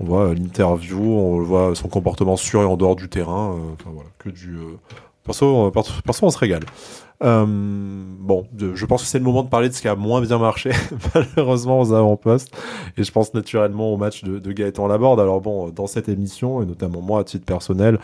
on 0.00 0.04
voit 0.04 0.32
l'interview, 0.32 1.00
on 1.00 1.42
voit 1.42 1.74
son 1.74 1.88
comportement 1.88 2.36
sur 2.36 2.62
et 2.62 2.64
en 2.64 2.76
dehors 2.76 2.96
du 2.96 3.08
terrain. 3.08 3.56
enfin 3.74 3.90
voilà, 3.92 4.08
que 4.18 4.30
du 4.30 4.56
perso, 5.24 5.70
perso, 5.70 6.26
on 6.26 6.30
se 6.30 6.38
régale. 6.38 6.62
Euh, 7.24 7.44
bon, 7.48 8.46
je 8.56 8.86
pense 8.86 9.02
que 9.02 9.08
c'est 9.08 9.18
le 9.18 9.24
moment 9.24 9.42
de 9.42 9.48
parler 9.48 9.68
de 9.68 9.74
ce 9.74 9.80
qui 9.80 9.88
a 9.88 9.96
moins 9.96 10.20
bien 10.20 10.38
marché, 10.38 10.70
malheureusement, 11.14 11.80
aux 11.80 11.92
avant-postes. 11.92 12.54
Et 12.96 13.02
je 13.02 13.10
pense 13.10 13.34
naturellement 13.34 13.92
au 13.92 13.96
match 13.96 14.22
de, 14.24 14.52
Gaëtan 14.52 14.86
Laborde. 14.86 15.20
Alors 15.20 15.40
bon, 15.40 15.70
dans 15.70 15.86
cette 15.86 16.08
émission, 16.08 16.62
et 16.62 16.66
notamment 16.66 17.00
moi 17.00 17.20
à 17.20 17.24
titre 17.24 17.44
personnel, 17.44 17.98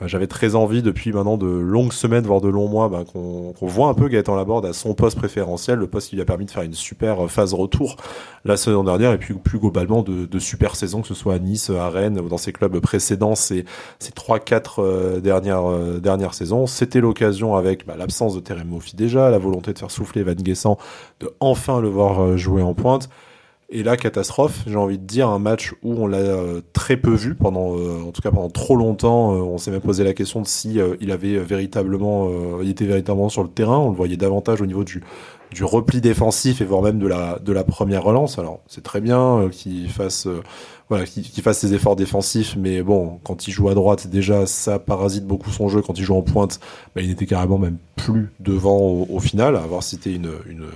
euh, 0.00 0.08
j'avais 0.08 0.26
très 0.26 0.54
envie 0.54 0.82
depuis 0.82 1.12
maintenant 1.12 1.36
de 1.36 1.46
longues 1.48 1.92
semaines, 1.92 2.24
voire 2.24 2.40
de 2.40 2.48
longs 2.48 2.68
mois, 2.68 2.88
ben, 2.88 3.04
qu'on 3.04 3.54
voit 3.60 3.88
un 3.88 3.94
peu 3.94 4.08
Gaëtan 4.08 4.36
Laborde 4.36 4.66
à 4.66 4.72
son 4.72 4.94
poste 4.94 5.18
préférentiel, 5.18 5.78
le 5.78 5.86
poste 5.86 6.10
qui 6.10 6.16
lui 6.16 6.22
a 6.22 6.26
permis 6.26 6.44
de 6.44 6.50
faire 6.50 6.62
une 6.62 6.74
super 6.74 7.30
phase 7.30 7.54
retour 7.54 7.96
la 8.44 8.56
saison 8.56 8.84
dernière, 8.84 9.12
et 9.12 9.18
puis 9.18 9.34
plus 9.34 9.58
globalement 9.58 10.02
de, 10.02 10.38
super 10.38 10.74
saisons, 10.76 11.02
que 11.02 11.08
ce 11.08 11.14
soit 11.14 11.34
à 11.34 11.38
Nice, 11.38 11.70
à 11.70 11.88
Rennes, 11.90 12.18
ou 12.18 12.28
dans 12.28 12.38
ses 12.38 12.52
clubs 12.52 12.78
précédents, 12.78 13.34
ces, 13.34 13.64
ces 13.98 14.12
3-4 14.12 14.74
euh, 14.78 15.20
dernières, 15.20 15.68
euh, 15.70 15.98
dernières 15.98 16.34
saisons. 16.34 16.66
C'était 16.66 17.00
l'occasion 17.00 17.56
avec 17.56 17.86
bah, 17.86 17.96
l'absence 17.98 18.34
de 18.34 18.40
Terem 18.60 18.68
Moffi 18.68 18.96
déjà, 18.96 19.30
la 19.30 19.38
volonté 19.38 19.72
de 19.72 19.78
faire 19.78 19.90
souffler 19.90 20.22
Van 20.22 20.32
Guessant, 20.34 20.78
de 21.20 21.30
enfin 21.40 21.80
le 21.80 21.88
voir 21.88 22.36
jouer 22.36 22.62
en 22.62 22.74
pointe. 22.74 23.08
Et 23.72 23.84
là, 23.84 23.96
catastrophe, 23.96 24.64
j'ai 24.66 24.74
envie 24.74 24.98
de 24.98 25.04
dire, 25.04 25.28
un 25.28 25.38
match 25.38 25.74
où 25.84 25.94
on 25.94 26.08
l'a 26.08 26.18
euh, 26.18 26.60
très 26.72 26.96
peu 26.96 27.14
vu 27.14 27.36
pendant, 27.36 27.76
euh, 27.78 28.02
en 28.02 28.10
tout 28.10 28.20
cas 28.20 28.32
pendant 28.32 28.50
trop 28.50 28.74
longtemps. 28.74 29.32
Euh, 29.32 29.38
on 29.42 29.58
s'est 29.58 29.70
même 29.70 29.80
posé 29.80 30.02
la 30.02 30.12
question 30.12 30.42
de 30.42 30.46
si 30.48 30.80
il 31.00 31.12
avait 31.12 31.38
véritablement, 31.38 32.28
il 32.62 32.68
était 32.68 32.84
véritablement 32.84 33.28
sur 33.28 33.44
le 33.44 33.48
terrain. 33.48 33.78
On 33.78 33.90
le 33.90 33.96
voyait 33.96 34.16
davantage 34.16 34.60
au 34.60 34.66
niveau 34.66 34.82
du, 34.82 35.04
du 35.52 35.64
repli 35.64 36.00
défensif 36.00 36.60
et 36.60 36.64
voire 36.64 36.82
même 36.82 36.98
de 36.98 37.06
la, 37.06 37.38
de 37.38 37.52
la 37.52 37.64
première 37.64 38.02
relance. 38.02 38.38
Alors, 38.38 38.60
c'est 38.66 38.82
très 38.82 39.00
bien 39.00 39.48
qu'il 39.50 39.90
fasse, 39.90 40.28
voilà, 40.88 41.04
qu'il 41.04 41.42
fasse 41.42 41.58
ses 41.58 41.74
efforts 41.74 41.96
défensifs, 41.96 42.56
mais 42.56 42.82
bon, 42.82 43.18
quand 43.24 43.48
il 43.48 43.50
joue 43.50 43.68
à 43.68 43.74
droite, 43.74 44.06
déjà, 44.06 44.46
ça 44.46 44.78
parasite 44.78 45.26
beaucoup 45.26 45.50
son 45.50 45.68
jeu. 45.68 45.82
Quand 45.82 45.98
il 45.98 46.04
joue 46.04 46.16
en 46.16 46.22
pointe, 46.22 46.60
bah, 46.94 47.02
il 47.02 47.08
n'était 47.08 47.26
carrément 47.26 47.58
même 47.58 47.78
plus 47.96 48.30
devant 48.40 48.78
au, 48.78 49.06
au 49.10 49.20
final. 49.20 49.56
À 49.56 49.60
voir 49.60 49.82
si 49.82 49.96
c'était 49.96 50.14
une, 50.14 50.30
une 50.46 50.66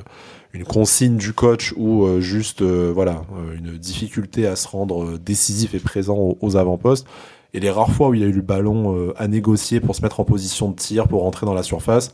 une 0.54 0.64
consigne 0.64 1.16
du 1.16 1.32
coach 1.32 1.74
ou 1.76 2.04
euh, 2.04 2.20
juste 2.20 2.62
euh, 2.62 2.92
voilà 2.94 3.22
euh, 3.36 3.56
une 3.56 3.76
difficulté 3.76 4.46
à 4.46 4.54
se 4.54 4.68
rendre 4.68 5.18
décisif 5.18 5.74
et 5.74 5.80
présent 5.80 6.36
aux, 6.40 6.56
avant-postes. 6.56 7.06
Et 7.52 7.60
les 7.60 7.70
rares 7.70 7.90
fois 7.90 8.08
où 8.08 8.14
il 8.14 8.22
a 8.22 8.26
eu 8.26 8.32
le 8.32 8.42
ballon 8.42 9.12
à 9.16 9.28
négocier 9.28 9.78
pour 9.78 9.94
se 9.94 10.02
mettre 10.02 10.18
en 10.18 10.24
position 10.24 10.70
de 10.70 10.74
tir, 10.74 11.06
pour 11.06 11.22
rentrer 11.22 11.46
dans 11.46 11.54
la 11.54 11.62
surface, 11.62 12.12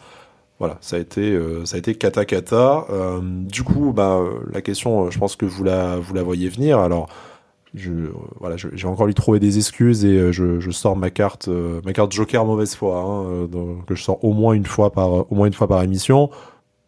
voilà, 0.61 0.79
ça 0.81 0.96
a 0.96 0.99
été 1.01 1.37
ça 1.64 1.77
a 1.77 1.79
été 1.79 1.94
kata 1.94 2.25
kata. 2.25 2.87
du 3.23 3.64
coup, 3.64 3.92
bah 3.92 4.20
la 4.53 4.61
question, 4.62 5.11
je 5.11 5.18
pense 5.18 5.35
que 5.35 5.46
vous 5.46 5.64
la 5.64 5.96
vous 5.96 6.14
la 6.14 6.23
voyez 6.23 6.49
venir. 6.49 6.79
Alors 6.79 7.09
voilà, 8.38 8.57
j'ai 8.57 8.87
encore 8.87 9.07
lui 9.07 9.14
trouver 9.14 9.40
des 9.40 9.57
excuses 9.59 10.05
et 10.05 10.33
je, 10.33 10.61
je 10.61 10.70
sors 10.70 10.96
ma 10.96 11.11
carte 11.11 11.49
ma 11.49 11.92
carte 11.92 12.12
Joker 12.12 12.44
mauvaise 12.44 12.75
foi 12.75 13.01
hein, 13.01 13.49
que 13.87 13.94
je 13.94 14.03
sors 14.03 14.23
au 14.23 14.33
moins 14.33 14.53
une 14.53 14.66
fois 14.66 14.92
par 14.92 15.33
au 15.33 15.35
moins 15.35 15.46
une 15.46 15.55
fois 15.55 15.66
par 15.66 15.83
émission. 15.83 16.31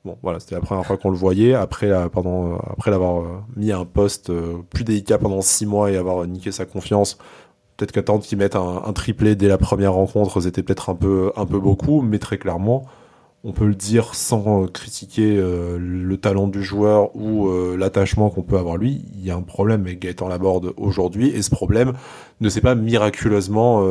Bon, 0.05 0.19
voilà, 0.21 0.41
c'était 0.41 0.57
la 0.57 0.61
première 0.61 0.85
fois 0.85 0.97
qu'on 0.97 1.11
le 1.11 1.17
voyait. 1.17 1.55
Après, 1.55 1.91
après 1.93 2.91
l'avoir 2.91 3.21
euh, 3.21 3.39
mis 3.55 3.71
à 3.71 3.79
un 3.79 3.85
poste 3.85 4.31
euh, 4.31 4.57
plus 4.71 4.83
délicat 4.83 5.19
pendant 5.19 5.43
six 5.43 5.65
mois 5.65 5.93
et 5.93 5.97
avoir 5.97 6.27
niqué 6.27 6.51
sa 6.51 6.65
confiance, 6.65 7.19
peut-être 7.77 7.93
qu'attendre 7.93 8.25
qu'il 8.25 8.37
mette 8.39 8.57
un, 8.57 8.83
un, 8.85 8.93
triplé 8.93 9.37
dès 9.37 9.47
la 9.47 9.59
première 9.59 9.93
rencontre, 9.93 10.41
c'était 10.41 10.65
peut-être 10.65 10.91
un 10.91 10.97
peu, 10.97 11.33
un 11.37 11.47
peu 11.47 11.61
beaucoup, 11.61 12.03
mais 12.03 12.19
très 12.19 12.37
clairement, 12.37 12.85
on 13.45 13.53
peut 13.53 13.67
le 13.67 13.75
dire 13.75 14.15
sans 14.15 14.67
critiquer 14.67 15.37
euh, 15.37 15.79
le 15.79 16.17
talent 16.17 16.47
du 16.47 16.63
joueur 16.63 17.15
ou 17.17 17.51
l'attachement 17.77 18.31
qu'on 18.31 18.43
peut 18.43 18.59
avoir 18.59 18.77
lui. 18.77 19.05
Il 19.15 19.25
y 19.25 19.31
a 19.31 19.37
un 19.37 19.43
problème 19.43 19.83
avec 19.83 20.01
Gaëtan 20.01 20.29
Laborde 20.29 20.75
aujourd'hui, 20.77 21.29
et 21.29 21.43
ce 21.43 21.51
problème 21.51 21.93
ne 22.41 22.49
s'est 22.49 22.61
pas 22.61 22.75
miraculeusement 22.75 23.83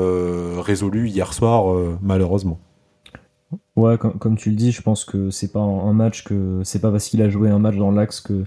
résolu 0.61 1.09
hier 1.09 1.33
soir, 1.33 1.73
malheureusement. 2.01 2.59
Ouais, 3.75 3.97
comme, 3.97 4.37
tu 4.37 4.49
le 4.49 4.55
dis, 4.55 4.71
je 4.71 4.81
pense 4.81 5.03
que 5.03 5.29
c'est 5.29 5.51
pas 5.51 5.59
un 5.59 5.93
match 5.93 6.23
que 6.23 6.61
c'est 6.63 6.79
pas 6.79 6.91
parce 6.91 7.09
qu'il 7.09 7.21
a 7.21 7.29
joué 7.29 7.49
un 7.49 7.59
match 7.59 7.75
dans 7.75 7.91
l'axe 7.91 8.21
que 8.21 8.45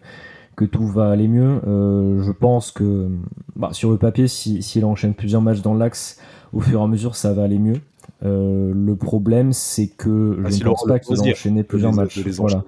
que 0.57 0.65
tout 0.65 0.87
va 0.87 1.11
aller 1.11 1.29
mieux. 1.29 1.61
je 1.65 2.31
pense 2.31 2.71
que 2.71 3.09
bah, 3.57 3.71
sur 3.73 3.91
le 3.91 3.99
papier, 3.99 4.29
s'il 4.29 4.63
si, 4.63 4.83
enchaîne 4.85 5.15
plusieurs 5.15 5.43
matchs 5.43 5.61
dans 5.61 5.75
l'axe, 5.75 6.21
au 6.53 6.61
fur 6.61 6.81
et 6.81 6.83
à 6.83 6.87
mesure, 6.87 7.17
ça 7.17 7.33
va 7.33 7.45
aller 7.45 7.59
mieux. 7.59 7.81
Le 8.25 8.95
problème, 8.95 9.53
c'est 9.53 9.89
que 9.89 10.41
ah, 10.45 10.51
je 10.51 10.59
ne 10.59 10.71
pense 10.71 10.85
pas 10.85 10.99
qu'il 10.99 11.17
va 11.17 11.23
enchaîner 11.23 11.63
plusieurs 11.63 11.93
matchs. 11.93 12.21
voilà. 12.39 12.65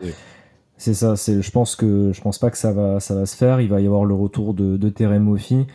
C'est 0.79 0.93
ça. 0.93 1.15
je 1.15 1.51
pense 1.51 1.75
que 1.75 2.13
je 2.13 2.21
pense 2.21 2.39
pas 2.39 2.51
que 2.51 2.59
ça 2.59 2.73
va 2.73 3.01
ça 3.01 3.15
va 3.15 3.25
se 3.25 3.35
faire. 3.35 3.61
Il 3.63 3.71
va 3.71 3.81
y 3.81 3.87
avoir 3.87 4.05
le 4.05 4.15
retour 4.15 4.53
de, 4.53 4.77
de 4.77 4.89
Terem 4.91 5.23
Moffi 5.23 5.67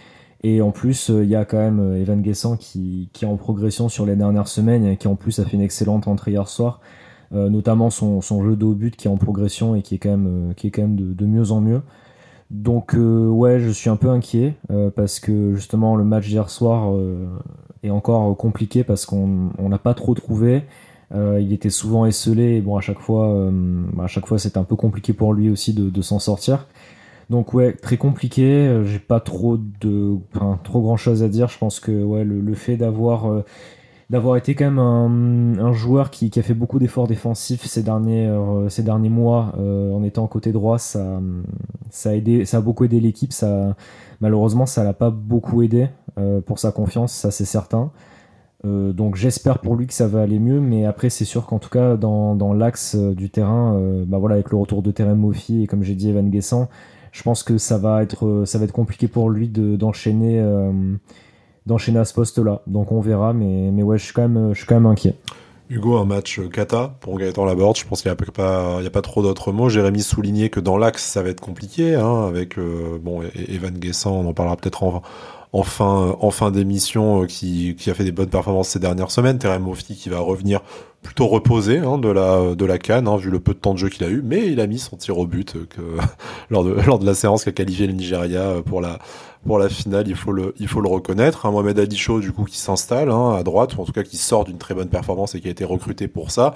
et 0.44 0.62
en 0.62 0.72
plus, 0.72 1.10
euh, 1.10 1.24
il 1.24 1.30
y 1.30 1.36
a 1.36 1.46
quand 1.46 1.58
même 1.58 1.80
euh, 1.80 2.02
Evan 2.02 2.22
Guessant 2.22 2.58
qui, 2.58 3.10
qui 3.14 3.26
est 3.26 3.28
en 3.28 3.38
progression 3.38 3.90
sur 3.90 4.06
les 4.06 4.16
dernières 4.16 4.48
semaines 4.48 4.86
et 4.86 4.98
qui 4.98 5.08
en 5.08 5.16
plus 5.16 5.40
a 5.40 5.46
fait 5.46 5.56
une 5.56 5.62
excellente 5.62 6.08
entrée 6.08 6.32
hier 6.32 6.48
soir. 6.48 6.82
Euh, 7.34 7.50
notamment 7.50 7.90
son, 7.90 8.20
son 8.20 8.44
jeu 8.44 8.58
de 8.58 8.66
haut 8.66 8.74
but 8.74 8.96
qui 8.96 9.08
est 9.08 9.12
en 9.12 9.18
progression 9.18 9.76
et 9.76 9.82
qui 9.84 9.96
est 9.96 10.00
quand 10.00 10.10
même, 10.10 10.54
qui 10.58 10.68
est 10.68 10.72
quand 10.72 10.82
même 10.82 10.96
de, 10.96 11.14
de 11.14 11.26
mieux 11.26 11.52
en 11.52 11.62
mieux. 11.62 11.82
Donc 12.52 12.96
ouais, 12.96 13.60
je 13.60 13.70
suis 13.70 13.90
un 13.90 13.96
peu 13.96 14.10
inquiet 14.10 14.56
parce 14.96 15.20
que 15.20 15.56
justement 15.56 15.96
le 15.96 16.04
match 16.04 16.28
d'hier 16.28 16.50
soir 16.50 16.94
est 17.82 17.90
encore 17.90 18.36
compliqué 18.36 18.84
parce 18.84 19.06
qu'on 19.06 19.52
n'a 19.58 19.78
pas 19.78 19.94
trop 19.94 20.14
trouvé. 20.14 20.64
il 21.14 21.54
était 21.54 21.70
souvent 21.70 22.06
esselé 22.06 22.58
et 22.58 22.62
bon 22.62 22.76
à 22.76 22.82
chaque 22.82 23.00
fois, 23.00 23.50
à 23.98 24.38
c'était 24.38 24.58
un 24.58 24.66
peu 24.66 24.76
compliqué 24.76 25.14
pour 25.14 25.34
lui 25.34 25.50
aussi 25.50 25.74
de, 25.74 26.02
s'en 26.02 26.20
sortir. 26.20 26.68
Donc 27.32 27.54
ouais, 27.54 27.72
très 27.72 27.96
compliqué. 27.96 28.44
Euh, 28.44 28.84
j'ai 28.84 29.00
pas 29.00 29.22
trop 29.22 29.58
de, 29.58 30.18
trop 30.66 30.82
grand 30.82 30.98
chose 30.98 31.24
à 31.24 31.30
dire. 31.30 31.48
Je 31.48 31.58
pense 31.58 31.80
que 31.80 32.04
ouais, 32.04 32.26
le, 32.26 32.54
fait 32.54 32.76
d'avoir 32.76 33.32
euh, 33.32 33.46
d'avoir 34.12 34.38
été 34.38 34.54
quand 34.54 34.66
même 34.66 34.80
un, 35.60 35.74
joueur 35.74 36.12
qui, 36.12 36.32
a 36.38 36.42
fait 36.44 36.54
beaucoup 36.54 36.78
d'efforts 36.78 37.08
défensifs 37.08 37.66
ces 37.66 37.82
derniers 37.82 38.28
euh, 38.28 39.10
mois 39.10 39.56
en 39.58 40.04
étant 40.04 40.28
côté 40.28 40.52
droit, 40.52 40.78
ça 40.78 41.20
a 42.00 42.62
beaucoup 42.62 42.86
aidé 42.86 43.00
l'équipe. 43.00 43.34
Malheureusement 44.20 44.66
ça 44.66 44.84
l'a 44.84 44.94
pas 44.94 45.10
beaucoup 45.10 45.64
aidé 45.64 45.88
pour 46.46 46.60
sa 46.60 46.72
confiance, 46.72 47.14
ça 47.14 47.32
c'est 47.32 47.46
certain. 47.46 47.92
donc 48.64 49.16
j'espère 49.16 49.60
pour 49.60 49.76
lui 49.76 49.88
que 49.88 49.94
ça 49.94 50.08
va 50.08 50.22
aller 50.22 50.40
mieux, 50.40 50.60
mais 50.60 50.86
après 50.86 51.10
c'est 51.10 51.26
sûr 51.26 51.46
qu'en 51.48 51.58
tout 51.60 51.70
cas 51.70 51.96
dans, 51.96 52.54
l'axe 52.54 52.96
du 52.96 53.30
terrain, 53.30 53.80
bah 54.06 54.20
voilà 54.20 54.36
avec 54.36 54.52
le 54.52 54.58
retour 54.58 54.84
de 54.84 54.92
Terem 54.92 55.18
Moffi 55.18 55.64
et 55.64 55.68
comme 55.68 55.84
j'ai 55.84 55.96
dit 55.96 56.10
Evan 56.10 56.30
Guessant, 56.30 56.70
je 57.12 57.24
pense 57.24 57.44
que 57.44 57.58
ça 57.58 57.78
va 57.78 58.04
être, 58.04 58.26
euh, 58.26 58.68
compliqué 58.68 59.08
pour 59.08 59.30
lui 59.30 59.48
d'enchaîner 59.50 60.40
euh, 60.40 60.72
d'enchaîner 61.66 62.00
à 62.00 62.06
ce 62.06 62.14
poste-là. 62.14 62.62
Donc 62.68 62.92
on 62.92 63.02
verra, 63.02 63.34
mais, 63.34 63.84
ouais, 63.84 63.98
je 63.98 64.04
suis 64.04 64.14
quand 64.14 64.28
même, 64.28 64.86
inquiet. 64.86 65.16
Hugo, 65.70 65.96
un 65.96 66.06
match 66.06 66.42
kata 66.52 66.96
pour 67.00 67.18
Gaëtan 67.18 67.46
Laborde. 67.46 67.78
Je 67.78 67.86
pense 67.86 68.02
qu'il 68.02 68.12
n'y 68.12 68.18
a 68.18 68.32
pas, 68.32 68.80
a 68.80 69.02
trop 69.02 69.22
d'autres 69.22 69.54
mots. 69.54 69.70
Jérémy 69.70 70.02
souligné 70.02 70.50
que 70.50 70.60
dans 70.60 70.78
l'axe, 70.78 71.04
ça 71.04 71.24
va 71.24 71.30
être 71.30 71.40
compliqué, 71.40 71.96
hein, 71.96 72.26
avec 72.28 72.58
euh, 72.58 73.00
bon 73.02 73.22
Evan 73.48 73.74
Guessant, 73.74 74.12
on 74.12 74.28
en 74.28 74.34
parlera 74.34 74.58
peut-être 74.58 74.84
en, 74.84 75.64
fin, 75.64 76.52
d'émission, 76.52 77.26
qui, 77.26 77.76
qui 77.78 77.90
a 77.90 77.94
fait 77.94 78.04
des 78.04 78.12
bonnes 78.12 78.30
performances 78.30 78.70
ces 78.70 78.80
dernières 78.80 79.12
semaines. 79.12 79.38
Terem 79.38 79.64
Mofti 79.64 79.96
qui 79.96 80.10
va 80.10 80.20
revenir 80.20 80.62
plutôt 81.02 81.28
reposé 81.28 81.80
hein, 81.80 81.98
de 81.98 82.10
la 82.10 82.56
de 82.56 82.66
la 82.66 82.78
canne 82.78 83.08
hein, 83.08 83.18
vu 83.18 83.30
le 83.30 83.40
peu 83.40 83.54
de 83.54 83.60
temps 83.60 83.74
de 83.74 83.80
jeu 83.80 83.90
qu'il 83.90 84.06
a 84.06 84.10
eu 84.10 84.22
mais 84.24 84.48
il 84.48 84.60
a 84.60 84.68
mis 84.68 84.80
son 84.80 84.98
tir 84.98 85.18
au 85.18 85.26
but 85.26 85.56
euh, 85.56 85.98
lors 86.50 86.64
de 86.64 86.74
lors 86.86 87.00
de 87.00 87.06
la 87.06 87.16
séance 87.16 87.44
qui 87.44 87.50
a 87.50 87.52
qualifié 87.52 87.88
le 87.88 87.94
Nigeria 87.94 88.42
euh, 88.42 88.62
pour 88.62 88.82
la 88.82 89.00
pour 89.46 89.60
la 89.60 89.70
finale 89.70 90.08
il 90.08 90.16
faut 90.16 90.32
le 90.32 90.54
il 90.60 90.68
faut 90.68 90.82
le 90.82 90.90
reconnaître. 90.90 91.46
Hein, 91.46 91.52
Mohamed 91.52 91.80
Ali 91.80 91.98
du 92.22 92.32
coup 92.32 92.46
qui 92.46 92.58
s'installe 92.58 93.10
hein, 93.10 93.36
à 93.36 93.44
droite 93.44 93.76
ou 93.76 93.82
en 93.82 93.86
tout 93.86 93.92
cas 93.92 94.04
qui 94.04 94.18
sort 94.18 94.46
d'une 94.46 94.58
très 94.58 94.74
bonne 94.74 94.90
performance 94.90 95.36
et 95.36 95.42
qui 95.42 95.48
a 95.48 95.52
été 95.52 95.66
recruté 95.66 96.08
pour 96.08 96.32
ça 96.32 96.54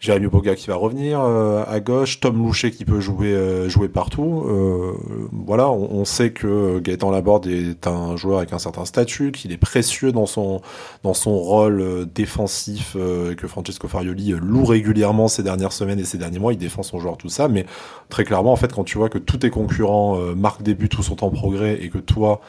Jérémy 0.00 0.28
Boga 0.28 0.54
qui 0.54 0.68
va 0.68 0.76
revenir 0.76 1.20
euh, 1.20 1.64
à 1.66 1.80
gauche, 1.80 2.20
Tom 2.20 2.38
Louchet 2.38 2.70
qui 2.70 2.84
peut 2.84 3.00
jouer 3.00 3.32
euh, 3.32 3.68
jouer 3.68 3.88
partout. 3.88 4.44
Euh, 4.46 4.92
voilà, 5.32 5.70
on, 5.70 6.04
sait 6.04 6.30
que 6.30 6.78
Gaëtan 6.78 7.10
Laborde 7.10 7.48
est 7.48 7.86
un 7.88 8.16
joueur 8.16 8.38
avec 8.38 8.52
un 8.52 8.60
certain 8.60 8.84
statut, 8.84 9.32
qu'il 9.32 9.50
est 9.50 9.56
précieux 9.56 10.12
dans 10.12 10.26
son 10.26 10.60
dans 11.02 11.14
son 11.14 11.36
rôle 11.36 12.06
défensif, 12.14 12.94
que 12.94 13.48
Francesco 13.48 13.88
Farioli 13.88 14.34
loue 14.40 14.64
régulièrement 14.64 15.26
ces 15.26 15.42
dernières 15.42 15.72
semaines 15.72 15.98
et 15.98 16.04
ces 16.04 16.18
derniers 16.18 16.38
mois. 16.38 16.52
Il 16.52 16.58
défend 16.58 16.84
son 16.84 17.00
joueur 17.00 17.16
tout 17.16 17.28
ça, 17.28 17.48
mais 17.48 17.66
très 18.08 18.24
clairement 18.24 18.52
en 18.52 18.56
fait 18.56 18.72
quand 18.72 18.84
tu 18.84 18.98
vois 18.98 19.08
que 19.08 19.18
tous 19.18 19.38
tes 19.38 19.50
concurrents 19.50 20.16
marquent 20.36 20.62
des 20.62 20.74
buts 20.74 20.88
ou 20.96 21.02
sont 21.02 21.24
en 21.24 21.30
progrès 21.30 21.82
et 21.82 21.88
que 21.88 21.98
toi 21.98 22.40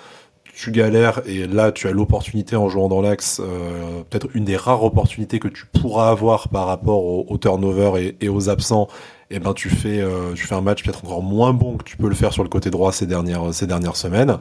tu 0.60 0.72
galères 0.72 1.22
et 1.26 1.48
là 1.48 1.72
tu 1.72 1.88
as 1.88 1.92
l'opportunité 1.92 2.58
en 2.58 2.68
jouant 2.68 2.90
dans 2.90 3.02
l'axe, 3.02 3.40
euh, 3.42 4.04
peut-être 4.10 4.28
une 4.34 4.44
des 4.44 4.58
rares 4.58 4.84
opportunités 4.84 5.40
que 5.40 5.48
tu 5.48 5.66
pourras 5.66 6.10
avoir 6.10 6.50
par 6.50 6.68
rapport 6.68 7.06
au, 7.06 7.38
turnover 7.38 8.18
et, 8.20 8.28
aux 8.28 8.50
absents, 8.50 8.90
et 9.32 9.36
eh 9.36 9.40
ben 9.40 9.54
tu 9.54 9.70
fais 9.70 10.02
euh, 10.02 10.34
tu 10.34 10.46
fais 10.46 10.56
un 10.56 10.62
match 10.62 10.84
peut-être 10.84 11.06
encore 11.06 11.24
moins 11.24 11.54
bon 11.54 11.78
que 11.78 11.86
tu 11.86 11.96
peux 11.96 12.10
le 12.10 12.16
faire 12.16 12.34
sur 12.34 12.44
le 12.44 12.50
côté 12.50 12.72
droit 12.72 12.92
ces 12.92 13.06
dernières 13.06 13.96
semaines. 13.96 14.38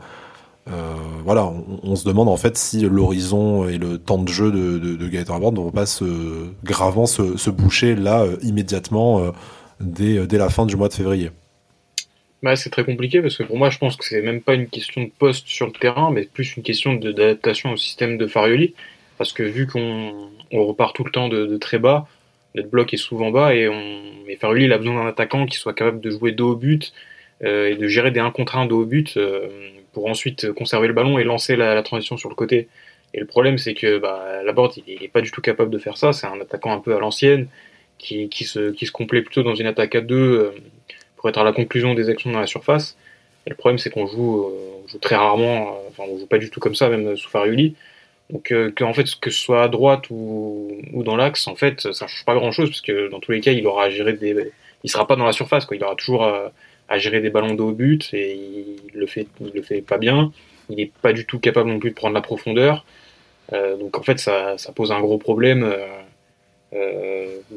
Euh, 0.68 0.94
voilà, 1.24 1.50
on, 1.82 1.94
se 1.96 2.04
demande 2.04 2.28
en 2.28 2.36
fait 2.36 2.58
si 2.58 2.80
l'horizon 2.80 3.68
et 3.68 3.78
le 3.78 3.96
temps 3.96 4.18
de 4.18 4.28
jeu 4.28 4.50
de, 4.50 4.78
de, 4.78 4.96
de 4.96 5.08
Gaëtan 5.08 5.38
ne 5.38 5.56
vont 5.56 5.70
pas 5.70 5.86
se 5.86 6.48
gravement 6.64 7.06
se, 7.06 7.50
boucher 7.50 7.94
là 7.94 8.26
immédiatement 8.42 9.22
dès 9.80 10.26
la 10.26 10.48
fin 10.48 10.66
du 10.66 10.76
mois 10.76 10.88
de 10.88 10.94
février. 10.94 11.30
Bah, 12.42 12.54
c'est 12.54 12.70
très 12.70 12.84
compliqué 12.84 13.20
parce 13.20 13.36
que 13.36 13.42
pour 13.42 13.56
moi, 13.56 13.68
je 13.68 13.78
pense 13.78 13.96
que 13.96 14.04
c'est 14.04 14.22
même 14.22 14.40
pas 14.40 14.54
une 14.54 14.68
question 14.68 15.02
de 15.02 15.10
poste 15.10 15.48
sur 15.48 15.66
le 15.66 15.72
terrain, 15.72 16.10
mais 16.12 16.24
plus 16.24 16.56
une 16.56 16.62
question 16.62 16.94
d'adaptation 16.94 17.72
au 17.72 17.76
système 17.76 18.16
de 18.16 18.26
Farioli. 18.26 18.74
Parce 19.16 19.32
que 19.32 19.42
vu 19.42 19.66
qu'on 19.66 20.30
on 20.52 20.64
repart 20.64 20.94
tout 20.94 21.04
le 21.04 21.10
temps 21.10 21.28
de, 21.28 21.46
de, 21.46 21.56
très 21.56 21.78
bas, 21.78 22.06
notre 22.54 22.68
bloc 22.70 22.94
est 22.94 22.98
souvent 22.98 23.30
bas 23.30 23.54
et, 23.54 23.68
on, 23.68 24.02
Farioli 24.38 24.66
il 24.66 24.72
a 24.72 24.78
besoin 24.78 25.02
d'un 25.02 25.08
attaquant 25.08 25.46
qui 25.46 25.56
soit 25.56 25.74
capable 25.74 26.00
de 26.00 26.10
jouer 26.10 26.32
dos 26.32 26.52
au 26.52 26.56
but 26.56 26.92
euh, 27.42 27.70
et 27.70 27.76
de 27.76 27.88
gérer 27.88 28.10
des 28.12 28.20
1 28.20 28.30
contre 28.30 28.56
1 28.56 28.66
dos 28.66 28.82
au 28.82 28.84
but 28.84 29.16
euh, 29.16 29.48
pour 29.92 30.06
ensuite 30.06 30.52
conserver 30.52 30.86
le 30.86 30.94
ballon 30.94 31.18
et 31.18 31.24
lancer 31.24 31.56
la, 31.56 31.74
la, 31.74 31.82
transition 31.82 32.16
sur 32.16 32.28
le 32.28 32.36
côté. 32.36 32.68
Et 33.14 33.20
le 33.20 33.26
problème, 33.26 33.58
c'est 33.58 33.74
que 33.74 33.98
bah, 33.98 34.42
Laborde, 34.44 34.74
il 34.86 35.00
n'est 35.00 35.08
pas 35.08 35.22
du 35.22 35.30
tout 35.32 35.40
capable 35.40 35.70
de 35.70 35.78
faire 35.78 35.96
ça. 35.96 36.12
C'est 36.12 36.26
un 36.26 36.40
attaquant 36.40 36.72
un 36.72 36.78
peu 36.78 36.94
à 36.94 37.00
l'ancienne 37.00 37.48
qui, 37.98 38.28
qui, 38.28 38.44
se, 38.44 38.70
qui 38.70 38.86
se 38.86 38.92
complaît 38.92 39.22
plutôt 39.22 39.42
dans 39.42 39.54
une 39.54 39.66
attaque 39.66 39.94
à 39.96 40.00
deux. 40.00 40.16
Euh, 40.16 40.50
pour 41.18 41.28
être 41.28 41.38
à 41.38 41.44
la 41.44 41.52
conclusion 41.52 41.94
des 41.94 42.08
actions 42.08 42.32
dans 42.32 42.40
la 42.40 42.46
surface. 42.46 42.96
Et 43.46 43.50
le 43.50 43.56
problème, 43.56 43.78
c'est 43.78 43.90
qu'on 43.90 44.06
joue, 44.06 44.44
euh, 44.44 44.88
joue, 44.88 44.98
très 44.98 45.16
rarement, 45.16 45.68
euh, 45.68 45.88
enfin, 45.90 46.04
on 46.08 46.18
joue 46.18 46.26
pas 46.26 46.38
du 46.38 46.50
tout 46.50 46.60
comme 46.60 46.74
ça, 46.74 46.88
même 46.88 47.16
sous 47.16 47.28
Fariuli. 47.28 47.74
Donc, 48.30 48.52
euh, 48.52 48.70
que, 48.70 48.84
en 48.84 48.92
fait, 48.92 49.06
que 49.20 49.30
ce 49.30 49.40
soit 49.40 49.62
à 49.62 49.68
droite 49.68 50.10
ou, 50.10 50.80
dans 51.04 51.16
l'axe, 51.16 51.48
en 51.48 51.56
fait, 51.56 51.92
ça 51.92 52.06
change 52.06 52.24
pas 52.24 52.34
grand 52.34 52.52
chose, 52.52 52.68
parce 52.68 52.82
que 52.82 53.08
dans 53.10 53.20
tous 53.20 53.32
les 53.32 53.40
cas, 53.40 53.52
il 53.52 53.66
aura 53.66 53.84
à 53.84 53.90
gérer 53.90 54.12
des, 54.12 54.52
il 54.84 54.90
sera 54.90 55.06
pas 55.06 55.16
dans 55.16 55.24
la 55.24 55.32
surface, 55.32 55.64
quoi. 55.64 55.76
Il 55.76 55.84
aura 55.84 55.96
toujours 55.96 56.24
à, 56.24 56.98
gérer 56.98 57.20
des 57.20 57.30
ballons 57.30 57.54
de 57.54 57.62
haut 57.62 57.72
but, 57.72 58.12
et 58.12 58.34
il 58.34 58.98
le 58.98 59.06
fait, 59.06 59.26
il 59.40 59.52
le 59.54 59.62
fait 59.62 59.82
pas 59.82 59.98
bien. 59.98 60.32
Il 60.70 60.76
n'est 60.76 60.90
pas 61.02 61.12
du 61.12 61.24
tout 61.26 61.38
capable 61.38 61.70
non 61.70 61.78
plus 61.78 61.90
de 61.90 61.94
prendre 61.94 62.14
la 62.14 62.20
profondeur. 62.20 62.84
Donc, 63.52 63.96
en 63.96 64.02
fait, 64.02 64.18
ça, 64.18 64.58
ça 64.58 64.72
pose 64.72 64.92
un 64.92 65.00
gros 65.00 65.18
problème. 65.18 65.74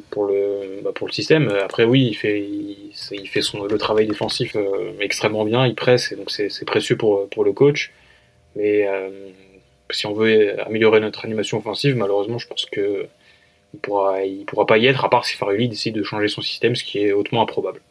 Pour 0.10 0.26
le 0.26 0.82
bah 0.84 0.92
pour 0.96 1.08
le 1.08 1.12
système. 1.14 1.50
Après 1.50 1.84
oui, 1.84 2.08
il 2.08 2.14
fait 2.16 2.42
il, 2.42 3.28
fait 3.28 3.42
son 3.42 3.66
le 3.66 3.78
travail 3.78 4.08
défensif 4.08 4.56
euh, 4.56 4.94
extrêmement 5.02 5.44
bien, 5.44 5.68
il 5.68 5.76
presse 5.76 6.14
et 6.14 6.16
donc 6.16 6.32
c'est 6.32 6.66
précieux 6.66 6.96
pour 6.96 7.28
pour 7.30 7.44
le 7.44 7.52
coach. 7.52 7.92
Mais 8.56 8.88
euh, 8.88 9.10
si 9.90 10.06
on 10.06 10.14
veut 10.14 10.60
améliorer 10.62 11.02
notre 11.02 11.26
animation 11.26 11.58
offensive, 11.58 11.96
malheureusement, 11.98 12.38
je 12.38 12.48
pense 12.48 12.66
que 12.66 13.08
il 13.74 13.80
pourra 13.82 14.24
il 14.24 14.46
pourra 14.46 14.66
pas 14.66 14.78
y 14.78 14.88
être 14.88 15.04
à 15.06 15.10
part 15.10 15.26
si 15.26 15.36
Faruli 15.36 15.68
décide 15.68 15.96
de 15.96 16.04
changer 16.04 16.30
son 16.30 16.42
système, 16.42 16.76
ce 16.76 16.84
qui 16.84 17.00
est 17.00 17.12
hautement 17.12 17.42
improbable. 17.42 17.82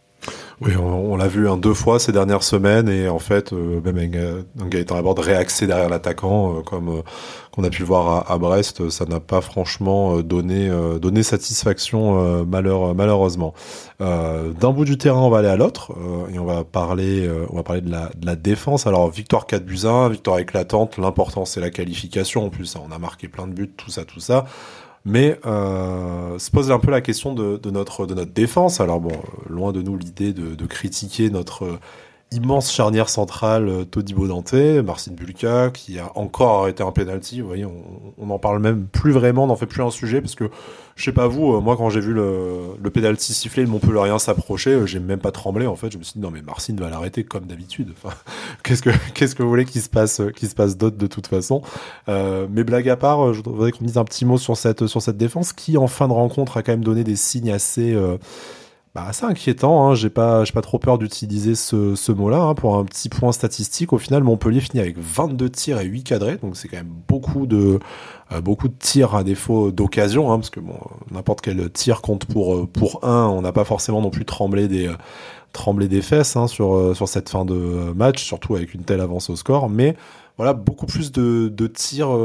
Oui, 0.60 0.76
on, 0.76 1.16
l'a 1.16 1.26
vu 1.26 1.48
un 1.48 1.56
deux 1.56 1.72
fois 1.72 1.98
ces 1.98 2.12
dernières 2.12 2.42
semaines 2.42 2.86
et 2.90 3.08
en 3.08 3.18
fait, 3.18 3.54
euh, 3.54 3.80
même 3.80 4.44
un 4.60 4.68
Gaëtan 4.68 4.94
Laborde 4.94 5.20
réaxé 5.20 5.66
derrière 5.66 5.88
l'attaquant, 5.88 6.58
euh, 6.58 6.60
comme 6.60 6.88
euh, 6.90 7.02
qu'on 7.50 7.64
a 7.64 7.70
pu 7.70 7.82
voir 7.82 8.30
à, 8.30 8.36
Brest, 8.36 8.90
ça 8.90 9.06
n'a 9.06 9.20
pas 9.20 9.40
franchement 9.40 10.20
donné 10.20 10.70
donné 11.00 11.24
satisfaction 11.24 12.44
malheur, 12.44 12.94
malheureusement. 12.94 13.54
D'un 13.98 14.70
bout 14.70 14.84
du 14.84 14.96
terrain, 14.98 15.20
on 15.20 15.30
va 15.30 15.38
aller 15.38 15.48
à 15.48 15.56
l'autre 15.56 15.92
et 16.32 16.38
on 16.38 16.44
va 16.44 16.62
parler 16.62 17.28
on 17.50 17.56
va 17.56 17.64
parler 17.64 17.80
de 17.80 17.90
la, 17.90 18.10
de 18.16 18.24
la 18.24 18.36
défense. 18.36 18.86
Alors 18.86 19.10
victoire 19.10 19.46
4 19.46 19.64
buts 19.64 19.80
1, 19.84 20.10
victoire 20.10 20.38
éclatante. 20.38 20.96
L'important 20.96 21.44
c'est 21.44 21.60
la 21.60 21.70
qualification. 21.70 22.46
En 22.46 22.50
plus, 22.50 22.76
on 22.76 22.92
a 22.92 22.98
marqué 22.98 23.26
plein 23.26 23.48
de 23.48 23.52
buts, 23.52 23.72
tout 23.76 23.90
ça, 23.90 24.04
tout 24.04 24.20
ça 24.20 24.46
mais 25.04 25.38
euh, 25.46 26.38
se 26.38 26.50
pose 26.50 26.70
un 26.70 26.78
peu 26.78 26.90
la 26.90 27.00
question 27.00 27.34
de, 27.34 27.60
notre 27.70 28.06
de 28.06 28.14
notre 28.14 28.32
défense. 28.32 28.80
Alors 28.80 29.00
bon, 29.00 29.16
loin 29.48 29.72
de 29.72 29.82
nous 29.82 29.96
l'idée 29.96 30.32
de, 30.32 30.66
critiquer 30.66 31.30
notre 31.30 31.78
immense 32.32 32.72
charnière 32.72 33.08
centrale 33.08 33.68
euh, 33.68 33.84
Todibo 33.84 34.28
Dante, 34.28 34.54
Marcin 34.84 35.12
Bulka, 35.12 35.70
qui 35.70 35.98
a 35.98 36.10
encore 36.16 36.62
arrêté 36.62 36.82
un 36.82 36.92
penalty. 36.92 37.40
Vous 37.40 37.48
voyez, 37.48 37.64
on, 37.64 37.82
on 38.18 38.30
en 38.30 38.38
parle 38.38 38.60
même 38.60 38.86
plus 38.86 39.12
vraiment, 39.12 39.44
on 39.44 39.46
n'en 39.48 39.56
fait 39.56 39.66
plus 39.66 39.82
un 39.82 39.90
sujet 39.90 40.20
parce 40.20 40.34
que 40.34 40.50
je 41.00 41.04
sais 41.04 41.12
pas 41.12 41.26
vous, 41.26 41.54
euh, 41.54 41.60
moi 41.60 41.76
quand 41.76 41.88
j'ai 41.88 42.00
vu 42.00 42.12
le, 42.12 42.76
le 42.80 42.90
penalty 42.90 43.32
siffler, 43.32 43.64
le 43.64 43.98
rien 43.98 44.18
s'approcher, 44.18 44.70
euh, 44.70 44.86
j'ai 44.86 45.00
même 45.00 45.18
pas 45.18 45.32
tremblé 45.32 45.66
en 45.66 45.74
fait. 45.74 45.90
Je 45.90 45.98
me 45.98 46.02
suis 46.02 46.14
dit 46.14 46.20
non 46.20 46.30
mais 46.30 46.42
Marcin 46.42 46.76
va 46.78 46.90
l'arrêter 46.90 47.24
comme 47.24 47.46
d'habitude. 47.46 47.94
Qu'est-ce 48.62 48.82
que 48.82 48.90
qu'est-ce 49.14 49.34
que 49.34 49.42
vous 49.42 49.48
voulez 49.48 49.64
qu'il 49.64 49.80
se 49.80 49.88
passe 49.88 50.20
qu'il 50.36 50.48
se 50.48 50.54
passe 50.54 50.76
d'autre 50.76 50.98
de 50.98 51.06
toute 51.06 51.26
façon? 51.26 51.62
Euh, 52.08 52.46
mais 52.50 52.64
blague 52.64 52.88
à 52.88 52.96
part, 52.96 53.32
je 53.32 53.42
voudrais 53.42 53.72
qu'on 53.72 53.84
dise 53.84 53.96
un 53.96 54.04
petit 54.04 54.24
mot 54.24 54.36
sur 54.36 54.56
cette 54.56 54.86
sur 54.86 55.00
cette 55.00 55.16
défense 55.16 55.52
qui 55.52 55.78
en 55.78 55.86
fin 55.86 56.06
de 56.06 56.12
rencontre 56.12 56.58
a 56.58 56.62
quand 56.62 56.72
même 56.72 56.84
donné 56.84 57.02
des 57.02 57.16
signes 57.16 57.50
assez 57.50 57.96
bah, 58.94 59.04
assez 59.06 59.24
inquiétant. 59.24 59.86
Hein. 59.88 59.94
J'ai 59.94 60.10
pas, 60.10 60.42
pas 60.52 60.62
trop 60.62 60.80
peur 60.80 60.98
d'utiliser 60.98 61.54
ce, 61.54 62.10
mot-là. 62.12 62.40
Hein. 62.40 62.54
Pour 62.54 62.76
un 62.76 62.84
petit 62.84 63.08
point 63.08 63.30
statistique, 63.30 63.92
au 63.92 63.98
final, 63.98 64.24
Montpellier 64.24 64.60
finit 64.60 64.80
avec 64.80 64.98
22 64.98 65.48
tirs 65.48 65.80
et 65.80 65.84
8 65.84 66.02
cadrés. 66.02 66.38
Donc 66.38 66.56
c'est 66.56 66.66
quand 66.66 66.78
même 66.78 66.92
beaucoup 67.06 67.46
de, 67.46 67.78
euh, 68.32 68.40
beaucoup 68.40 68.66
de 68.66 68.74
tirs 68.76 69.14
à 69.14 69.22
défaut 69.22 69.70
d'occasion. 69.70 70.32
Hein, 70.32 70.38
parce 70.38 70.50
que 70.50 70.58
bon, 70.58 70.74
n'importe 71.12 71.40
quel 71.40 71.70
tir 71.70 72.02
compte 72.02 72.24
pour, 72.24 72.56
euh, 72.56 72.66
pour 72.66 73.04
un. 73.04 73.28
On 73.28 73.42
n'a 73.42 73.52
pas 73.52 73.64
forcément 73.64 74.00
non 74.00 74.10
plus 74.10 74.24
tremblé 74.24 74.66
des, 74.66 74.88
euh, 74.88 74.96
tremblé 75.52 75.86
des 75.86 76.02
fesses 76.02 76.34
hein, 76.36 76.48
sur, 76.48 76.96
sur 76.96 77.06
cette 77.06 77.28
fin 77.28 77.44
de 77.44 77.92
match, 77.94 78.24
surtout 78.24 78.56
avec 78.56 78.74
une 78.74 78.82
telle 78.82 79.00
avance 79.00 79.30
au 79.30 79.36
score. 79.36 79.68
Mais 79.68 79.96
voilà, 80.36 80.52
beaucoup 80.52 80.86
plus 80.86 81.12
de, 81.12 81.48
de 81.48 81.66
tirs 81.68 82.16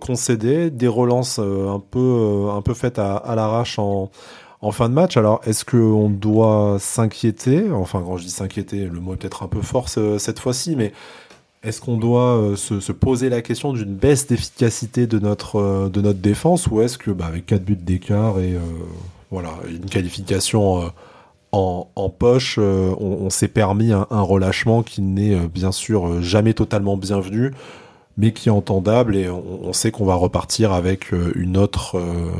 concédés, 0.00 0.70
des 0.70 0.86
relances 0.86 1.38
un 1.38 1.80
peu, 1.80 2.48
un 2.54 2.62
peu 2.62 2.72
faites 2.72 2.98
à, 2.98 3.16
à 3.16 3.34
l'arrache 3.34 3.78
en 3.78 4.10
en 4.64 4.72
fin 4.72 4.88
de 4.88 4.94
match. 4.94 5.16
Alors, 5.16 5.40
est-ce 5.44 5.64
qu'on 5.64 6.08
doit 6.08 6.78
s'inquiéter 6.80 7.70
Enfin, 7.70 8.02
quand 8.04 8.16
je 8.16 8.24
dis 8.24 8.30
s'inquiéter, 8.30 8.86
le 8.86 9.00
mot 9.00 9.14
est 9.14 9.16
peut-être 9.16 9.42
un 9.42 9.48
peu 9.48 9.60
fort 9.60 9.88
cette 9.88 10.38
fois-ci, 10.38 10.74
mais 10.76 10.92
est-ce 11.62 11.80
qu'on 11.80 11.96
doit 11.96 12.36
euh, 12.36 12.56
se, 12.56 12.92
poser 12.92 13.28
la 13.28 13.42
question 13.42 13.72
d'une 13.72 13.94
baisse 13.94 14.26
d'efficacité 14.26 15.06
de 15.06 15.18
notre, 15.18 15.58
euh, 15.60 16.12
défense 16.12 16.66
ou 16.66 16.82
est-ce 16.82 16.98
que, 16.98 17.10
bah, 17.10 17.26
avec 17.26 17.46
4 17.46 17.64
buts 17.64 17.76
d'écart 17.76 18.38
et 18.38 18.54
euh, 18.54 18.60
voilà, 19.30 19.50
une 19.68 19.86
qualification 19.86 20.92
en, 21.52 22.08
poche, 22.10 22.58
on, 22.58 23.30
s'est 23.30 23.48
permis 23.48 23.92
un 23.92 24.20
relâchement 24.20 24.82
qui 24.82 25.02
n'est 25.02 25.36
bien 25.46 25.70
sûr 25.70 26.20
jamais 26.20 26.52
totalement 26.52 26.96
bienvenu 26.96 27.52
mais 28.16 28.32
qui 28.32 28.48
est 28.48 28.52
entendable 28.52 29.16
et 29.16 29.28
on, 29.28 29.72
sait 29.72 29.90
qu'on 29.90 30.04
va 30.04 30.14
repartir 30.14 30.72
avec 30.72 31.12
euh, 31.12 31.32
une 31.34 31.56
autre, 31.56 31.98
euh, 31.98 32.30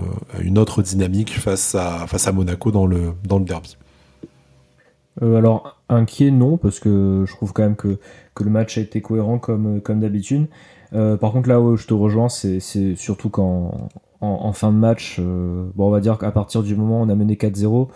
une 0.40 0.58
autre 0.58 0.82
dynamique 0.82 1.38
face 1.38 1.74
à, 1.74 2.06
face 2.06 2.28
à 2.28 2.32
Monaco 2.32 2.70
dans 2.70 2.86
le, 2.86 3.12
dans 3.24 3.38
le 3.38 3.44
derby. 3.44 3.76
Euh, 5.22 5.36
alors, 5.36 5.80
inquiet, 5.88 6.30
non, 6.30 6.56
parce 6.56 6.78
que 6.78 7.24
je 7.26 7.32
trouve 7.34 7.52
quand 7.52 7.62
même 7.62 7.76
que, 7.76 7.98
que 8.34 8.44
le 8.44 8.50
match 8.50 8.78
a 8.78 8.82
été 8.82 9.00
cohérent 9.00 9.38
comme, 9.38 9.80
comme 9.80 10.00
d'habitude. 10.00 10.46
par 10.92 11.32
contre, 11.32 11.48
là 11.48 11.60
où 11.60 11.76
je 11.76 11.86
te 11.86 11.94
rejoins, 11.94 12.28
c'est 12.28 12.60
surtout 12.94 13.28
qu'en 13.28 13.88
en, 14.20 14.52
fin 14.52 14.72
de 14.72 14.78
match, 14.78 15.20
bon, 15.20 15.86
on 15.88 15.90
va 15.90 16.00
dire 16.00 16.18
qu'à 16.18 16.30
partir 16.30 16.62
du 16.62 16.76
moment 16.76 17.00
où 17.00 17.04
on 17.04 17.08
a 17.08 17.14
mené 17.14 17.34
4-0, 17.34 17.88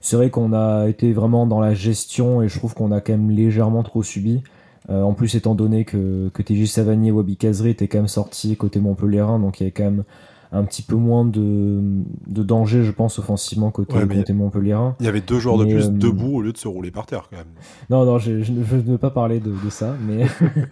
c'est 0.00 0.16
vrai 0.16 0.30
qu'on 0.30 0.52
a 0.52 0.88
été 0.88 1.12
vraiment 1.12 1.46
dans 1.46 1.60
la 1.60 1.74
gestion 1.74 2.42
et 2.42 2.48
je 2.48 2.58
trouve 2.58 2.74
qu'on 2.74 2.92
a 2.92 3.00
quand 3.00 3.12
même 3.12 3.30
légèrement 3.30 3.82
trop 3.82 4.02
subi. 4.02 4.42
Euh, 4.88 5.02
en 5.02 5.14
plus, 5.14 5.34
étant 5.34 5.54
donné 5.54 5.84
que, 5.84 6.28
que 6.32 6.42
TJ 6.42 6.66
Savanier 6.66 7.08
et 7.08 7.12
Wabi 7.12 7.36
Kazri 7.36 7.70
étaient 7.70 7.88
quand 7.88 7.98
même 7.98 8.08
sortis 8.08 8.56
côté 8.56 8.78
Montpellierin, 8.78 9.38
donc 9.38 9.60
il 9.60 9.64
y 9.64 9.66
avait 9.66 9.72
quand 9.72 9.84
même 9.84 10.04
un 10.52 10.64
petit 10.64 10.82
peu 10.82 10.96
moins 10.96 11.24
de, 11.24 11.80
de 12.26 12.42
danger, 12.42 12.84
je 12.84 12.92
pense, 12.92 13.18
offensivement 13.18 13.70
côté, 13.70 13.96
ouais, 13.96 14.06
côté 14.06 14.32
Montpellierin. 14.32 14.94
Il 15.00 15.06
y 15.06 15.08
avait 15.08 15.20
deux 15.20 15.38
joueurs 15.38 15.58
de 15.58 15.64
plus 15.64 15.86
euh, 15.86 15.90
debout 15.90 16.36
au 16.36 16.42
lieu 16.42 16.52
de 16.52 16.56
se 16.56 16.68
rouler 16.68 16.90
par 16.90 17.06
terre, 17.06 17.28
quand 17.30 17.36
même. 17.36 17.46
Non, 17.90 18.04
non, 18.04 18.18
je, 18.18 18.42
je, 18.42 18.52
ne 18.52 18.62
veux 18.62 18.98
pas 18.98 19.10
parler 19.10 19.40
de, 19.40 19.50
de 19.50 19.70
ça, 19.70 19.94
mais, 20.06 20.26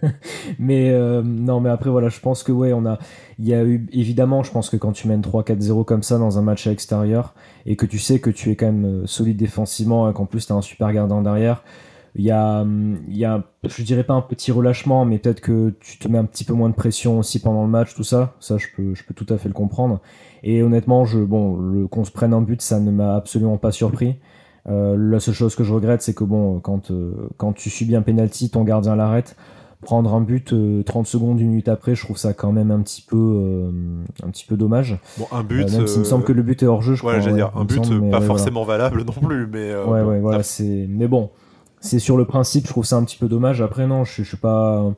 mais 0.59 0.91
euh, 0.91 1.21
non, 1.23 1.59
mais 1.59 1.69
après, 1.69 1.89
voilà, 1.89 2.09
je 2.09 2.19
pense 2.19 2.43
que, 2.43 2.51
ouais, 2.51 2.73
on 2.73 2.85
a, 2.85 2.99
il 3.39 3.47
y 3.47 3.53
a 3.53 3.63
eu, 3.63 3.85
évidemment, 3.91 4.43
je 4.43 4.51
pense 4.51 4.69
que 4.69 4.77
quand 4.77 4.93
tu 4.93 5.07
mènes 5.07 5.21
3-4-0 5.21 5.83
comme 5.85 6.03
ça 6.03 6.17
dans 6.17 6.37
un 6.37 6.41
match 6.41 6.67
à 6.67 6.69
l'extérieur, 6.69 7.33
et 7.65 7.75
que 7.75 7.85
tu 7.85 7.99
sais 7.99 8.19
que 8.19 8.29
tu 8.29 8.51
es 8.51 8.55
quand 8.55 8.71
même 8.71 9.05
solide 9.05 9.37
défensivement, 9.37 10.09
et 10.09 10.13
qu'en 10.13 10.25
plus 10.25 10.47
tu 10.47 10.53
as 10.53 10.55
un 10.55 10.61
super 10.61 10.91
gardien 10.93 11.21
derrière, 11.21 11.63
il 12.15 12.23
y 12.23 12.31
a, 12.31 12.65
il 13.07 13.17
y 13.17 13.25
a, 13.25 13.43
je 13.65 13.83
dirais 13.83 14.03
pas 14.03 14.13
un 14.13 14.21
petit 14.21 14.51
relâchement, 14.51 15.03
mais 15.03 15.19
peut-être 15.19 15.41
que 15.41 15.73
tu 15.81 15.97
te 15.97 16.07
mets 16.07 16.17
un 16.17 16.23
petit 16.23 16.45
peu 16.45 16.53
moins 16.53 16.69
de 16.69 16.75
pression 16.75 17.19
aussi 17.19 17.39
pendant 17.39 17.63
le 17.63 17.69
match, 17.69 17.93
tout 17.93 18.05
ça. 18.05 18.33
Ça, 18.39 18.57
je 18.57 18.67
peux, 18.75 18.95
je 18.95 19.03
peux 19.03 19.13
tout 19.13 19.31
à 19.33 19.37
fait 19.37 19.49
le 19.49 19.53
comprendre. 19.53 19.99
Et 20.43 20.63
honnêtement, 20.63 21.03
je, 21.05 21.19
bon, 21.19 21.57
le, 21.57 21.87
qu'on 21.87 22.05
se 22.05 22.11
prenne 22.11 22.33
un 22.33 22.41
but, 22.41 22.61
ça 22.61 22.79
ne 22.79 22.91
m'a 22.91 23.15
absolument 23.15 23.57
pas 23.57 23.71
surpris. 23.71 24.15
Euh, 24.67 24.95
la 24.97 25.19
seule 25.19 25.33
chose 25.33 25.55
que 25.55 25.63
je 25.63 25.73
regrette, 25.73 26.01
c'est 26.01 26.13
que 26.13 26.23
bon, 26.23 26.59
quand, 26.59 26.89
euh, 26.89 27.13
quand 27.37 27.51
tu 27.53 27.69
subis 27.69 27.95
un 27.95 28.01
penalty, 28.01 28.49
ton 28.49 28.63
gardien 28.63 28.95
l'arrête. 28.95 29.35
Prendre 29.81 30.15
un 30.15 30.21
but 30.21 30.45
30 30.45 30.55
euh, 30.55 31.03
secondes, 31.03 31.39
une 31.39 31.49
minute 31.49 31.67
après, 31.67 31.95
je 31.95 32.03
trouve 32.03 32.17
ça 32.17 32.33
quand 32.33 32.51
même 32.51 32.71
un 32.71 32.79
petit 32.79 33.03
peu, 33.03 33.17
euh, 33.17 33.71
un 34.23 34.29
petit 34.31 34.45
peu 34.45 34.55
dommage. 34.55 34.97
Bon, 35.17 35.27
un 35.31 35.43
but. 35.43 35.69
même 35.69 35.85
s'il 35.85 35.99
me 35.99 36.05
semble 36.05 36.23
que 36.23 36.31
le 36.31 36.41
but 36.41 36.63
est 36.63 36.65
hors 36.65 36.81
jeu, 36.81 36.95
je 36.95 37.05
ouais, 37.05 37.19
crois. 37.19 37.31
Dire, 37.31 37.51
un 37.55 37.65
but 37.65 38.09
pas 38.09 38.21
forcément 38.21 38.63
valable 38.63 39.03
non 39.05 39.27
plus, 39.27 39.45
mais. 39.45 39.75
ouais, 39.75 40.01
ouais, 40.01 40.19
voilà, 40.21 40.41
c'est. 40.41 40.87
Mais 40.89 41.07
bon, 41.07 41.29
c'est 41.85 41.99
sur 41.99 42.17
le 42.17 42.25
principe, 42.25 42.65
je 42.65 42.71
trouve 42.71 42.85
ça 42.85 42.97
un 42.97 43.03
petit 43.03 43.17
peu 43.17 43.27
dommage. 43.27 43.61
Après, 43.61 43.87
non, 43.87 44.03
je, 44.03 44.23
je 44.23 44.27
suis 44.27 44.37
pas, 44.37 44.91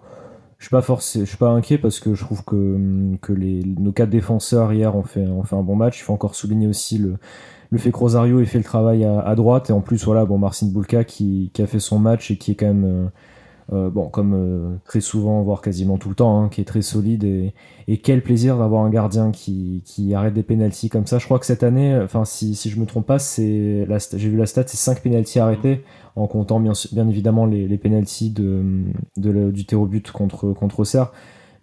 je 0.57 0.65
suis 0.65 0.71
pas 0.71 0.81
forcé, 0.81 1.19
je 1.19 1.25
suis 1.25 1.37
pas 1.37 1.49
inquiet 1.49 1.77
parce 1.77 1.99
que 1.99 2.15
je 2.15 2.23
trouve 2.23 2.43
que, 2.43 3.33
les, 3.33 3.63
nos 3.63 3.91
quatre 3.91 4.09
défenseurs 4.09 4.71
hier 4.73 4.95
ont 4.95 5.03
fait, 5.03 5.27
ont 5.27 5.43
un 5.51 5.63
bon 5.63 5.75
match. 5.75 5.99
Il 5.99 6.03
faut 6.03 6.13
encore 6.13 6.35
souligner 6.35 6.67
aussi 6.67 6.97
le, 6.97 7.17
le 7.71 7.77
fait 7.77 7.91
que 7.91 7.97
Rosario 7.97 8.39
ait 8.39 8.45
fait 8.45 8.57
le 8.57 8.63
travail 8.63 9.03
à, 9.03 9.35
droite 9.35 9.69
et 9.69 9.73
en 9.73 9.81
plus, 9.81 10.05
voilà, 10.05 10.25
bon, 10.25 10.37
Marcin 10.37 10.67
Bulka 10.67 11.03
qui, 11.03 11.51
qui 11.53 11.61
a 11.61 11.67
fait 11.67 11.79
son 11.79 11.99
match 11.99 12.31
et 12.31 12.37
qui 12.37 12.51
est 12.51 12.55
quand 12.55 12.67
même, 12.67 12.85
euh, 12.85 13.07
euh, 13.73 13.89
bon, 13.89 14.07
comme 14.09 14.33
euh, 14.33 14.77
très 14.85 15.01
souvent, 15.01 15.41
voire 15.41 15.61
quasiment 15.61 15.97
tout 15.97 16.09
le 16.09 16.15
temps, 16.15 16.41
hein, 16.41 16.49
qui 16.49 16.61
est 16.61 16.65
très 16.65 16.81
solide. 16.81 17.23
Et, 17.23 17.53
et 17.87 17.97
quel 17.99 18.23
plaisir 18.23 18.57
d'avoir 18.57 18.85
un 18.85 18.89
gardien 18.89 19.31
qui, 19.31 19.83
qui 19.85 20.13
arrête 20.13 20.33
des 20.33 20.43
pénalties 20.43 20.89
comme 20.89 21.05
ça. 21.05 21.19
Je 21.19 21.25
crois 21.25 21.39
que 21.39 21.45
cette 21.45 21.63
année, 21.63 21.97
enfin, 22.01 22.25
si, 22.25 22.55
si 22.55 22.69
je 22.69 22.79
me 22.79 22.85
trompe 22.85 23.05
pas, 23.05 23.19
c'est 23.19 23.85
j'ai 24.13 24.29
vu 24.29 24.37
la 24.37 24.45
stat, 24.45 24.63
c'est 24.67 24.77
5 24.77 25.01
pénalties 25.01 25.39
arrêtés, 25.39 25.83
en 26.15 26.27
comptant 26.27 26.59
bien, 26.59 26.73
bien 26.91 27.07
évidemment 27.09 27.45
les, 27.45 27.67
les 27.67 27.77
pénalties 27.77 28.31
de, 28.31 28.83
du 29.17 29.65
terreau 29.65 29.85
but 29.85 30.11
contre, 30.11 30.53
contre. 30.53 30.83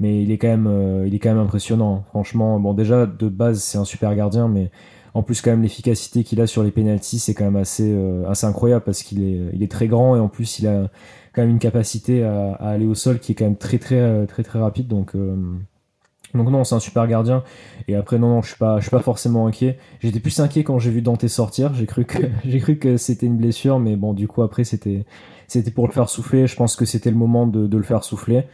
Mais 0.01 0.23
il 0.23 0.31
est 0.31 0.39
quand 0.39 0.49
même, 0.49 0.67
euh, 0.67 1.07
il 1.07 1.15
est 1.15 1.19
quand 1.19 1.31
même 1.31 1.39
impressionnant. 1.39 2.05
Franchement, 2.09 2.59
bon, 2.59 2.75
déjà, 2.75 3.07
de 3.07 3.29
base, 3.29 3.63
c'est 3.63 3.79
un 3.79 3.85
super 3.85 4.15
gardien, 4.15 4.49
mais 4.49 4.71
en 5.15 5.23
plus, 5.23 5.41
quand 5.41 5.51
même, 5.51 5.63
l'efficacité 5.63 6.25
qu'il 6.25 6.41
a 6.41 6.47
sur 6.47 6.63
les 6.63 6.73
pénalties, 6.73 7.19
c'est 7.19 7.35
quand 7.35 7.45
même 7.45 7.57
assez, 7.57 7.97
assez 8.29 8.47
incroyable 8.47 8.85
parce 8.85 9.03
qu'il 9.03 9.23
est, 9.23 9.41
il 9.53 9.63
est 9.63 9.71
très 9.71 9.87
grand 9.87 10.17
et 10.17 10.21
en 10.21 10.29
plus, 10.29 10.59
il 10.59 10.67
a, 10.67 10.91
quand 11.35 11.43
même 11.43 11.51
une 11.51 11.59
capacité 11.59 12.23
à, 12.23 12.53
aller 12.55 12.87
au 12.87 12.95
sol 12.95 13.19
qui 13.19 13.33
est 13.33 13.35
quand 13.35 13.45
même 13.45 13.57
très 13.57 13.79
très 13.79 13.99
euh, 13.99 14.27
très 14.27 14.43
très, 14.43 14.59
rapide. 14.59 14.89
Donc 14.89 15.15
euh, 15.15 15.37
donc 16.35 16.51
non, 16.51 16.65
c'est 16.65 16.75
un 16.75 16.81
super 16.81 17.07
gardien. 17.07 17.43
Et 17.89 17.95
après 17.95 18.19
non 18.19 18.29
non, 18.29 18.43
je 18.43 18.49
suis 18.49 18.57
pas 18.57 18.79
je 18.79 18.83
suis 18.83 18.91
pas 18.91 19.01
forcément 19.01 19.47
inquiet. 19.47 19.79
J'étais 20.01 20.21
plus 20.21 20.39
inquiet 20.41 20.65
quand 20.65 20.79
j'ai 20.79 20.91
vu 20.91 21.03
Dante 21.03 21.27
sortir. 21.27 21.75
J'ai 21.75 21.87
cru 21.87 22.05
que 22.05 22.19
j'ai 22.45 22.61
cru 22.61 22.79
que 22.79 22.97
c'était 22.97 23.27
une 23.27 23.37
blessure, 23.37 23.81
mais 23.81 23.97
bon 23.97 24.13
du 24.15 24.29
coup 24.29 24.43
après 24.43 24.65
c'était 24.65 25.05
c'était 25.49 25.71
pour 25.71 25.87
le 25.87 25.93
faire 25.93 26.09
souffler. 26.09 26.47
Je 26.47 26.57
pense 26.57 26.77
que 26.77 26.85
c'était 26.85 27.11
le 27.11 27.17
moment 27.17 27.47
de, 27.47 27.67
de, 27.67 27.77
le 27.77 27.83
faire 27.83 28.05
souffler. 28.05 28.45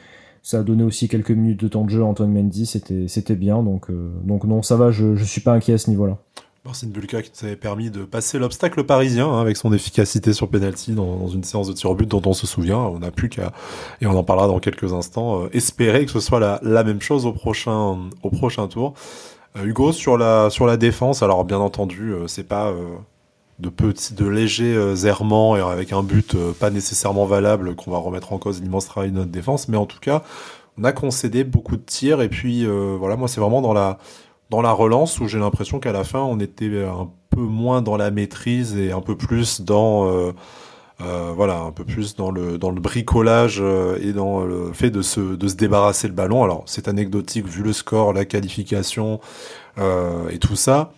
Ça 0.43 0.61
a 0.61 0.63
donné 0.63 0.83
aussi 0.83 1.09
quelques 1.09 1.31
minutes 1.31 1.61
de 1.61 1.69
temps 1.69 1.85
de 1.85 1.91
jeu 1.91 2.01
à 2.01 2.07
Antoine 2.07 2.33
Mendy. 2.33 2.65
C'était 2.65 3.07
c'était 3.09 3.37
bien. 3.37 3.63
Donc 3.63 3.91
euh, 3.91 4.11
donc 4.25 4.45
non, 4.45 4.63
ça 4.63 4.77
va. 4.77 4.91
Je 4.91 5.15
je 5.15 5.25
suis 5.25 5.43
pas 5.43 5.53
inquiet 5.53 5.75
à 5.75 5.79
ce 5.79 5.91
niveau-là. 5.91 6.19
Marcin 6.67 6.89
Bulka 6.89 7.23
qui 7.23 7.31
nous 7.35 7.47
avait 7.47 7.57
permis 7.57 7.91
de 7.91 8.05
passer 8.05 8.39
l'obstacle 8.39 8.85
parisien 8.85 9.27
hein, 9.27 9.41
avec 9.41 9.57
son 9.57 9.73
efficacité 9.73 10.35
sur 10.35 10.49
penalty 10.49 10.93
dans, 10.93 11.27
une 11.29 11.43
séance 11.43 11.69
de 11.69 11.73
tir 11.73 11.91
au 11.91 11.95
but 11.95 12.07
dont 12.07 12.21
on 12.27 12.35
se 12.35 12.47
souvient. 12.47 12.77
On 12.77 12.99
n'a 12.99 13.11
plus 13.11 13.31
qu'à, 13.31 13.53
et 14.03 14.07
on 14.07 14.11
en 14.11 14.23
parlera 14.23 14.47
dans 14.47 14.59
quelques 14.59 14.93
instants, 14.93 15.45
euh, 15.45 15.49
espérer 15.55 16.05
que 16.05 16.13
ce 16.13 16.21
soit 16.21 16.39
la, 16.39 16.85
même 16.85 17.01
chose 17.01 17.25
au 17.25 17.33
prochain, 17.33 18.11
au 18.23 18.31
prochain 18.31 18.69
tour. 18.69 18.93
Euh, 19.57 19.65
Hugo, 19.65 19.93
sur 19.93 20.19
la, 20.19 20.51
sur 20.51 20.67
la 20.67 20.77
défense, 20.77 21.23
alors 21.23 21.47
bien 21.47 21.59
entendu, 21.59 22.13
euh, 22.13 22.27
c'est 22.27 22.45
pas 22.45 22.75
de 23.59 23.69
petits, 23.71 24.13
de 24.13 24.27
légers 24.27 24.95
errements 25.07 25.57
et 25.57 25.61
avec 25.61 25.95
un 25.95 26.03
but 26.03 26.37
pas 26.59 26.69
nécessairement 26.69 27.25
valable 27.25 27.75
qu'on 27.75 27.91
va 27.91 27.99
remettre 27.99 28.35
en 28.35 28.39
cause 28.39 28.61
l'immense 28.61 28.85
travail 28.85 29.11
de 29.13 29.17
notre 29.17 29.31
défense, 29.31 29.69
mais 29.69 29.79
en 29.79 29.87
tout 29.87 30.01
cas, 30.01 30.23
on 30.79 30.85
a 30.85 30.93
concédé 30.93 31.43
beaucoup 31.43 31.77
de 31.77 31.83
tirs 31.83 32.21
et 32.21 32.29
puis 32.29 32.67
voilà, 32.67 33.17
moi 33.17 33.29
c'est 33.29 33.41
vraiment 33.41 33.61
dans 33.61 33.75
la 33.75 33.99
dans 34.51 34.61
la 34.61 34.73
relance 34.73 35.21
où 35.21 35.29
j'ai 35.29 35.39
l'impression 35.39 35.79
qu'à 35.79 35.93
la 35.93 36.05
fin 36.05 36.21
on 36.21 36.39
était 36.41 36.85
un 36.85 37.09
peu 37.31 37.41
moins 37.41 37.83
dans 37.83 37.97
la 37.97 38.11
maîtrise 38.11 38.77
et 38.77 38.93
un 38.93 39.01
peu 39.01 39.17
plus 39.17 39.61
dans 39.61 40.09
euh, 40.09 40.33
euh, 41.03 41.33
voilà 41.35 41.61
un 41.61 41.73
peu 41.73 41.85
plus 41.85 42.15
dans 42.17 42.31
le 42.31 42.59
dans 42.59 42.71
le 42.71 42.81
bricolage 42.81 43.59
euh, 43.63 43.99
et 44.03 44.13
dans 44.13 44.45
le 44.45 44.73
fait 44.73 44.91
de 44.91 45.03
se 45.03 45.21
de 45.21 45.49
se 45.49 45.55
débarrasser 45.55 46.09
le 46.09 46.15
ballon. 46.15 46.45
Alors 46.45 46.65
c'est 46.67 46.89
anecdotique 46.89 47.47
vu 47.47 47.63
le 47.63 47.73
score 47.73 48.13
la 48.13 48.25
qualification 48.25 49.21
euh, 49.79 50.29
et 50.31 50.39
tout 50.39 50.57
ça 50.57 50.93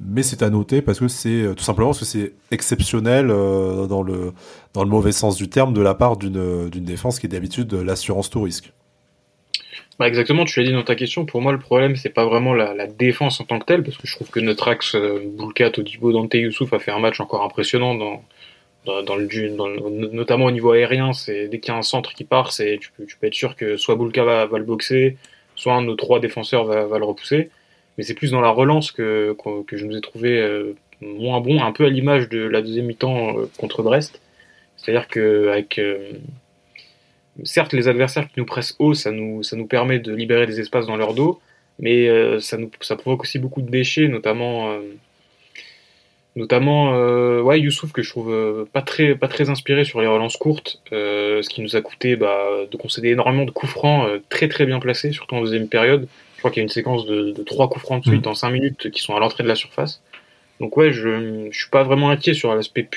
mais 0.00 0.22
c'est 0.22 0.42
à 0.42 0.50
noter 0.50 0.82
parce 0.82 0.98
que 0.98 1.08
c'est 1.08 1.54
tout 1.56 1.64
simplement 1.64 1.88
parce 1.88 2.00
que 2.00 2.04
c'est 2.04 2.34
exceptionnel 2.50 3.30
euh, 3.30 3.86
dans 3.86 4.02
le 4.02 4.32
dans 4.74 4.84
le 4.84 4.90
mauvais 4.90 5.12
sens 5.12 5.36
du 5.36 5.48
terme 5.48 5.72
de 5.72 5.80
la 5.80 5.94
part 5.94 6.16
d'une 6.16 6.68
d'une 6.68 6.84
défense 6.84 7.18
qui 7.18 7.26
est 7.26 7.30
d'habitude 7.30 7.72
l'assurance 7.72 8.28
tout 8.30 8.42
risque 8.42 8.72
bah 9.98 10.06
exactement, 10.06 10.44
tu 10.44 10.60
l'as 10.60 10.66
dit 10.66 10.72
dans 10.72 10.84
ta 10.84 10.94
question. 10.94 11.26
Pour 11.26 11.40
moi, 11.42 11.52
le 11.52 11.58
problème, 11.58 11.96
c'est 11.96 12.10
pas 12.10 12.24
vraiment 12.24 12.54
la, 12.54 12.72
la, 12.74 12.86
défense 12.86 13.40
en 13.40 13.44
tant 13.44 13.58
que 13.58 13.64
telle, 13.64 13.82
parce 13.82 13.96
que 13.96 14.06
je 14.06 14.14
trouve 14.14 14.30
que 14.30 14.38
notre 14.38 14.68
axe, 14.68 14.94
euh, 14.94 15.20
Boulka, 15.24 15.70
Todibo, 15.70 16.12
Dante, 16.12 16.34
Youssouf 16.34 16.72
a 16.72 16.78
fait 16.78 16.92
un 16.92 17.00
match 17.00 17.18
encore 17.20 17.42
impressionnant 17.42 17.96
dans, 17.96 18.22
dans, 19.02 19.16
le, 19.16 19.56
dans 19.56 19.68
notamment 19.68 20.46
au 20.46 20.50
niveau 20.50 20.70
aérien. 20.70 21.12
C'est 21.12 21.48
dès 21.48 21.58
qu'il 21.58 21.72
y 21.72 21.76
a 21.76 21.78
un 21.78 21.82
centre 21.82 22.14
qui 22.14 22.24
part, 22.24 22.52
c'est 22.52 22.78
tu, 22.80 22.90
tu, 23.06 23.16
peux 23.16 23.26
être 23.26 23.34
sûr 23.34 23.56
que 23.56 23.76
soit 23.76 23.96
Boulka 23.96 24.22
va, 24.24 24.46
va, 24.46 24.58
le 24.58 24.64
boxer, 24.64 25.16
soit 25.56 25.74
un 25.74 25.82
de 25.82 25.86
nos 25.86 25.96
trois 25.96 26.20
défenseurs 26.20 26.64
va, 26.64 26.84
va 26.86 26.98
le 26.98 27.04
repousser. 27.04 27.50
Mais 27.96 28.04
c'est 28.04 28.14
plus 28.14 28.30
dans 28.30 28.40
la 28.40 28.50
relance 28.50 28.92
que, 28.92 29.36
que, 29.66 29.76
je 29.76 29.84
nous 29.84 29.96
ai 29.96 30.00
trouvé 30.00 30.40
euh, 30.40 30.76
moins 31.00 31.40
bon, 31.40 31.60
un 31.60 31.72
peu 31.72 31.84
à 31.84 31.88
l'image 31.88 32.28
de 32.28 32.38
la 32.38 32.62
deuxième 32.62 32.86
mi-temps 32.86 33.36
euh, 33.36 33.50
contre 33.58 33.82
Brest. 33.82 34.20
C'est-à-dire 34.76 35.08
qu'avec 35.08 35.78
euh, 35.80 36.12
certes, 37.44 37.72
les 37.72 37.88
adversaires 37.88 38.26
qui 38.28 38.34
nous 38.38 38.44
pressent 38.44 38.76
haut, 38.78 38.94
ça 38.94 39.10
nous, 39.10 39.42
ça 39.42 39.56
nous 39.56 39.66
permet 39.66 39.98
de 39.98 40.14
libérer 40.14 40.46
des 40.46 40.60
espaces 40.60 40.86
dans 40.86 40.96
leur 40.96 41.14
dos, 41.14 41.40
mais 41.78 42.08
euh, 42.08 42.40
ça, 42.40 42.56
nous, 42.56 42.70
ça 42.80 42.96
provoque 42.96 43.22
aussi 43.22 43.38
beaucoup 43.38 43.62
de 43.62 43.70
déchets, 43.70 44.08
notamment, 44.08 44.70
euh, 44.70 44.80
Notamment, 46.36 46.94
euh, 46.94 47.40
ouais, 47.40 47.58
Youssouf 47.58 47.90
que 47.90 48.00
je 48.00 48.10
trouve 48.10 48.68
pas 48.72 48.82
très 48.82 49.16
pas 49.16 49.26
très 49.26 49.50
inspiré 49.50 49.84
sur 49.84 50.00
les 50.00 50.06
relances 50.06 50.36
courtes, 50.36 50.80
ce 50.92 51.48
qui 51.48 51.62
nous 51.62 51.74
a 51.74 51.80
coûté 51.80 52.14
bah, 52.14 52.46
de 52.70 52.76
concéder 52.76 53.08
énormément 53.08 53.44
de 53.44 53.50
coups 53.50 53.72
francs 53.72 54.08
très 54.28 54.46
très 54.46 54.64
bien 54.64 54.78
placés, 54.78 55.10
surtout 55.10 55.34
en 55.34 55.40
deuxième 55.40 55.68
période. 55.68 56.06
Je 56.36 56.38
crois 56.38 56.52
qu'il 56.52 56.60
y 56.60 56.62
a 56.62 56.66
une 56.66 56.68
séquence 56.68 57.06
de, 57.06 57.32
trois 57.42 57.68
coups 57.68 57.84
francs 57.84 58.04
de 58.04 58.10
suite 58.10 58.26
mm. 58.26 58.28
en 58.28 58.34
cinq 58.34 58.50
minutes 58.50 58.90
qui 58.90 59.02
sont 59.02 59.16
à 59.16 59.18
l'entrée 59.18 59.42
de 59.42 59.48
la 59.48 59.56
surface. 59.56 60.00
Donc 60.60 60.76
ouais, 60.76 60.92
je 60.92 61.48
je 61.50 61.58
suis 61.58 61.70
pas 61.70 61.82
vraiment 61.82 62.10
inquiet 62.10 62.34
sur 62.34 62.54
l'aspect 62.54 62.88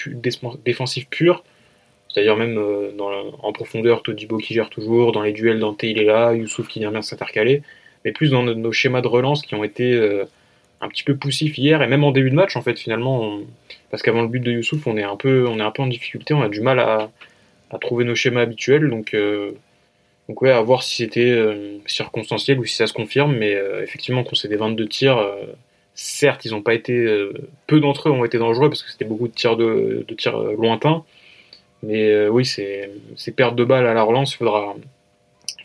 défensif 0.64 1.08
pur. 1.10 1.44
C'est-à-dire 2.14 2.36
même 2.36 2.56
dans 2.98 3.10
en 3.42 3.54
profondeur, 3.54 4.04
Todibo 4.04 4.38
qui 4.38 4.54
gère 4.54 4.70
toujours, 4.70 5.12
dans 5.12 5.22
les 5.22 5.32
duels, 5.32 5.60
Dante 5.60 5.84
il 5.84 6.00
est 6.00 6.04
là, 6.04 6.34
Youssouf 6.34 6.68
qui 6.68 6.80
vient 6.80 6.92
bien 6.92 7.02
s'intercaler, 7.02 7.62
mais 8.04 8.12
plus 8.12 8.32
dans 8.32 8.44
nos, 8.44 8.72
schémas 8.72 9.02
de 9.02 9.08
relance 9.08 9.42
qui 9.44 9.56
ont 9.56 9.64
été 9.64 9.98
un 10.82 10.90
petit 10.90 11.04
peu 11.04 11.16
poussif 11.16 11.58
hier 11.58 11.82
et 11.82 11.88
même 11.88 12.04
en 12.04 12.12
début 12.12 12.32
de 12.32 12.36
match 12.36 12.56
en 12.56 12.62
fait 12.62 12.78
finalement 12.78 13.40
parce 13.92 14.02
qu'avant 14.02 14.24
le 14.24 14.28
but 14.28 14.40
de 14.40 14.52
Youssouf 14.52 14.88
on 14.88 14.98
est 14.98 15.04
un 15.04 15.16
peu 15.16 15.48
on 15.48 15.60
est 15.60 15.64
un 15.64 15.72
peu 15.72 15.84
en 15.84 15.88
difficulté 15.88 16.34
on 16.34 16.42
a 16.42 16.50
du 16.50 16.62
mal 16.62 16.80
à, 16.80 17.10
trouver 17.80 18.04
nos 18.04 18.16
schémas 18.16 18.42
habituels. 18.42 18.90
Donc 18.90 19.14
euh, 19.14 19.52
donc 20.28 20.42
ouais 20.42 20.52
à 20.52 20.62
voir 20.62 20.84
si 20.84 20.98
c'était 20.98 21.32
euh, 21.32 21.78
circonstanciel 21.86 22.60
ou 22.60 22.66
si 22.66 22.76
ça 22.76 22.88
se 22.88 22.94
confirme. 22.94 23.36
Mais 23.38 23.56
euh, 23.56 23.84
effectivement 23.84 24.24
qu'on 24.24 24.36
des 24.48 24.56
22 24.56 24.88
tirs 24.88 25.26
certes 25.94 26.46
ils 26.46 26.56
ont 26.56 26.62
pas 26.62 26.74
été 26.74 27.06
peu 27.68 27.80
d'entre 27.80 28.10
eux 28.10 28.12
ont 28.12 28.26
été 28.26 28.40
dangereux 28.40 28.70
parce 28.70 28.82
que 28.82 28.92
c'était 28.92 29.06
beaucoup 29.06 29.28
de 29.28 29.34
tirs 29.34 29.58
de, 29.58 30.04
de 30.08 30.16
tirs 30.16 30.38
lointains 30.38 31.04
mais 31.84 32.28
oui 32.28 32.46
c'est 32.46 32.92
c'est 33.16 33.32
perte 33.32 33.56
de 33.56 33.64
balles 33.64 33.88
à 33.88 33.94
la 33.94 34.04
relance 34.04 34.34
il 34.34 34.38
faudra 34.38 34.76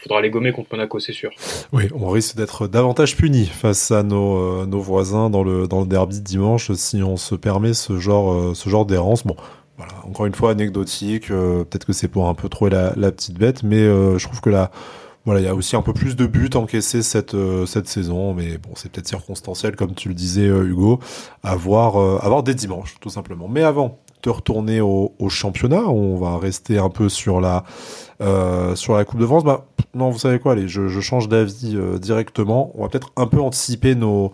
faudra 0.07 0.21
les 0.21 0.31
gommer 0.31 0.53
contre 0.53 0.69
Monaco, 0.73 1.01
c'est 1.01 1.12
sûr. 1.12 1.31
Oui, 1.73 1.89
on 1.95 2.09
risque 2.09 2.37
d'être 2.37 2.69
davantage 2.69 3.17
puni 3.17 3.47
face 3.47 3.91
à 3.91 4.03
nos, 4.03 4.37
euh, 4.37 4.67
nos 4.67 4.81
voisins 4.81 5.31
dans 5.31 5.43
le, 5.43 5.67
dans 5.67 5.81
le 5.81 5.87
derby 5.87 6.21
dimanche 6.21 6.71
si 6.73 7.03
on 7.03 7.17
se 7.17 7.35
permet 7.35 7.75
ce 7.75 7.99
genre, 7.99 8.33
euh, 8.33 8.55
ce 8.55 8.69
genre 8.69 8.87
d'errance. 8.87 9.27
Bon, 9.27 9.37
voilà, 9.77 9.93
encore 10.05 10.27
une 10.27 10.35
fois 10.35 10.53
anecdotique. 10.53 11.31
Euh, 11.31 11.64
peut-être 11.64 11.87
que 11.87 11.93
c'est 11.93 12.09
pour 12.09 12.29
un 12.29 12.35
peu 12.35 12.49
trouver 12.49 12.71
la, 12.71 12.93
la 12.97 13.11
petite 13.11 13.39
bête, 13.39 13.62
mais 13.62 13.83
je 13.83 14.25
trouve 14.25 14.41
que 14.41 14.51
là, 14.51 14.71
voilà, 15.25 15.41
il 15.41 15.45
y 15.45 15.49
a 15.49 15.55
aussi 15.57 15.75
un 15.75 15.83
peu 15.83 15.93
plus 15.93 16.14
de 16.14 16.27
buts 16.27 16.51
encaissés 16.55 17.03
cette 17.03 17.37
cette 17.67 17.89
saison, 17.89 18.33
mais 18.33 18.59
bon, 18.59 18.71
c'est 18.77 18.93
peut-être 18.93 19.09
circonstanciel 19.09 19.75
comme 19.75 19.95
tu 19.95 20.09
le 20.09 20.14
disais, 20.14 20.47
Hugo. 20.47 21.01
À 21.43 21.57
voir, 21.57 21.97
à 21.97 22.29
voir 22.29 22.45
dès 22.45 22.55
dimanche, 22.55 22.95
tout 23.01 23.11
simplement. 23.11 23.49
Mais 23.49 23.64
avant 23.64 23.99
retourner 24.31 24.81
au, 24.81 25.12
championnat, 25.29 25.83
on 25.89 26.16
va 26.16 26.39
rester 26.39 26.79
un 26.79 26.89
peu 26.91 27.09
sur 27.09 27.41
la 27.41 27.64
euh, 28.22 28.74
sur 28.74 28.97
la 28.97 29.05
Coupe 29.05 29.20
de 29.20 29.27
France, 29.27 29.45
bah 29.45 29.66
non, 29.95 30.11
vous 30.11 30.18
savez 30.18 30.39
quoi, 30.39 30.53
allez, 30.53 30.68
je, 30.68 30.89
change 31.01 31.29
d'avis 31.29 31.74
euh, 31.77 31.99
directement. 31.99 32.70
On 32.74 32.83
va 32.83 32.89
peut-être 32.89 33.12
un 33.16 33.27
peu 33.27 33.41
anticiper 33.41 33.95
nos 33.95 34.33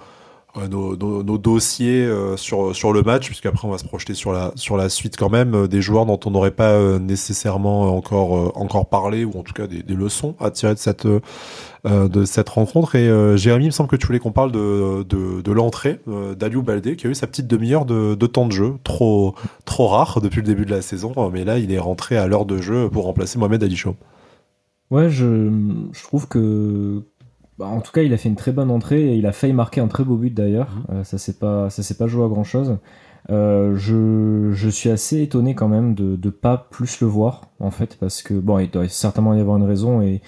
nos, 0.68 0.96
nos, 0.96 1.22
nos, 1.22 1.38
dossiers 1.38 2.08
sur 2.36 2.74
sur 2.74 2.92
le 2.92 3.02
match, 3.02 3.26
puisqu'après 3.26 3.66
on 3.66 3.70
va 3.70 3.78
se 3.78 3.84
projeter 3.84 4.14
sur 4.14 4.32
la 4.32 4.52
sur 4.54 4.76
la 4.76 4.88
suite 4.88 5.16
quand 5.16 5.30
même 5.30 5.66
des 5.66 5.80
joueurs 5.80 6.06
dont 6.06 6.20
on 6.24 6.30
n'aurait 6.30 6.50
pas 6.50 6.98
nécessairement 6.98 7.96
encore 7.96 8.56
encore 8.56 8.86
parlé 8.86 9.24
ou 9.24 9.38
en 9.38 9.42
tout 9.42 9.54
cas 9.54 9.66
des, 9.66 9.82
des 9.82 9.94
leçons 9.94 10.34
à 10.40 10.50
tirer 10.50 10.74
de 10.74 10.78
cette 10.78 11.06
euh, 11.84 12.06
de 12.06 12.24
cette 12.24 12.48
rencontre. 12.48 12.94
Et 12.94 13.08
euh, 13.08 13.36
Jérémy, 13.36 13.64
il 13.64 13.68
me 13.68 13.72
semble 13.72 13.90
que 13.90 13.96
tu 13.96 14.06
voulais 14.06 14.20
qu'on 14.20 14.30
parle 14.30 14.52
de, 14.52 15.02
de, 15.02 15.40
de 15.40 15.52
l'entrée 15.52 15.98
euh, 16.06 16.36
d'Aliou 16.36 16.62
Baldé, 16.62 16.94
qui 16.94 17.08
a 17.08 17.10
eu 17.10 17.14
sa 17.16 17.26
petite 17.26 17.48
demi-heure 17.48 17.86
de, 17.86 18.14
de, 18.14 18.26
temps 18.28 18.46
de 18.46 18.52
jeu, 18.52 18.74
trop, 18.84 19.34
trop 19.64 19.88
rare 19.88 20.20
depuis 20.20 20.42
le 20.42 20.46
début 20.46 20.64
de 20.64 20.70
la 20.70 20.80
saison, 20.80 21.12
mais 21.32 21.44
là 21.44 21.58
il 21.58 21.72
est 21.72 21.80
rentré 21.80 22.16
à 22.16 22.28
l'heure 22.28 22.46
de 22.46 22.58
jeu 22.58 22.88
pour 22.88 23.02
remplacer 23.04 23.36
Mohamed 23.36 23.64
Ali 23.64 23.74
Chaud. 23.74 23.96
Ouais, 24.92 25.10
je, 25.10 25.50
je 25.90 26.02
trouve 26.04 26.28
que 26.28 27.02
bah, 27.62 27.68
en 27.68 27.80
tout 27.80 27.92
cas, 27.92 28.02
il 28.02 28.12
a 28.12 28.16
fait 28.16 28.28
une 28.28 28.34
très 28.34 28.50
bonne 28.50 28.72
entrée 28.72 29.12
et 29.12 29.14
il 29.14 29.24
a 29.24 29.30
failli 29.30 29.52
marquer 29.52 29.80
un 29.80 29.86
très 29.86 30.02
beau 30.02 30.16
but 30.16 30.34
d'ailleurs. 30.34 30.82
Mmh. 30.88 31.04
ça 31.04 31.16
s'est 31.16 31.38
pas, 31.38 31.70
ça 31.70 31.84
s'est 31.84 31.94
pas 31.94 32.08
joué 32.08 32.24
à 32.24 32.28
grand 32.28 32.42
chose. 32.42 32.78
Euh, 33.30 33.76
je, 33.76 34.50
je, 34.52 34.68
suis 34.68 34.90
assez 34.90 35.22
étonné 35.22 35.54
quand 35.54 35.68
même 35.68 35.94
de 35.94 36.18
ne 36.20 36.30
pas 36.30 36.66
plus 36.70 37.00
le 37.00 37.06
voir 37.06 37.42
en 37.60 37.70
fait 37.70 37.96
parce 38.00 38.20
que 38.20 38.34
bon 38.34 38.58
il 38.58 38.68
doit 38.68 38.88
certainement 38.88 39.32
y 39.32 39.38
avoir 39.38 39.58
une 39.58 39.62
raison 39.62 40.02
et, 40.02 40.20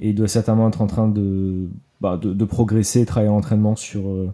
et 0.00 0.10
il 0.10 0.14
doit 0.14 0.28
certainement 0.28 0.68
être 0.68 0.82
en 0.82 0.86
train 0.86 1.08
de, 1.08 1.70
bah, 2.02 2.18
de, 2.18 2.34
de, 2.34 2.44
progresser, 2.44 3.06
travailler 3.06 3.32
en 3.32 3.36
entraînement 3.36 3.74
sur, 3.74 4.06
euh, 4.06 4.30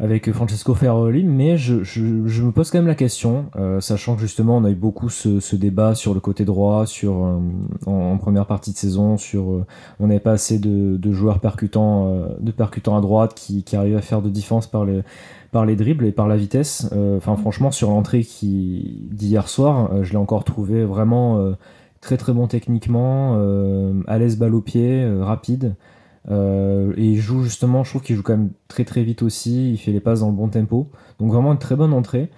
avec 0.00 0.32
Francesco 0.32 0.74
Ferroli, 0.74 1.24
mais 1.24 1.58
je, 1.58 1.74
me 2.00 2.50
pose 2.52 2.70
quand 2.70 2.78
même 2.78 2.86
la 2.86 2.94
question, 2.94 3.46
euh, 3.56 3.80
sachant 3.80 4.14
que 4.14 4.22
justement 4.22 4.56
on 4.56 4.64
a 4.64 4.70
eu 4.70 4.74
beaucoup 4.74 5.10
ce, 5.10 5.56
débat 5.56 5.94
sur 5.94 6.14
le 6.14 6.20
côté 6.20 6.46
droit, 6.46 6.86
sur 6.86 7.24
euh, 7.24 7.38
en, 7.84 8.16
première 8.16 8.46
partie 8.46 8.72
de 8.72 8.78
saison, 8.78 9.18
sur 9.18 9.50
euh, 9.50 9.66
on 9.98 10.06
n'avait 10.06 10.18
pas 10.18 10.32
assez 10.32 10.58
de, 10.58 11.12
joueurs 11.12 11.38
percutants, 11.40 12.26
de 12.40 12.50
percutants 12.50 12.96
à 12.96 13.02
droite 13.02 13.34
qui, 13.34 13.62
qui 13.62 13.76
arrivaient 13.76 13.98
à 13.98 14.02
faire 14.02 14.22
de 14.22 14.30
défense 14.30 14.66
par 14.66 14.86
les 14.86 15.76
dribbles 15.76 16.06
et 16.06 16.12
par 16.12 16.28
la 16.28 16.36
vitesse. 16.36 16.88
Enfin 17.16 17.36
franchement 17.36 17.70
sur 17.70 17.90
l'entrée 17.90 18.22
qui 18.22 19.08
d'hier 19.10 19.48
soir, 19.48 20.02
je 20.02 20.12
l'ai 20.12 20.16
encore 20.16 20.44
trouvé 20.44 20.84
vraiment 20.84 21.52
très 22.00 22.16
très 22.16 22.32
bon 22.32 22.46
techniquement, 22.46 23.34
à 24.06 24.18
l'aise 24.18 24.38
balle 24.38 24.54
au 24.54 24.62
pied, 24.62 25.06
rapide. 25.20 25.74
Euh, 26.28 26.92
et 26.96 27.04
il 27.04 27.16
joue 27.16 27.42
justement, 27.42 27.84
je 27.84 27.90
trouve 27.90 28.02
qu'il 28.02 28.16
joue 28.16 28.22
quand 28.22 28.36
même 28.36 28.50
très 28.68 28.84
très 28.84 29.02
vite 29.02 29.22
aussi, 29.22 29.72
il 29.72 29.78
fait 29.78 29.92
les 29.92 30.00
passes 30.00 30.20
dans 30.20 30.28
le 30.28 30.36
bon 30.36 30.48
tempo. 30.48 30.90
Donc 31.18 31.32
vraiment 31.32 31.52
une 31.52 31.58
très 31.58 31.76
bonne 31.76 31.92
entrée. 31.92 32.30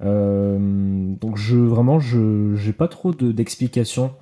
donc 0.00 1.36
je 1.36 1.56
vraiment 1.56 2.00
je 2.00 2.54
j'ai 2.56 2.72
pas 2.72 2.88
trop 2.88 3.12
d'explications. 3.12 4.12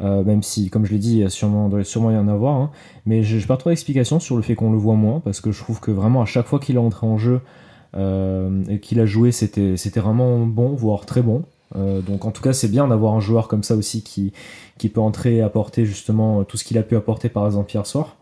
même 0.00 0.42
si, 0.42 0.70
comme 0.70 0.84
je 0.84 0.92
l'ai 0.92 0.98
dit, 0.98 1.12
il 1.12 1.18
y 1.20 1.24
a 1.24 1.30
sûrement, 1.30 1.68
doit 1.68 1.84
sûrement 1.84 2.10
y 2.10 2.16
en 2.16 2.28
avoir, 2.28 2.56
hein, 2.56 2.70
mais 3.06 3.22
j'ai 3.22 3.44
pas 3.46 3.56
trop 3.56 3.70
d'explications 3.70 4.20
sur 4.20 4.36
le 4.36 4.42
fait 4.42 4.54
qu'on 4.54 4.72
le 4.72 4.78
voit 4.78 4.94
moins, 4.94 5.20
parce 5.20 5.40
que 5.40 5.52
je 5.52 5.62
trouve 5.62 5.80
que 5.80 5.90
vraiment 5.90 6.22
à 6.22 6.26
chaque 6.26 6.46
fois 6.46 6.58
qu'il 6.60 6.76
est 6.76 6.78
entré 6.78 7.06
en 7.06 7.18
jeu 7.18 7.40
et 7.94 8.78
qu'il 8.80 9.00
a 9.00 9.06
joué, 9.06 9.32
c'était 9.32 10.00
vraiment 10.00 10.46
bon, 10.46 10.74
voire 10.74 11.06
très 11.06 11.22
bon. 11.22 11.44
Euh, 11.74 12.00
donc 12.00 12.24
en 12.24 12.30
tout 12.30 12.42
cas 12.42 12.52
c'est 12.52 12.68
bien 12.68 12.86
d'avoir 12.86 13.14
un 13.14 13.20
joueur 13.20 13.48
comme 13.48 13.64
ça 13.64 13.74
aussi 13.74 14.02
qui, 14.02 14.32
qui 14.78 14.88
peut 14.88 15.00
entrer 15.00 15.36
et 15.36 15.42
apporter 15.42 15.84
justement 15.84 16.44
tout 16.44 16.56
ce 16.56 16.64
qu'il 16.64 16.78
a 16.78 16.82
pu 16.82 16.96
apporter 16.96 17.28
par 17.28 17.46
exemple 17.46 17.72
hier 17.72 17.86
soir. 17.86 18.16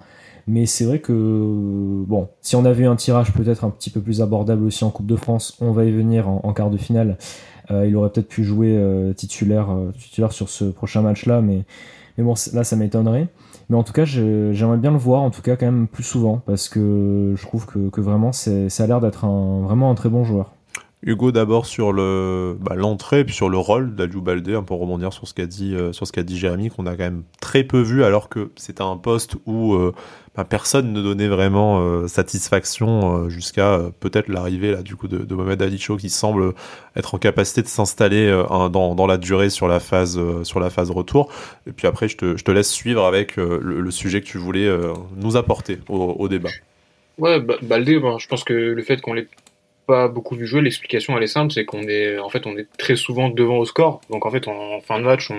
Mais 0.46 0.66
c'est 0.66 0.84
vrai 0.84 0.98
que 0.98 1.12
bon, 2.06 2.28
si 2.40 2.56
on 2.56 2.64
avait 2.64 2.84
eu 2.84 2.86
un 2.86 2.96
tirage 2.96 3.32
peut-être 3.32 3.64
un 3.64 3.70
petit 3.70 3.90
peu 3.90 4.00
plus 4.00 4.20
abordable 4.20 4.64
aussi 4.64 4.84
en 4.84 4.90
Coupe 4.90 5.06
de 5.06 5.16
France, 5.16 5.56
on 5.60 5.72
va 5.72 5.84
y 5.84 5.90
venir 5.90 6.28
en, 6.28 6.52
quart 6.52 6.70
de 6.70 6.76
finale. 6.76 7.16
Euh, 7.70 7.86
il 7.86 7.96
aurait 7.96 8.10
peut-être 8.10 8.28
pu 8.28 8.44
jouer 8.44 8.76
euh, 8.76 9.14
titulaire, 9.14 9.68
titulaire 9.98 10.32
sur 10.32 10.50
ce 10.50 10.64
prochain 10.64 11.00
match-là, 11.00 11.40
mais, 11.40 11.64
mais 12.18 12.24
bon, 12.24 12.34
là 12.52 12.64
ça 12.64 12.76
m'étonnerait. 12.76 13.28
Mais 13.70 13.76
en 13.76 13.82
tout 13.82 13.94
cas, 13.94 14.04
j'aimerais 14.04 14.76
bien 14.76 14.90
le 14.90 14.98
voir, 14.98 15.22
en 15.22 15.30
tout 15.30 15.40
cas 15.40 15.56
quand 15.56 15.66
même 15.66 15.88
plus 15.88 16.02
souvent, 16.02 16.42
parce 16.44 16.68
que 16.68 17.34
je 17.36 17.42
trouve 17.46 17.64
que, 17.66 18.00
vraiment 18.00 18.32
ça 18.32 18.52
a 18.52 18.86
l'air 18.86 19.00
d'être 19.00 19.26
vraiment 19.26 19.90
un 19.90 19.94
très 19.94 20.10
bon 20.10 20.24
joueur. 20.24 20.52
Hugo, 21.06 21.32
d'abord 21.32 21.66
sur 21.66 21.92
le 21.92 22.56
bah, 22.58 22.74
l'entrée, 22.76 23.24
puis 23.24 23.34
sur 23.34 23.50
le 23.50 23.58
rôle 23.58 23.94
d'Aliou 23.94 24.22
Baldé, 24.22 24.54
un 24.54 24.62
peu 24.62 24.72
rebondir 24.72 25.12
sur 25.12 25.28
ce 25.28 25.34
qu'a 25.34 25.44
dit 25.44 25.74
euh, 25.74 25.92
sur 25.92 26.06
ce 26.06 26.12
qu'a 26.12 26.22
dit 26.22 26.38
Jérémy, 26.38 26.70
qu'on 26.70 26.86
a 26.86 26.92
quand 26.92 27.04
même 27.04 27.24
très 27.42 27.62
peu 27.62 27.80
vu, 27.80 28.04
alors 28.04 28.30
que 28.30 28.50
c'était 28.56 28.82
un 28.82 28.96
poste 28.96 29.36
où 29.44 29.74
euh, 29.74 29.92
bah, 30.34 30.44
personne 30.44 30.94
ne 30.94 31.02
donnait 31.02 31.28
vraiment 31.28 31.80
euh, 31.80 32.06
satisfaction 32.06 33.28
jusqu'à 33.28 33.80
peut-être 34.00 34.28
l'arrivée 34.28 34.82
du 34.82 34.96
coup 34.96 35.06
de, 35.06 35.18
de 35.18 35.34
Mohamed 35.34 35.60
Ali 35.60 35.76
qui 35.76 36.08
semble 36.08 36.54
être 36.96 37.14
en 37.14 37.18
capacité 37.18 37.60
de 37.60 37.68
s'installer 37.68 38.30
dans, 38.72 38.94
dans 38.94 39.06
la 39.06 39.18
durée 39.18 39.50
sur 39.50 39.68
la 39.68 39.80
phase 39.80 40.18
sur 40.42 40.58
la 40.58 40.70
phase 40.70 40.90
retour. 40.90 41.30
Et 41.66 41.72
puis 41.72 41.86
après, 41.86 42.08
je 42.08 42.16
te, 42.16 42.36
je 42.36 42.44
te 42.44 42.50
laisse 42.50 42.70
suivre 42.70 43.04
avec 43.04 43.36
le, 43.36 43.90
sujet 43.90 44.22
que 44.22 44.26
tu 44.26 44.38
voulais 44.38 44.70
nous 45.16 45.36
apporter 45.36 45.80
au, 45.88 46.28
débat. 46.28 46.50
Ouais, 47.18 47.40
Baldé, 47.40 48.00
je 48.18 48.26
pense 48.26 48.44
que 48.44 48.54
le 48.54 48.82
fait 48.82 49.00
qu'on 49.00 49.12
l'ait 49.12 49.28
pas 49.86 50.08
beaucoup 50.08 50.34
vu 50.34 50.46
jouer, 50.46 50.62
l'explication 50.62 51.16
elle 51.16 51.22
est 51.22 51.28
simple, 51.28 51.52
c'est 51.52 51.64
qu'on 51.64 51.82
est 51.82 52.18
en 52.18 52.28
fait 52.28 52.46
on 52.46 52.56
est 52.56 52.66
très 52.78 52.96
souvent 52.96 53.28
devant 53.28 53.58
au 53.58 53.64
score. 53.64 54.00
Donc 54.10 54.26
en 54.26 54.30
fait 54.30 54.48
en 54.48 54.80
fin 54.80 54.98
de 54.98 55.04
match, 55.04 55.30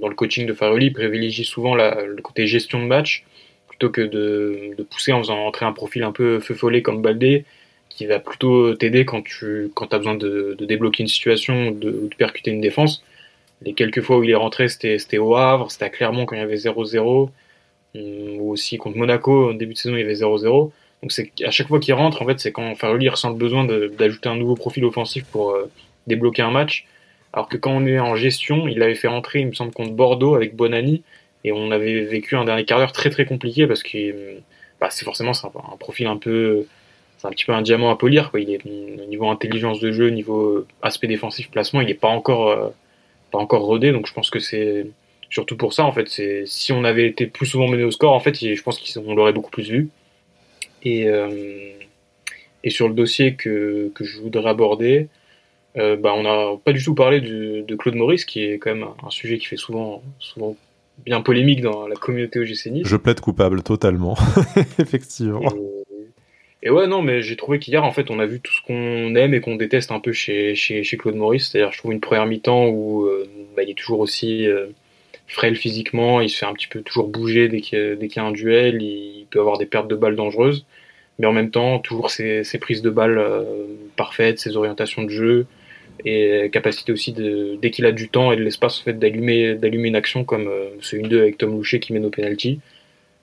dans 0.00 0.08
le 0.08 0.14
coaching 0.14 0.46
de 0.46 0.52
Faroli, 0.52 0.90
privilégie 0.90 1.44
souvent 1.44 1.74
la, 1.74 2.04
le 2.04 2.22
côté 2.22 2.46
gestion 2.46 2.80
de 2.80 2.86
match 2.86 3.24
plutôt 3.68 3.90
que 3.90 4.00
de, 4.00 4.82
pousser 4.90 5.12
en 5.12 5.18
faisant 5.18 5.38
entrer 5.46 5.66
un 5.66 5.72
profil 5.72 6.02
un 6.02 6.12
peu 6.12 6.40
feu 6.40 6.54
follet 6.54 6.82
comme 6.82 7.02
Baldé 7.02 7.44
qui 7.88 8.06
va 8.06 8.18
plutôt 8.18 8.74
t'aider 8.74 9.04
quand 9.04 9.22
tu 9.22 9.70
quand 9.74 9.92
as 9.94 9.98
besoin 9.98 10.14
de, 10.14 10.56
débloquer 10.60 11.02
une 11.02 11.08
situation 11.08 11.68
ou 11.68 11.74
de, 11.74 11.90
de, 11.90 12.14
percuter 12.16 12.50
une 12.50 12.60
défense. 12.60 13.02
Les 13.62 13.72
quelques 13.72 14.02
fois 14.02 14.18
où 14.18 14.24
il 14.24 14.30
est 14.30 14.34
rentré, 14.34 14.68
c'était 14.68 15.18
au 15.18 15.34
Havre, 15.34 15.70
c'était 15.70 15.86
à 15.86 15.88
Clermont 15.90 16.26
quand 16.26 16.36
il 16.36 16.40
y 16.40 16.42
avait 16.42 16.56
0-0, 16.56 17.30
ou 17.94 18.50
aussi 18.50 18.76
contre 18.76 18.98
Monaco, 18.98 19.50
au 19.50 19.52
début 19.54 19.72
de 19.72 19.78
saison 19.78 19.96
il 19.96 20.00
y 20.00 20.04
avait 20.04 20.14
0-0. 20.14 20.70
Donc 21.02 21.12
c'est 21.12 21.30
à 21.44 21.50
chaque 21.50 21.68
fois 21.68 21.78
qu'il 21.78 21.94
rentre, 21.94 22.22
en 22.22 22.26
fait, 22.26 22.40
c'est 22.40 22.52
quand 22.52 22.74
Farrelly 22.74 23.08
ressent 23.08 23.30
le 23.30 23.36
besoin 23.36 23.64
d'ajouter 23.64 24.28
un 24.28 24.36
nouveau 24.36 24.54
profil 24.54 24.84
offensif 24.84 25.24
pour 25.24 25.50
euh, 25.50 25.70
débloquer 26.06 26.42
un 26.42 26.50
match. 26.50 26.86
Alors 27.32 27.48
que 27.48 27.56
quand 27.56 27.72
on 27.72 27.86
est 27.86 27.98
en 27.98 28.16
gestion, 28.16 28.66
il 28.66 28.82
avait 28.82 28.94
fait 28.94 29.08
rentrer, 29.08 29.40
il 29.40 29.48
me 29.48 29.52
semble, 29.52 29.72
contre 29.72 29.92
Bordeaux 29.92 30.34
avec 30.34 30.56
Bonani, 30.56 31.02
et 31.44 31.52
on 31.52 31.70
avait 31.70 32.00
vécu 32.00 32.34
un 32.34 32.44
dernier 32.44 32.64
quart 32.64 32.78
d'heure 32.78 32.92
très 32.92 33.10
très 33.10 33.26
compliqué 33.26 33.66
parce 33.66 33.82
que 33.82 34.38
bah, 34.80 34.88
c'est 34.90 35.04
forcément 35.04 35.32
un, 35.32 35.72
un, 35.72 35.76
profil 35.76 36.06
un 36.06 36.16
peu, 36.16 36.66
c'est 37.18 37.26
un 37.28 37.30
petit 37.30 37.44
peu 37.44 37.52
un 37.52 37.62
diamant 37.62 37.90
à 37.90 37.96
polir. 37.96 38.30
Quoi. 38.30 38.40
Il 38.40 38.50
est 38.50 38.60
au 38.64 39.06
niveau 39.06 39.28
intelligence 39.28 39.80
de 39.80 39.92
jeu, 39.92 40.08
niveau 40.08 40.66
aspect 40.82 41.06
défensif, 41.06 41.50
placement, 41.50 41.82
il 41.82 41.86
n'est 41.86 41.94
pas 41.94 42.08
encore 42.08 42.48
euh, 42.48 42.68
pas 43.30 43.38
encore 43.38 43.62
rodé. 43.62 43.92
Donc 43.92 44.06
je 44.06 44.14
pense 44.14 44.30
que 44.30 44.40
c'est 44.40 44.86
surtout 45.28 45.56
pour 45.56 45.72
ça 45.72 45.84
en 45.84 45.92
fait. 45.92 46.08
Si 46.46 46.72
on 46.72 46.84
avait 46.84 47.06
été 47.06 47.26
plus 47.26 47.46
souvent 47.46 47.68
mené 47.68 47.84
au 47.84 47.90
score, 47.90 48.12
en 48.12 48.20
fait, 48.20 48.34
je 48.34 48.62
pense 48.62 48.80
qu'on 48.80 49.14
l'aurait 49.14 49.32
beaucoup 49.32 49.50
plus 49.50 49.70
vu. 49.70 49.90
Et, 50.86 51.08
euh, 51.08 51.28
et 52.64 52.70
sur 52.70 52.88
le 52.88 52.94
dossier 52.94 53.34
que, 53.34 53.90
que 53.94 54.04
je 54.04 54.20
voudrais 54.20 54.50
aborder, 54.50 55.08
bah, 55.74 56.14
on 56.16 56.22
n'a 56.22 56.56
pas 56.64 56.72
du 56.72 56.82
tout 56.82 56.94
parlé 56.94 57.20
de 57.20 57.76
Claude 57.76 57.96
Maurice, 57.96 58.24
qui 58.24 58.42
est 58.42 58.58
quand 58.58 58.74
même 58.74 58.88
un 59.06 59.10
sujet 59.10 59.36
qui 59.36 59.44
fait 59.44 59.58
souvent, 59.58 60.02
souvent 60.18 60.56
bien 61.04 61.20
polémique 61.20 61.60
dans 61.60 61.86
la 61.86 61.96
communauté 61.96 62.38
OGC 62.38 62.66
Nice. 62.66 62.86
Je 62.86 62.96
plaide 62.96 63.20
coupable 63.20 63.62
totalement, 63.62 64.16
effectivement. 64.78 65.42
Et, 66.62 66.70
ouais, 66.70 66.86
non, 66.86 67.02
mais 67.02 67.22
j'ai 67.22 67.36
trouvé 67.36 67.58
qu'hier, 67.58 67.84
en 67.84 67.92
fait, 67.92 68.10
on 68.10 68.18
a 68.18 68.26
vu 68.26 68.40
tout 68.40 68.52
ce 68.52 68.62
qu'on 68.62 69.14
aime 69.14 69.34
et 69.34 69.40
qu'on 69.40 69.56
déteste 69.56 69.92
un 69.92 70.00
peu 70.00 70.12
chez, 70.12 70.54
chez, 70.54 70.82
chez 70.82 70.96
Claude 70.96 71.14
Maurice. 71.14 71.50
C'est-à-dire, 71.50 71.72
je 71.72 71.78
trouve 71.78 71.92
une 71.92 72.00
première 72.00 72.26
mi-temps 72.26 72.66
où 72.66 73.04
euh, 73.04 73.28
bah, 73.56 73.62
il 73.62 73.70
est 73.70 73.74
toujours 73.74 74.00
aussi 74.00 74.46
euh, 74.46 74.66
frêle 75.26 75.56
physiquement, 75.56 76.20
il 76.20 76.30
se 76.30 76.38
fait 76.38 76.46
un 76.46 76.54
petit 76.54 76.68
peu 76.68 76.82
toujours 76.82 77.08
bouger 77.08 77.48
dès 77.48 77.60
qu'il 77.60 77.98
y, 78.00 78.18
a 78.18 78.24
un 78.24 78.32
duel, 78.32 78.82
il 78.82 79.26
peut 79.30 79.40
avoir 79.40 79.58
des 79.58 79.66
pertes 79.66 79.88
de 79.88 79.96
balles 79.96 80.16
dangereuses, 80.16 80.64
mais 81.18 81.26
en 81.26 81.32
même 81.32 81.50
temps, 81.50 81.78
toujours 81.78 82.10
ses, 82.10 82.44
ses 82.44 82.58
prises 82.58 82.82
de 82.82 82.90
balles 82.90 83.18
euh, 83.18 83.44
parfaites, 83.96 84.38
ses 84.38 84.56
orientations 84.56 85.02
de 85.02 85.10
jeu 85.10 85.46
et 86.04 86.50
capacité 86.52 86.92
aussi 86.92 87.12
de, 87.12 87.56
dès 87.60 87.70
qu'il 87.70 87.86
a 87.86 87.92
du 87.92 88.08
temps 88.08 88.30
et 88.30 88.36
de 88.36 88.42
l'espace 88.42 88.80
fait 88.80 88.92
d'allumer 88.92 89.54
d'allumer 89.54 89.88
une 89.88 89.96
action 89.96 90.24
comme 90.24 90.46
euh, 90.46 90.68
ce 90.80 90.94
1-2 90.96 91.18
avec 91.18 91.38
Tom 91.38 91.52
Loucher 91.52 91.80
qui 91.80 91.94
mène 91.94 92.04
au 92.04 92.10
penalty. 92.10 92.60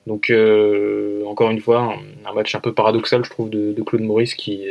Donc 0.07 0.31
euh, 0.31 1.23
encore 1.25 1.51
une 1.51 1.59
fois 1.59 1.97
un, 2.25 2.33
match 2.33 2.55
un 2.55 2.59
peu 2.59 2.73
paradoxal 2.73 3.23
je 3.23 3.29
trouve 3.29 3.51
de, 3.51 3.79
Claude 3.83 4.01
Maurice 4.01 4.33
qui 4.33 4.65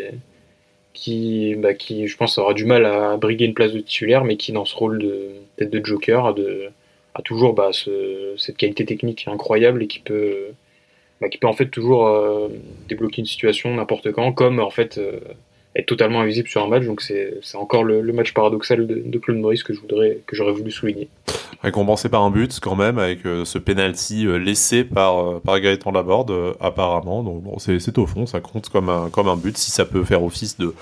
qui 0.93 1.55
bah, 1.57 1.75
qui 1.75 2.09
je 2.09 2.17
pense 2.17 2.39
aura 2.39 2.55
du 2.55 2.65
mal 2.65 2.85
à 2.87 3.17
briguer 3.17 3.45
une 3.45 3.55
place 3.55 3.73
de 3.73 3.79
titulaire 3.79 4.25
mais 4.25 4.37
qui 4.37 4.51
dans 4.53 4.65
ce 4.65 4.75
rôle 4.75 4.99
de 4.99 5.29
tête 5.57 5.71
de 5.71 5.85
joker 5.85 6.35
de, 6.35 6.71
a 7.15 7.23
toujours 7.23 7.55
bah, 7.55 7.71
ce, 7.73 8.35
cette 8.37 8.57
qualité 8.57 8.85
technique 8.85 9.27
incroyable 9.29 9.83
et 9.83 9.87
qui 9.87 10.01
peut 10.01 10.53
bah, 11.21 11.29
qui 11.29 11.39
peut 11.39 11.47
en 11.47 11.53
fait 11.53 11.67
toujours 11.67 12.07
euh, 12.07 12.49
débloquer 12.89 13.21
une 13.21 13.27
situation 13.27 13.75
n'importe 13.75 14.13
quand 14.13 14.33
comme 14.33 14.61
en 14.61 14.71
fait 14.71 14.99
être 15.75 15.87
totalement 15.87 16.21
invisible 16.21 16.49
sur 16.49 16.63
un 16.63 16.69
match. 16.69 16.85
Donc 16.85 17.01
c'est 17.01 17.41
encore 17.55 17.85
le, 17.85 18.03
match 18.13 18.33
paradoxal 18.33 18.87
de, 18.87 19.03
de, 19.05 19.19
Claude 19.19 19.39
Maurice 19.39 19.63
que 19.63 19.73
je 19.73 19.81
que 19.81 20.37
j'aurais 20.37 20.53
voulu 20.53 20.71
souligner. 20.71 21.09
Récompensé 21.63 22.09
par 22.09 22.23
un 22.23 22.31
but 22.31 22.59
quand 22.61 22.77
même 22.77 22.99
avec 22.99 23.25
euh, 23.25 23.45
ce 23.45 23.59
penalty 23.59 24.27
euh, 24.27 24.37
laissé 24.37 24.85
par 24.85 25.19
euh, 25.19 25.41
par 25.41 25.61
Gaëtan 25.61 25.93
Laborde 25.93 26.57
apparemment. 26.61 27.23
Donc 27.23 27.43
bon 27.43 27.59
c'est 27.59 27.99
au 27.99 28.07
fond 28.07 28.27
ça 28.27 28.41
compte 28.41 28.69
comme 28.69 28.89
un 28.89 29.09
comme 29.11 29.29
un 29.29 29.37
but 29.37 29.57
si 29.57 29.71
ça 29.71 29.85
peut 29.85 30.05
faire 30.05 30.23
office 30.23 30.59
de 30.59 30.75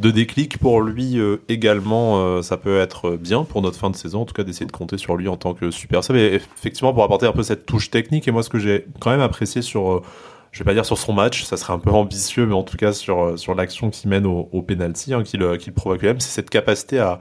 de 0.00 0.10
déclic 0.10 0.58
pour 0.58 0.80
lui 0.80 1.18
également, 1.48 2.42
ça 2.42 2.56
peut 2.56 2.78
être 2.78 3.16
bien 3.16 3.44
pour 3.44 3.62
notre 3.62 3.78
fin 3.78 3.90
de 3.90 3.96
saison, 3.96 4.22
en 4.22 4.24
tout 4.24 4.34
cas 4.34 4.44
d'essayer 4.44 4.66
de 4.66 4.72
compter 4.72 4.98
sur 4.98 5.16
lui 5.16 5.28
en 5.28 5.36
tant 5.36 5.54
que 5.54 5.70
super 5.70 6.02
sub. 6.02 6.16
Effectivement, 6.16 6.92
pour 6.92 7.04
apporter 7.04 7.26
un 7.26 7.32
peu 7.32 7.42
cette 7.42 7.66
touche 7.66 7.90
technique, 7.90 8.26
et 8.26 8.30
moi 8.30 8.42
ce 8.42 8.48
que 8.48 8.58
j'ai 8.58 8.86
quand 9.00 9.10
même 9.10 9.20
apprécié 9.20 9.62
sur 9.62 10.02
je 10.52 10.58
vais 10.58 10.64
pas 10.64 10.74
dire 10.74 10.84
sur 10.84 10.98
son 10.98 11.12
match, 11.12 11.44
ça 11.44 11.56
serait 11.56 11.72
un 11.72 11.78
peu 11.78 11.90
ambitieux, 11.90 12.46
mais 12.46 12.54
en 12.54 12.62
tout 12.62 12.76
cas 12.76 12.92
sur, 12.92 13.22
euh, 13.22 13.36
sur 13.36 13.54
l'action 13.54 13.90
qui 13.90 14.08
mène 14.08 14.26
au, 14.26 14.48
au 14.52 14.62
penalty, 14.62 15.14
hein, 15.14 15.22
qu'il 15.22 15.46
qui 15.58 15.70
provoque 15.70 16.02
même, 16.02 16.20
c'est 16.20 16.30
cette 16.30 16.50
capacité 16.50 16.98
à, 16.98 17.20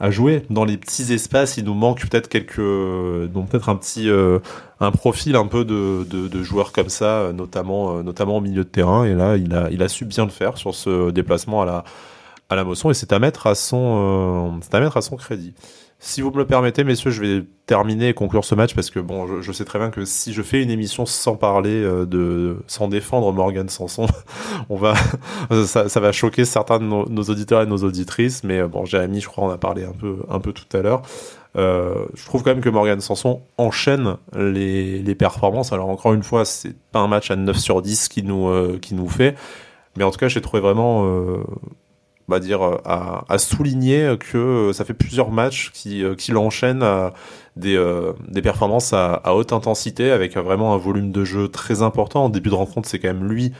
à 0.00 0.10
jouer 0.10 0.44
dans 0.50 0.64
les 0.64 0.76
petits 0.76 1.12
espaces. 1.12 1.58
Il 1.58 1.64
nous 1.64 1.74
manque 1.74 2.00
peut-être 2.08 2.28
quelques, 2.28 2.58
donc 2.58 3.50
peut-être 3.50 3.68
un 3.68 3.76
petit, 3.76 4.08
euh, 4.08 4.38
un 4.80 4.90
profil 4.90 5.36
un 5.36 5.46
peu 5.46 5.64
de, 5.64 6.04
de, 6.08 6.26
de 6.26 6.42
joueur 6.42 6.72
comme 6.72 6.88
ça, 6.88 7.32
notamment, 7.32 7.98
euh, 7.98 8.02
notamment 8.02 8.38
au 8.38 8.40
milieu 8.40 8.64
de 8.64 8.68
terrain. 8.68 9.04
Et 9.04 9.14
là, 9.14 9.36
il 9.36 9.54
a, 9.54 9.68
il 9.70 9.82
a 9.82 9.88
su 9.88 10.06
bien 10.06 10.24
le 10.24 10.30
faire 10.30 10.56
sur 10.56 10.74
ce 10.74 11.10
déplacement 11.10 11.62
à 11.62 11.66
la, 11.66 11.84
à 12.48 12.56
la 12.56 12.64
motion, 12.64 12.90
et 12.90 12.94
c'est 12.94 13.12
à 13.12 13.18
mettre 13.18 13.46
à 13.46 13.54
son, 13.54 14.58
c'est 14.62 14.74
à 14.74 14.80
mettre 14.80 14.96
à 14.96 15.02
son 15.02 15.16
crédit. 15.16 15.54
Si 16.02 16.22
vous 16.22 16.30
me 16.30 16.38
le 16.38 16.46
permettez, 16.46 16.82
messieurs, 16.82 17.10
je 17.10 17.20
vais 17.20 17.44
terminer 17.66 18.08
et 18.08 18.14
conclure 18.14 18.42
ce 18.42 18.54
match 18.54 18.74
parce 18.74 18.88
que 18.88 19.00
bon, 19.00 19.42
je, 19.42 19.52
sais 19.52 19.66
très 19.66 19.78
bien 19.78 19.90
que 19.90 20.06
si 20.06 20.32
je 20.32 20.40
fais 20.40 20.62
une 20.62 20.70
émission 20.70 21.04
sans 21.04 21.36
parler 21.36 21.84
euh, 21.84 22.06
de, 22.06 22.56
sans 22.66 22.88
défendre 22.88 23.30
Morgan 23.34 23.68
Sanson, 23.68 24.06
on 24.70 24.76
va, 24.76 24.94
ça, 25.66 26.00
va 26.00 26.10
choquer 26.10 26.46
certains 26.46 26.78
de 26.78 26.84
nos, 26.84 27.24
auditeurs 27.24 27.60
et 27.60 27.66
nos 27.66 27.84
auditrices. 27.84 28.44
Mais 28.44 28.60
euh, 28.60 28.66
bon, 28.66 28.86
Jérémy, 28.86 29.20
je 29.20 29.28
crois, 29.28 29.44
on 29.44 29.50
a 29.50 29.58
parlé 29.58 29.84
un 29.84 29.92
peu, 29.92 30.20
un 30.30 30.40
peu 30.40 30.54
tout 30.54 30.74
à 30.74 30.80
l'heure. 30.80 31.02
Euh, 31.56 32.06
je 32.14 32.24
trouve 32.24 32.42
quand 32.42 32.50
même 32.50 32.62
que 32.62 32.70
Morgan 32.70 33.00
Sanson 33.00 33.42
enchaîne 33.58 34.16
les, 34.34 35.14
performances. 35.14 35.70
Alors 35.72 35.90
encore 35.90 36.14
une 36.14 36.22
fois, 36.22 36.46
c'est 36.46 36.74
pas 36.92 37.00
un 37.00 37.08
match 37.08 37.30
à 37.30 37.36
9 37.36 37.58
sur 37.58 37.82
10 37.82 38.08
qui 38.08 38.22
nous, 38.22 38.48
euh, 38.48 38.78
qui 38.80 38.94
nous 38.94 39.08
fait. 39.08 39.34
Mais 39.98 40.04
en 40.04 40.10
tout 40.10 40.18
cas, 40.18 40.28
j'ai 40.28 40.40
trouvé 40.40 40.62
vraiment 40.62 41.04
va 42.30 42.40
dire, 42.40 42.62
euh, 42.62 42.78
à, 42.84 43.38
souligner 43.38 44.16
que 44.18 44.38
euh, 44.38 44.72
ça 44.72 44.84
fait 44.84 44.94
plusieurs 44.94 45.30
matchs 45.30 45.70
qui, 45.74 46.02
euh, 46.02 46.14
qui 46.14 46.32
l'enchaînent 46.32 46.82
à 46.82 47.12
des, 47.56 47.76
des 48.28 48.40
performances 48.40 48.94
à, 48.94 49.34
haute 49.34 49.52
intensité 49.52 50.12
avec 50.12 50.36
vraiment 50.36 50.72
un 50.72 50.78
volume 50.78 51.12
de 51.12 51.24
jeu 51.24 51.48
très 51.48 51.82
important. 51.82 52.24
En 52.24 52.28
début 52.30 52.48
de 52.48 52.54
rencontre, 52.54 52.88
c'est 52.88 52.98
quand 52.98 53.08
même 53.08 53.28
lui 53.28 53.52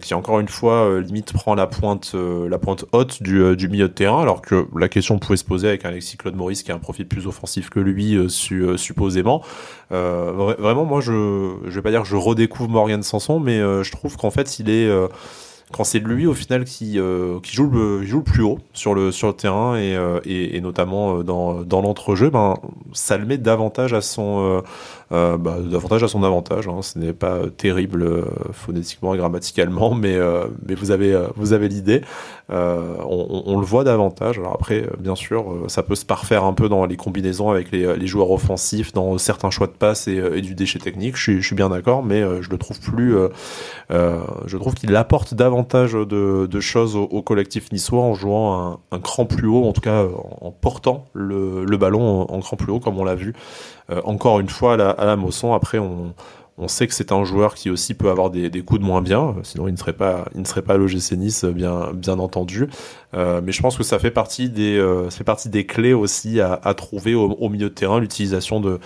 qui 0.00 0.14
encore 0.14 0.40
une 0.40 0.48
fois 0.48 0.98
limite 0.98 1.34
prend 1.34 1.54
la 1.54 1.66
pointe 1.66 2.14
la 2.14 2.58
pointe 2.58 2.86
haute 2.92 3.22
du, 3.22 3.68
milieu 3.68 3.88
de 3.88 3.92
terrain 3.92 4.22
alors 4.22 4.40
que 4.40 4.66
la 4.74 4.88
question 4.88 5.18
pouvait 5.18 5.36
se 5.36 5.44
poser 5.44 5.68
avec 5.68 5.84
Alexis 5.84 6.16
Claude 6.16 6.36
Maurice 6.36 6.62
qui 6.62 6.72
a 6.72 6.74
un 6.74 6.78
profil 6.78 7.06
plus 7.06 7.26
offensif 7.26 7.68
que 7.68 7.78
lui 7.78 8.16
su, 8.30 8.66
supposément 8.78 9.42
vraiment 9.90 10.86
moi 10.86 11.02
je 11.02 11.50
je 11.66 11.74
vais 11.74 11.82
pas 11.82 11.90
dire 11.90 12.00
que 12.00 12.08
je 12.08 12.16
redécouvre 12.16 12.70
Morgan 12.70 13.02
Sanson 13.02 13.40
mais 13.40 13.58
je 13.58 13.90
trouve 13.90 14.16
qu'en 14.16 14.30
fait 14.30 14.58
il 14.58 14.70
est 14.70 14.88
quand 15.72 15.84
c'est 15.84 15.98
lui 15.98 16.26
au 16.26 16.34
final 16.34 16.64
qui, 16.64 16.98
euh, 16.98 17.40
qui, 17.40 17.56
joue 17.56 17.68
le, 17.68 18.22
plus 18.22 18.42
haut 18.42 18.58
sur 18.74 18.94
le, 18.94 19.10
terrain 19.32 19.76
et, 19.76 19.96
euh, 19.96 20.60
notamment 20.60 21.18
euh, 21.18 21.22
dans, 21.22 21.62
dans 21.62 21.80
l'entrejeu, 21.80 22.30
ben, 22.30 22.56
ça 22.92 23.16
le 23.16 23.24
met 23.24 23.38
davantage 23.38 23.94
à 23.94 24.00
son, 24.00 24.62
euh, 25.12 25.36
bah, 25.36 25.58
davantage 25.62 26.02
à 26.02 26.08
son 26.08 26.22
avantage. 26.22 26.68
Hein. 26.68 26.80
Ce 26.80 26.98
n'est 26.98 27.12
pas 27.12 27.40
terrible 27.54 28.02
euh, 28.02 28.24
phonétiquement 28.52 29.14
et 29.14 29.18
grammaticalement, 29.18 29.94
mais, 29.94 30.14
euh, 30.14 30.46
mais 30.66 30.74
vous 30.74 30.90
avez, 30.90 31.20
vous 31.36 31.52
avez 31.52 31.68
l'idée. 31.68 32.02
On, 32.48 33.58
le 33.58 33.64
voit 33.64 33.84
davantage. 33.84 34.38
Alors 34.38 34.52
après, 34.52 34.86
bien 34.98 35.14
sûr, 35.14 35.64
ça 35.68 35.82
peut 35.82 35.94
se 35.94 36.04
parfaire 36.04 36.44
un 36.44 36.52
peu 36.52 36.68
dans 36.68 36.84
les 36.84 36.96
combinaisons 36.96 37.50
avec 37.50 37.70
les, 37.70 38.06
joueurs 38.06 38.30
offensifs, 38.30 38.92
dans 38.92 39.16
certains 39.16 39.50
choix 39.50 39.66
de 39.66 39.72
passe 39.72 40.06
et, 40.06 40.42
du 40.42 40.54
déchet 40.54 40.78
technique. 40.78 41.16
Je 41.16 41.40
suis, 41.40 41.54
bien 41.54 41.70
d'accord, 41.70 42.02
mais 42.02 42.20
je 42.42 42.50
le 42.50 42.58
trouve 42.58 42.78
plus. 42.78 43.14
je 43.90 44.56
trouve 44.58 44.74
qu'il 44.74 44.94
apporte 44.96 45.32
davantage 45.32 45.92
de, 45.94 46.60
choses 46.60 46.94
au, 46.94 47.22
collectif 47.22 47.72
niçois 47.72 48.02
en 48.02 48.14
jouant 48.14 48.80
un, 48.90 48.98
cran 48.98 49.24
plus 49.24 49.48
haut, 49.48 49.64
en 49.64 49.72
tout 49.72 49.80
cas 49.80 50.04
en 50.42 50.50
portant 50.50 51.06
le, 51.14 51.64
ballon 51.78 52.30
en 52.30 52.40
cran 52.40 52.58
plus 52.58 52.72
haut, 52.72 52.80
comme 52.80 52.98
on 52.98 53.04
l'a 53.04 53.14
vu. 53.14 53.32
Euh, 53.90 54.00
encore 54.04 54.40
une 54.40 54.48
fois, 54.48 54.74
à 54.74 54.76
la, 54.76 54.90
à 54.90 55.16
Mosson, 55.16 55.52
après, 55.54 55.78
on, 55.78 56.14
sait 56.68 56.86
que 56.86 56.94
c'est 56.94 57.10
un 57.10 57.24
joueur 57.24 57.54
qui 57.54 57.70
aussi 57.70 57.92
peut 57.92 58.08
avoir 58.08 58.30
des, 58.30 58.62
coups 58.62 58.80
de 58.80 58.86
moins 58.86 59.02
bien, 59.02 59.34
sinon 59.42 59.66
il 59.66 59.72
ne 59.72 59.76
serait 59.76 59.94
pas, 59.94 60.26
il 60.32 60.42
ne 60.42 60.70
à 60.72 60.76
l'OGC 60.76 61.12
Nice, 61.16 61.44
bien, 61.44 61.90
bien 61.92 62.20
entendu. 62.20 62.68
Euh, 63.14 63.40
mais 63.42 63.50
je 63.50 63.60
pense 63.60 63.76
que 63.76 63.82
ça 63.82 63.98
fait 63.98 64.12
partie 64.12 64.48
des, 64.48 64.78
euh, 64.78 65.08
clés 65.66 65.92
aussi 65.92 66.40
à, 66.40 66.74
trouver 66.74 67.16
au, 67.16 67.48
milieu 67.48 67.68
de 67.68 67.74
terrain, 67.74 67.98
l'utilisation 67.98 68.60
de, 68.60 68.78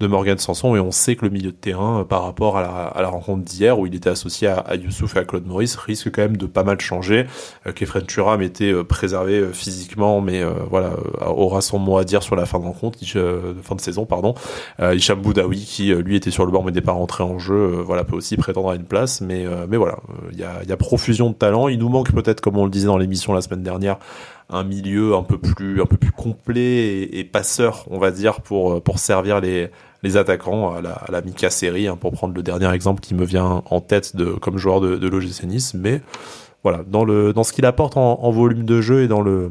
de 0.00 0.08
Morgan 0.08 0.36
Sanson 0.38 0.74
et 0.74 0.80
on 0.80 0.90
sait 0.90 1.14
que 1.14 1.24
le 1.24 1.30
milieu 1.30 1.52
de 1.52 1.56
terrain 1.56 2.00
euh, 2.00 2.04
par 2.04 2.24
rapport 2.24 2.58
à 2.58 2.62
la, 2.62 2.68
à 2.68 3.00
la 3.00 3.08
rencontre 3.08 3.44
d'hier 3.44 3.78
où 3.78 3.86
il 3.86 3.94
était 3.94 4.10
associé 4.10 4.48
à, 4.48 4.56
à, 4.56 4.74
Youssouf 4.74 5.14
et 5.14 5.20
à 5.20 5.24
Claude 5.24 5.46
Maurice 5.46 5.76
risque 5.76 6.10
quand 6.10 6.22
même 6.22 6.36
de 6.36 6.46
pas 6.46 6.64
mal 6.64 6.80
changer. 6.80 7.26
Euh, 7.66 7.72
Kefren 7.72 8.04
Turam 8.04 8.42
était 8.42 8.72
euh, 8.72 8.82
préservé 8.82 9.34
euh, 9.34 9.52
physiquement 9.52 10.20
mais 10.20 10.42
voilà 10.68 10.94
aura 11.20 11.60
son 11.60 11.78
mot 11.78 11.96
à 11.96 12.04
dire 12.04 12.22
sur 12.22 12.34
la 12.34 12.44
fin 12.46 12.58
de 12.58 12.64
rencontre, 12.64 12.98
fin 13.62 13.74
de 13.74 13.80
saison 13.80 14.04
pardon. 14.04 14.34
Hicham 14.80 15.20
Boudaoui 15.20 15.58
qui 15.58 15.94
lui 15.94 16.16
était 16.16 16.30
sur 16.30 16.44
le 16.44 16.52
banc 16.52 16.62
mais 16.62 16.72
n'est 16.72 16.80
pas 16.80 16.92
rentré 16.92 17.22
en 17.22 17.38
jeu, 17.38 17.82
voilà 17.84 18.04
peut 18.04 18.16
aussi 18.16 18.36
prétendre 18.36 18.70
à 18.70 18.74
une 18.74 18.84
place 18.84 19.20
mais 19.20 19.44
mais 19.68 19.76
voilà 19.76 19.98
il 20.32 20.38
y 20.38 20.44
a, 20.44 20.62
y 20.66 20.72
a 20.72 20.76
profusion 20.76 21.30
de 21.30 21.34
talent. 21.34 21.68
Il 21.68 21.78
nous 21.78 21.88
manque 21.88 22.12
peut-être 22.12 22.40
comme 22.40 22.56
on 22.58 22.64
le 22.64 22.70
disait 22.70 22.86
dans 22.86 22.98
l'émission 22.98 23.32
la 23.32 23.40
semaine 23.40 23.62
dernière 23.62 23.98
un 24.50 24.64
milieu 24.64 25.14
un 25.14 25.22
peu 25.22 25.38
plus 25.38 25.80
un 25.80 25.86
peu 25.86 25.96
plus 25.96 26.12
complet 26.12 27.02
et, 27.02 27.24
passeur 27.24 27.86
on 27.90 27.98
va 27.98 28.10
dire 28.10 28.40
pour 28.40 28.82
pour 28.82 28.98
servir 28.98 29.40
les 29.40 29.70
les 30.02 30.16
attaquants 30.18 30.74
à 30.74 30.82
la, 30.82 31.20
Mika 31.22 31.48
série 31.48 31.88
hein, 31.88 31.96
pour 31.96 32.12
prendre 32.12 32.34
le 32.34 32.42
dernier 32.42 32.70
exemple 32.72 33.00
qui 33.00 33.14
me 33.14 33.24
vient 33.24 33.62
en 33.70 33.80
tête 33.80 34.16
de 34.16 34.26
comme 34.26 34.58
joueur 34.58 34.80
de, 34.80 34.96
de 34.96 35.08
l'OGC 35.08 35.44
Nice 35.44 35.72
mais 35.74 36.02
voilà 36.62 36.82
dans 36.86 37.04
le 37.04 37.32
dans 37.32 37.42
ce 37.42 37.52
qu'il 37.52 37.64
apporte 37.64 37.96
en, 37.96 38.30
volume 38.30 38.64
de 38.64 38.80
jeu 38.80 39.02
et 39.02 39.08
dans 39.08 39.22
le 39.22 39.50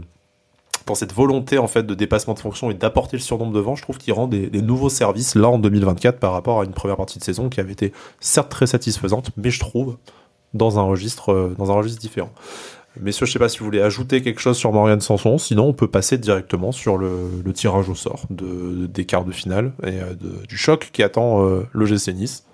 dans 0.86 0.96
cette 0.96 1.14
volonté 1.14 1.58
en 1.58 1.68
fait 1.68 1.84
de 1.84 1.96
dépassement 1.96 2.34
de 2.34 2.40
fonction 2.40 2.70
et 2.70 2.74
d'apporter 2.74 3.16
le 3.16 3.22
surnombre 3.22 3.54
devant, 3.54 3.76
je 3.76 3.82
trouve 3.84 3.98
qu'il 3.98 4.12
rend 4.12 4.28
des, 4.28 4.48
des, 4.48 4.62
nouveaux 4.62 4.90
services 4.90 5.34
là 5.34 5.48
en 5.48 5.58
2024 5.58 6.20
par 6.20 6.34
rapport 6.34 6.60
à 6.60 6.66
une 6.66 6.74
première 6.74 6.98
partie 6.98 7.20
de 7.20 7.24
saison 7.24 7.48
qui 7.48 7.62
avait 7.62 7.72
été 7.72 7.94
certes 8.20 8.50
très 8.50 8.68
satisfaisante, 8.68 9.32
mais 9.38 9.50
je 9.50 9.62
trouve 9.62 9.96
dans 10.54 10.80
un 10.80 10.84
registre 10.84 11.54
dans 11.58 11.72
un 11.72 11.76
registre 11.76 12.02
différent. 12.02 12.32
Messieurs, 13.00 13.26
je 13.26 13.32
sais 13.32 13.40
pas 13.40 13.50
si 13.50 13.58
vous 13.60 13.66
voulez 13.66 13.82
ajouter 13.82 14.22
quelque 14.22 14.40
chose 14.40 14.56
sur 14.58 14.72
Morgan 14.72 15.02
Sanson, 15.02 15.38
sinon 15.40 15.66
on 15.66 15.74
peut 15.74 15.88
passer 15.88 16.18
directement 16.20 16.72
sur 16.72 16.98
le, 16.98 17.42
le 17.44 17.54
tirage 17.54 17.90
au 17.90 17.96
sort 17.96 18.26
de, 18.30 18.86
des 18.86 19.06
quarts 19.06 19.26
de 19.26 19.32
finale 19.32 19.74
et 19.84 20.00
euh, 20.00 20.14
de, 20.14 20.46
du 20.48 20.58
choc 20.58 20.90
qui 20.94 21.02
attend 21.02 21.44
euh, 21.44 21.66
l'OGC 21.74 22.10
Nice. 22.14 22.46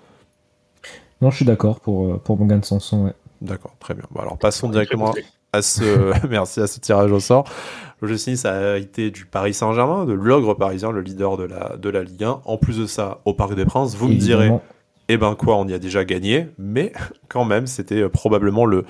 Non, 1.20 1.30
je 1.30 1.36
suis 1.36 1.44
d'accord 1.44 1.80
pour, 1.80 2.06
euh, 2.06 2.16
pour 2.16 2.38
Morgan 2.38 2.62
Sanson, 2.62 3.04
ouais. 3.04 3.12
D'accord, 3.42 3.74
très 3.80 3.94
bien. 3.94 4.04
Bon, 4.10 4.20
alors 4.20 4.38
passons 4.38 4.68
directement 4.70 5.14
à 5.52 5.60
ce, 5.62 6.12
merci 6.28 6.60
à 6.60 6.66
ce 6.66 6.80
tirage 6.80 7.12
au 7.12 7.20
sort. 7.20 7.44
L'OGC 8.00 8.28
Nice 8.28 8.44
a 8.46 8.78
été 8.78 9.10
du 9.10 9.26
Paris 9.26 9.52
Saint-Germain, 9.52 10.06
de 10.06 10.14
l'ogre 10.14 10.54
parisien, 10.54 10.90
le 10.90 11.02
leader 11.02 11.36
de 11.36 11.44
la, 11.44 11.76
de 11.76 11.90
la 11.90 12.02
Ligue 12.02 12.24
1. 12.24 12.40
En 12.46 12.56
plus 12.56 12.78
de 12.78 12.86
ça, 12.86 13.20
au 13.26 13.34
Parc 13.34 13.54
des 13.54 13.66
Princes, 13.66 13.94
vous 13.94 14.08
Évidemment. 14.08 14.42
me 14.42 14.48
direz, 14.48 14.60
eh 15.12 15.16
ben 15.16 15.34
quoi, 15.34 15.56
on 15.56 15.66
y 15.66 15.74
a 15.74 15.78
déjà 15.78 16.04
gagné, 16.04 16.48
mais 16.58 16.92
quand 17.28 17.44
même, 17.44 17.66
c'était 17.66 18.08
probablement 18.08 18.64
le, 18.64 18.84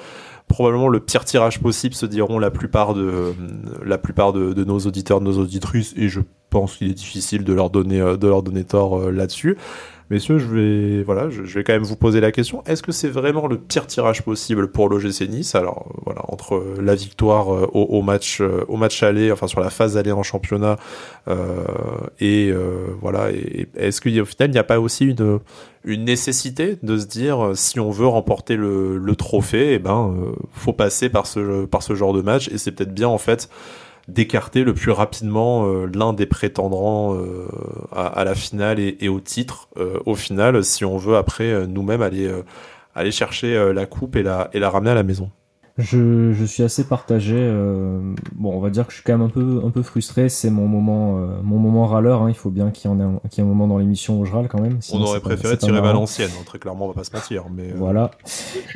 probablement 0.48 0.88
le 0.88 1.00
pire 1.00 1.24
tirage 1.24 1.60
possible, 1.60 1.94
se 1.94 2.06
diront 2.06 2.38
la 2.38 2.50
plupart 2.50 2.94
de 2.94 3.34
nos 4.64 4.78
auditeurs, 4.80 5.20
de 5.20 5.24
nos 5.24 5.38
auditrices, 5.38 5.94
et 5.96 6.08
je 6.08 6.20
pense 6.50 6.76
qu'il 6.76 6.90
est 6.90 6.94
difficile 6.94 7.44
de 7.44 7.52
leur 7.52 7.70
donner 7.70 7.98
de 7.98 8.26
leur 8.28 8.42
donner 8.42 8.64
tort 8.64 9.10
là-dessus. 9.10 9.56
Messieurs, 10.10 10.38
je 10.38 10.46
vais, 10.46 11.02
voilà, 11.04 11.30
je, 11.30 11.42
vais 11.42 11.62
quand 11.62 11.72
même 11.72 11.84
vous 11.84 11.94
poser 11.94 12.20
la 12.20 12.32
question. 12.32 12.64
Est-ce 12.66 12.82
que 12.82 12.90
c'est 12.90 13.08
vraiment 13.08 13.46
le 13.46 13.58
pire 13.58 13.86
tirage 13.86 14.22
possible 14.22 14.72
pour 14.72 14.88
l'OGC 14.88 15.28
Nice? 15.28 15.54
Alors, 15.54 15.86
voilà, 16.04 16.22
entre 16.26 16.74
la 16.82 16.96
victoire 16.96 17.54
euh, 17.54 17.70
au, 17.72 18.02
match, 18.02 18.40
euh, 18.40 18.64
au 18.66 18.76
match 18.76 19.04
aller, 19.04 19.30
enfin 19.30 19.46
sur 19.46 19.60
la 19.60 19.70
phase 19.70 19.96
aller 19.96 20.10
en 20.10 20.24
championnat, 20.24 20.78
euh, 21.28 21.64
et 22.18 22.52
voilà, 23.00 23.28
est-ce 23.76 24.00
qu'au 24.00 24.24
final 24.24 24.50
il 24.50 24.52
n'y 24.52 24.58
a 24.58 24.64
pas 24.64 24.80
aussi 24.80 25.06
une, 25.06 25.38
une 25.84 26.04
nécessité 26.04 26.76
de 26.82 26.98
se 26.98 27.06
dire 27.06 27.52
si 27.54 27.78
on 27.78 27.90
veut 27.90 28.06
remporter 28.06 28.56
le, 28.56 28.98
le 28.98 29.16
trophée, 29.16 29.74
eh 29.74 29.78
ben, 29.78 30.12
faut 30.52 30.72
passer 30.72 31.08
par 31.08 31.28
ce, 31.28 31.66
par 31.66 31.84
ce 31.84 31.94
genre 31.94 32.12
de 32.12 32.22
match, 32.22 32.48
et 32.48 32.58
c'est 32.58 32.72
peut-être 32.72 32.94
bien 32.94 33.08
en 33.08 33.18
fait 33.18 33.48
d'écarter 34.08 34.64
le 34.64 34.74
plus 34.74 34.90
rapidement 34.90 35.66
euh, 35.66 35.86
l'un 35.94 36.12
des 36.12 36.26
prétendants 36.26 37.14
euh, 37.14 37.46
à, 37.92 38.24
la 38.24 38.34
finale 38.34 38.78
et, 38.78 39.08
au 39.08 39.20
titre 39.20 39.68
euh, 39.76 39.98
au 40.06 40.14
final 40.14 40.64
si 40.64 40.84
on 40.84 40.96
veut 40.96 41.16
après 41.16 41.66
nous-mêmes 41.66 42.02
aller 42.02 42.30
aller 42.94 43.10
chercher 43.10 43.72
la 43.72 43.86
coupe 43.86 44.16
et 44.16 44.22
la 44.22 44.50
et 44.52 44.58
la 44.58 44.70
ramener 44.70 44.90
à 44.90 44.94
la 44.94 45.02
maison. 45.02 45.30
Je, 45.80 46.32
je, 46.32 46.44
suis 46.44 46.62
assez 46.62 46.84
partagé. 46.84 47.36
Euh, 47.36 47.98
bon, 48.34 48.52
on 48.54 48.60
va 48.60 48.70
dire 48.70 48.86
que 48.86 48.92
je 48.92 48.96
suis 48.96 49.04
quand 49.04 49.12
même 49.12 49.26
un 49.26 49.30
peu, 49.30 49.62
un 49.64 49.70
peu 49.70 49.82
frustré. 49.82 50.28
C'est 50.28 50.50
mon 50.50 50.66
moment, 50.66 51.18
euh, 51.18 51.40
mon 51.42 51.58
moment 51.58 51.86
râleur. 51.86 52.22
Hein. 52.22 52.28
Il 52.28 52.34
faut 52.34 52.50
bien 52.50 52.70
qu'il 52.70 52.90
y 52.90 52.94
en 52.94 53.00
ait 53.00 53.02
un, 53.02 53.20
qu'il 53.28 53.42
y 53.42 53.46
ait 53.46 53.48
un 53.48 53.52
moment 53.52 53.66
dans 53.66 53.78
l'émission 53.78 54.20
où 54.20 54.24
je 54.24 54.32
râle 54.32 54.48
quand 54.48 54.60
même. 54.60 54.78
on 54.92 55.00
aurait 55.02 55.20
préféré 55.20 55.56
tirer 55.56 55.80
Valenciennes, 55.80 56.30
hein, 56.38 56.42
très 56.44 56.58
clairement, 56.58 56.84
on 56.84 56.88
va 56.88 56.94
pas 56.94 57.04
se 57.04 57.12
mentir. 57.12 57.44
Mais 57.54 57.70
euh, 57.70 57.74
voilà. 57.76 58.10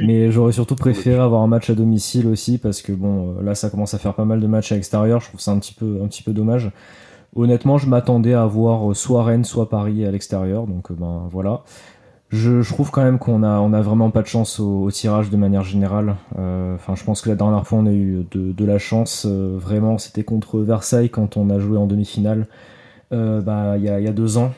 Mais 0.01 0.31
j'aurais 0.31 0.53
surtout 0.53 0.77
préféré 0.77 1.21
avoir 1.21 1.43
un 1.43 1.49
match 1.49 1.71
à 1.71 1.75
domicile 1.75 2.27
aussi 2.27 2.59
parce 2.59 2.83
que 2.83 2.93
bon, 2.93 3.41
là, 3.41 3.55
ça 3.55 3.71
commence 3.71 3.95
à 3.95 3.99
faire 3.99 4.15
pas 4.15 4.25
mal 4.25 4.41
de 4.41 4.47
matchs 4.47 4.73
à 4.73 4.75
l'extérieur. 4.75 5.21
Je 5.21 5.29
trouve 5.29 5.41
ça 5.41 5.53
un 5.53 5.59
petit 5.59 5.75
peu, 5.75 6.01
un 6.03 6.09
petit 6.09 6.23
peu 6.23 6.33
dommage. 6.33 6.71
Honnêtement, 7.37 7.79
je 7.79 7.89
m'attendais 7.89 8.35
à 8.35 8.47
voir 8.47 8.95
soit 8.95 9.25
Rennes, 9.25 9.45
soit 9.45 9.69
Paris 9.69 10.05
à 10.07 10.11
l'extérieur. 10.11 10.67
Donc, 10.67 10.93
ben 10.93 11.29
voilà. 11.33 11.63
Je, 12.35 12.69
trouve 12.69 12.91
quand 12.91 13.05
même 13.05 13.21
qu'on 13.21 13.45
a, 13.45 13.61
on 13.61 13.73
a 13.73 13.81
vraiment 13.81 14.11
pas 14.11 14.21
de 14.21 14.27
chance 14.27 14.59
au, 14.59 14.91
tirage 14.91 15.31
de 15.31 15.37
manière 15.37 15.63
générale. 15.63 16.17
Euh, 16.37 16.75
enfin, 16.75 16.97
je 16.97 17.05
pense 17.05 17.23
que 17.23 17.29
la 17.29 17.37
dernière 17.37 17.65
fois 17.65 17.79
on 17.79 17.87
a 17.87 17.93
eu 17.93 18.27
de, 18.33 18.65
la 18.65 18.79
chance. 18.79 19.25
Euh, 19.29 19.57
vraiment, 19.57 19.99
c'était 19.99 20.25
contre 20.25 20.59
Versailles 20.59 21.11
quand 21.11 21.37
on 21.37 21.49
a 21.49 21.61
joué 21.61 21.79
en 21.79 21.87
demi-finale. 21.87 22.49
Euh, 23.13 23.41
bah, 23.41 23.77
il 23.77 23.85
y 23.85 23.89
a, 23.89 24.13
deux 24.13 24.37
ans. 24.37 24.53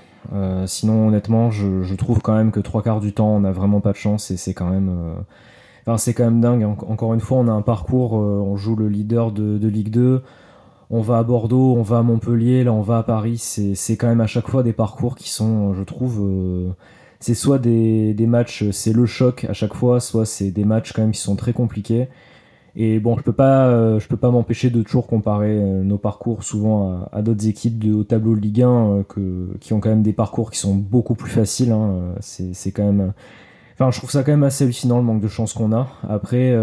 sinon, 0.64 1.08
honnêtement, 1.08 1.50
je, 1.50 1.94
trouve 1.96 2.20
quand 2.22 2.34
même 2.34 2.50
que 2.50 2.60
trois 2.60 2.82
quarts 2.82 3.00
du 3.00 3.12
temps, 3.12 3.28
on 3.28 3.44
a 3.44 3.52
vraiment 3.52 3.80
pas 3.80 3.92
de 3.92 3.98
chance 3.98 4.30
et 4.30 4.38
c'est 4.38 4.54
quand 4.54 4.70
même, 4.70 4.90
c'est 5.98 6.14
quand 6.14 6.24
même 6.24 6.40
dingue. 6.40 6.64
encore 6.64 7.12
une 7.12 7.20
fois, 7.20 7.38
on 7.38 7.48
a 7.48 7.52
un 7.52 7.62
parcours, 7.62 8.14
on 8.14 8.56
joue 8.56 8.76
le 8.76 8.88
leader 8.88 9.32
de, 9.32 9.58
de 9.58 9.68
Ligue 9.68 9.90
2 9.90 10.22
on 10.88 11.00
va 11.00 11.18
à 11.18 11.24
Bordeaux, 11.24 11.74
on 11.76 11.82
va 11.82 11.98
à 11.98 12.02
Montpellier, 12.02 12.62
là 12.62 12.72
on 12.72 12.80
va 12.80 12.98
à 12.98 13.02
Paris, 13.02 13.38
c'est 13.38 13.96
quand 13.96 14.06
même 14.06 14.20
à 14.20 14.28
chaque 14.28 14.48
fois 14.48 14.62
des 14.62 14.72
parcours 14.72 15.16
qui 15.16 15.28
sont, 15.30 15.74
je 15.74 15.82
trouve, 15.82 16.24
c'est 17.20 17.34
soit 17.34 17.58
des, 17.58 18.14
des 18.14 18.26
matchs, 18.26 18.70
c'est 18.70 18.92
le 18.92 19.06
choc 19.06 19.46
à 19.48 19.52
chaque 19.52 19.74
fois, 19.74 20.00
soit 20.00 20.26
c'est 20.26 20.50
des 20.50 20.64
matchs 20.64 20.92
quand 20.92 21.02
même 21.02 21.12
qui 21.12 21.20
sont 21.20 21.36
très 21.36 21.52
compliqués. 21.52 22.08
Et 22.78 23.00
bon, 23.00 23.16
je 23.16 23.22
peux 23.22 23.32
pas, 23.32 23.68
euh, 23.68 23.98
je 23.98 24.06
peux 24.06 24.18
pas 24.18 24.30
m'empêcher 24.30 24.68
de 24.68 24.82
toujours 24.82 25.06
comparer 25.06 25.56
euh, 25.56 25.82
nos 25.82 25.96
parcours 25.96 26.44
souvent 26.44 27.08
à, 27.10 27.22
d'autres 27.22 27.48
équipes 27.48 27.78
de 27.78 27.94
haut 27.94 28.04
tableau 28.04 28.36
de 28.36 28.40
Ligue 28.40 28.62
1 28.62 28.68
euh, 28.68 29.02
que, 29.02 29.56
qui 29.60 29.72
ont 29.72 29.80
quand 29.80 29.88
même 29.88 30.02
des 30.02 30.12
parcours 30.12 30.50
qui 30.50 30.58
sont 30.58 30.74
beaucoup 30.74 31.14
plus 31.14 31.30
faciles. 31.30 31.72
Hein. 31.72 32.14
C'est, 32.20 32.72
quand 32.72 32.84
même, 32.84 33.14
enfin, 33.74 33.90
je 33.90 33.96
trouve 33.96 34.10
ça 34.10 34.22
quand 34.22 34.32
même 34.32 34.42
assez 34.42 34.64
hallucinant 34.64 34.98
le 34.98 35.04
manque 35.04 35.22
de 35.22 35.28
chance 35.28 35.54
qu'on 35.54 35.72
a. 35.72 35.88
Après, 36.06 36.54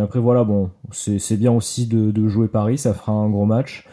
après 0.00 0.20
voilà, 0.20 0.44
bon, 0.44 0.68
c'est, 0.90 1.18
c'est 1.18 1.38
bien 1.38 1.52
aussi 1.52 1.86
de, 1.86 2.10
de 2.10 2.28
jouer 2.28 2.48
Paris, 2.48 2.76
ça 2.76 2.92
fera 2.92 3.12
un 3.12 3.30
gros 3.30 3.46
match 3.46 3.86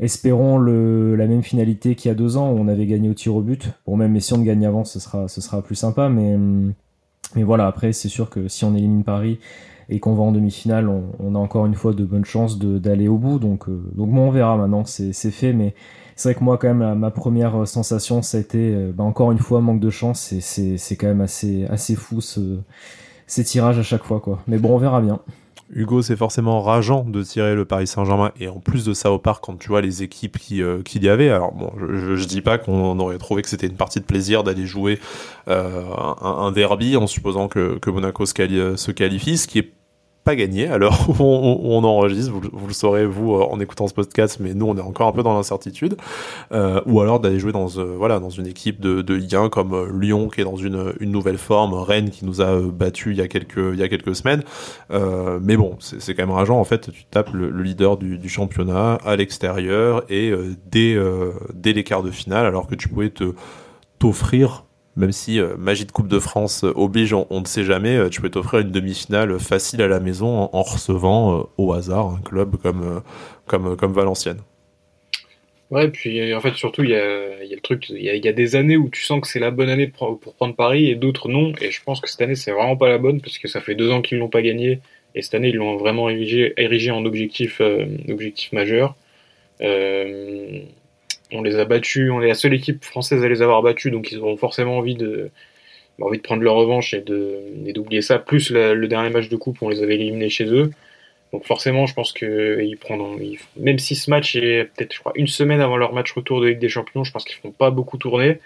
espérons 0.00 0.58
la 0.58 1.26
même 1.26 1.42
finalité 1.42 1.94
qu'il 1.94 2.08
y 2.08 2.12
a 2.12 2.14
deux 2.14 2.36
ans 2.36 2.50
où 2.52 2.58
on 2.58 2.68
avait 2.68 2.86
gagné 2.86 3.08
au 3.08 3.14
tir 3.14 3.34
au 3.34 3.42
but. 3.42 3.70
Bon, 3.86 3.96
même 3.96 4.18
si 4.20 4.32
on 4.32 4.38
gagne 4.38 4.66
avant, 4.66 4.84
ce 4.84 5.00
sera, 5.00 5.62
plus 5.62 5.74
sympa. 5.74 6.08
Mais, 6.08 6.36
mais 7.34 7.42
voilà, 7.42 7.66
après, 7.66 7.92
c'est 7.92 8.08
sûr 8.08 8.30
que 8.30 8.48
si 8.48 8.64
on 8.64 8.74
élimine 8.74 9.04
Paris 9.04 9.38
et 9.88 10.00
qu'on 10.00 10.14
va 10.14 10.24
en 10.24 10.32
demi-finale, 10.32 10.88
on, 10.88 11.34
a 11.34 11.38
encore 11.38 11.66
une 11.66 11.74
fois 11.74 11.92
de 11.92 12.04
bonnes 12.04 12.24
chances 12.24 12.58
d'aller 12.58 13.08
au 13.08 13.18
bout. 13.18 13.38
Donc, 13.38 13.68
euh, 13.68 13.80
donc 13.94 14.10
bon, 14.10 14.28
on 14.28 14.30
verra 14.30 14.56
maintenant, 14.56 14.84
c'est 14.84 15.12
fait. 15.30 15.52
Mais 15.52 15.74
c'est 16.16 16.30
vrai 16.30 16.38
que 16.38 16.44
moi, 16.44 16.58
quand 16.58 16.72
même, 16.72 16.98
ma 16.98 17.10
première 17.10 17.66
sensation, 17.68 18.22
ça 18.22 18.38
a 18.38 18.40
été 18.40 18.74
euh, 18.74 18.92
bah, 18.92 19.04
encore 19.04 19.32
une 19.32 19.38
fois 19.38 19.60
manque 19.60 19.80
de 19.80 19.90
chance. 19.90 20.34
C'est 20.40 20.96
quand 20.96 21.06
même 21.06 21.20
assez, 21.20 21.64
assez 21.66 21.94
fou 21.94 22.20
ce, 22.20 22.58
ces 23.26 23.44
tirages 23.44 23.78
à 23.78 23.82
chaque 23.82 24.04
fois. 24.04 24.20
quoi. 24.20 24.42
Mais 24.46 24.58
bon, 24.58 24.74
on 24.74 24.78
verra 24.78 25.00
bien. 25.00 25.20
Hugo, 25.70 26.00
c'est 26.00 26.16
forcément 26.16 26.62
rageant 26.62 27.02
de 27.02 27.22
tirer 27.22 27.54
le 27.54 27.64
Paris 27.64 27.88
Saint-Germain 27.88 28.30
et 28.38 28.48
en 28.48 28.60
plus 28.60 28.84
de 28.84 28.94
ça 28.94 29.10
au 29.10 29.18
parc 29.18 29.44
quand 29.44 29.58
tu 29.58 29.68
vois 29.68 29.80
les 29.80 30.02
équipes 30.04 30.38
qui 30.38 30.62
euh, 30.62 30.82
qu'il 30.82 31.02
y 31.02 31.08
avait. 31.08 31.28
Alors 31.28 31.52
bon, 31.52 31.72
je, 31.78 32.14
je, 32.14 32.24
dis 32.26 32.40
pas 32.40 32.56
qu'on 32.56 32.98
aurait 33.00 33.18
trouvé 33.18 33.42
que 33.42 33.48
c'était 33.48 33.66
une 33.66 33.76
partie 33.76 33.98
de 33.98 34.04
plaisir 34.04 34.44
d'aller 34.44 34.66
jouer 34.66 35.00
euh, 35.48 35.82
un, 36.20 36.52
derby 36.52 36.96
en 36.96 37.08
supposant 37.08 37.48
que, 37.48 37.78
que 37.78 37.90
Monaco 37.90 38.26
se, 38.26 38.76
se 38.76 38.90
qualifie, 38.92 39.38
ce 39.38 39.48
qui 39.48 39.58
est 39.58 39.72
pas 40.26 40.34
gagné 40.34 40.66
alors 40.66 41.20
on, 41.20 41.84
enregistre, 41.84 42.32
vous, 42.32 42.66
le 42.66 42.72
saurez 42.72 43.06
vous 43.06 43.36
euh, 43.36 43.46
en 43.48 43.60
écoutant 43.60 43.86
ce 43.86 43.94
podcast, 43.94 44.38
mais 44.40 44.54
nous 44.54 44.66
on 44.66 44.76
est 44.76 44.80
encore 44.80 45.06
un 45.06 45.12
peu 45.12 45.22
dans 45.22 45.34
l'incertitude, 45.34 45.96
euh, 46.50 46.80
ou 46.84 47.00
alors 47.00 47.20
d'aller 47.20 47.38
jouer 47.38 47.52
dans 47.52 47.78
euh, 47.78 47.94
voilà 47.96 48.18
dans 48.18 48.28
une 48.28 48.48
équipe 48.48 48.80
de, 48.80 49.02
de 49.02 49.14
Ligue 49.14 49.36
1 49.36 49.50
comme 49.50 49.72
euh, 49.72 49.88
Lyon 49.96 50.28
qui 50.28 50.40
est 50.40 50.44
dans 50.44 50.56
une, 50.56 50.94
une 50.98 51.12
nouvelle 51.12 51.38
forme, 51.38 51.74
Rennes 51.74 52.10
qui 52.10 52.24
nous 52.24 52.42
a 52.42 52.60
battu 52.60 53.12
il 53.12 53.18
y 53.18 53.20
a 53.20 53.28
quelques 53.28 53.72
il 53.72 53.78
y 53.78 53.84
a 53.84 53.88
quelques 53.88 54.16
semaines, 54.16 54.42
mais 54.90 55.56
bon 55.56 55.76
c'est 55.78 56.14
quand 56.14 56.26
même 56.26 56.34
rageant 56.34 56.58
en 56.58 56.64
fait, 56.64 56.90
tu 56.90 57.04
tapes 57.04 57.32
le, 57.32 57.62
leader 57.62 57.96
du, 57.96 58.18
du, 58.18 58.28
championnat 58.28 58.94
à 59.04 59.14
l'extérieur 59.14 60.02
et 60.10 60.32
dès 60.68 60.96
dès 61.54 61.72
les 61.72 61.84
quarts 61.84 62.02
de 62.02 62.10
finale 62.10 62.46
alors 62.46 62.66
que 62.66 62.74
tu 62.74 62.88
pouvais 62.88 63.10
te 63.10 63.34
t'offrir 64.00 64.65
même 64.96 65.12
si 65.12 65.38
euh, 65.38 65.56
magie 65.58 65.84
de 65.84 65.92
Coupe 65.92 66.08
de 66.08 66.18
France 66.18 66.64
euh, 66.64 66.72
oblige, 66.74 67.12
on, 67.12 67.40
ne 67.40 67.46
sait 67.46 67.64
jamais, 67.64 67.96
euh, 67.96 68.08
tu 68.08 68.20
peux 68.20 68.30
t'offrir 68.30 68.60
une 68.60 68.70
demi-finale 68.70 69.38
facile 69.38 69.82
à 69.82 69.88
la 69.88 70.00
maison 70.00 70.48
en, 70.52 70.62
recevant 70.62 71.48
au 71.58 71.72
hasard 71.72 72.16
un 72.18 72.20
club 72.22 72.56
comme, 72.56 73.02
comme, 73.46 73.76
comme 73.76 73.92
Valenciennes. 73.92 74.40
Ouais, 75.70 75.88
puis 75.88 76.32
en 76.32 76.40
fait, 76.40 76.54
surtout, 76.54 76.82
il 76.82 76.90
y 76.90 76.94
a, 76.94 77.44
y 77.44 77.52
a, 77.52 77.56
le 77.56 77.60
truc, 77.60 77.88
il 77.90 78.00
y, 78.00 78.28
a, 78.28 78.32
des 78.32 78.56
années 78.56 78.76
où 78.76 78.88
tu 78.88 79.02
sens 79.02 79.20
que 79.20 79.26
c'est 79.26 79.40
la 79.40 79.50
bonne 79.50 79.68
année 79.68 79.88
pour, 79.88 80.18
prendre 80.18 80.54
Paris 80.54 80.88
et 80.90 80.94
d'autres 80.94 81.28
non. 81.28 81.52
Et 81.60 81.70
je 81.70 81.82
pense 81.82 82.00
que 82.00 82.08
cette 82.08 82.20
année, 82.22 82.36
c'est 82.36 82.52
vraiment 82.52 82.76
pas 82.76 82.88
la 82.88 82.98
bonne 82.98 83.20
parce 83.20 83.38
que 83.38 83.48
ça 83.48 83.60
fait 83.60 83.74
deux 83.74 83.90
ans 83.90 84.00
qu'ils 84.00 84.18
l'ont 84.18 84.28
pas 84.28 84.42
gagné 84.42 84.80
et 85.14 85.22
cette 85.22 85.34
année, 85.34 85.48
ils 85.48 85.56
l'ont 85.56 85.76
vraiment 85.76 86.08
érigé, 86.08 86.54
érigé 86.56 86.90
en 86.90 87.04
objectif, 87.04 87.60
objectif 88.08 88.52
majeur. 88.52 88.94
On 91.32 91.42
les 91.42 91.56
a 91.56 91.64
battus, 91.64 92.10
on 92.10 92.22
est 92.22 92.28
la 92.28 92.34
seule 92.34 92.54
équipe 92.54 92.84
française 92.84 93.22
à 93.24 93.28
les 93.28 93.42
avoir 93.42 93.62
battus, 93.62 93.92
donc 93.92 94.10
ils 94.12 94.18
auront 94.18 94.36
forcément 94.36 94.78
envie 94.78 94.94
de, 94.94 95.30
de 95.98 96.18
prendre 96.18 96.42
leur 96.42 96.54
revanche 96.54 96.94
et 96.94 97.00
d'oublier 97.00 98.02
ça. 98.02 98.18
Plus 98.18 98.50
le 98.50 98.86
dernier 98.86 99.10
match 99.10 99.28
de 99.28 99.36
coupe, 99.36 99.62
on 99.62 99.68
les 99.68 99.82
avait 99.82 99.96
éliminés 99.96 100.28
chez 100.28 100.46
eux. 100.46 100.70
Donc 101.32 101.44
forcément, 101.44 101.86
je 101.86 101.94
pense 101.94 102.12
que 102.12 102.60
ils 102.62 102.76
prendront, 102.76 103.18
même 103.56 103.78
si 103.78 103.96
ce 103.96 104.10
match 104.10 104.36
est 104.36 104.70
peut-être, 104.74 104.94
je 104.94 105.00
crois, 105.00 105.12
une 105.16 105.26
semaine 105.26 105.60
avant 105.60 105.76
leur 105.76 105.92
match 105.92 106.12
retour 106.12 106.40
de 106.40 106.46
Ligue 106.46 106.60
des 106.60 106.68
Champions, 106.68 107.04
je 107.04 107.12
pense 107.12 107.24
qu'ils 107.24 107.36
feront 107.36 107.50
pas 107.50 107.70
beaucoup 107.70 107.98
tourner. 107.98 108.38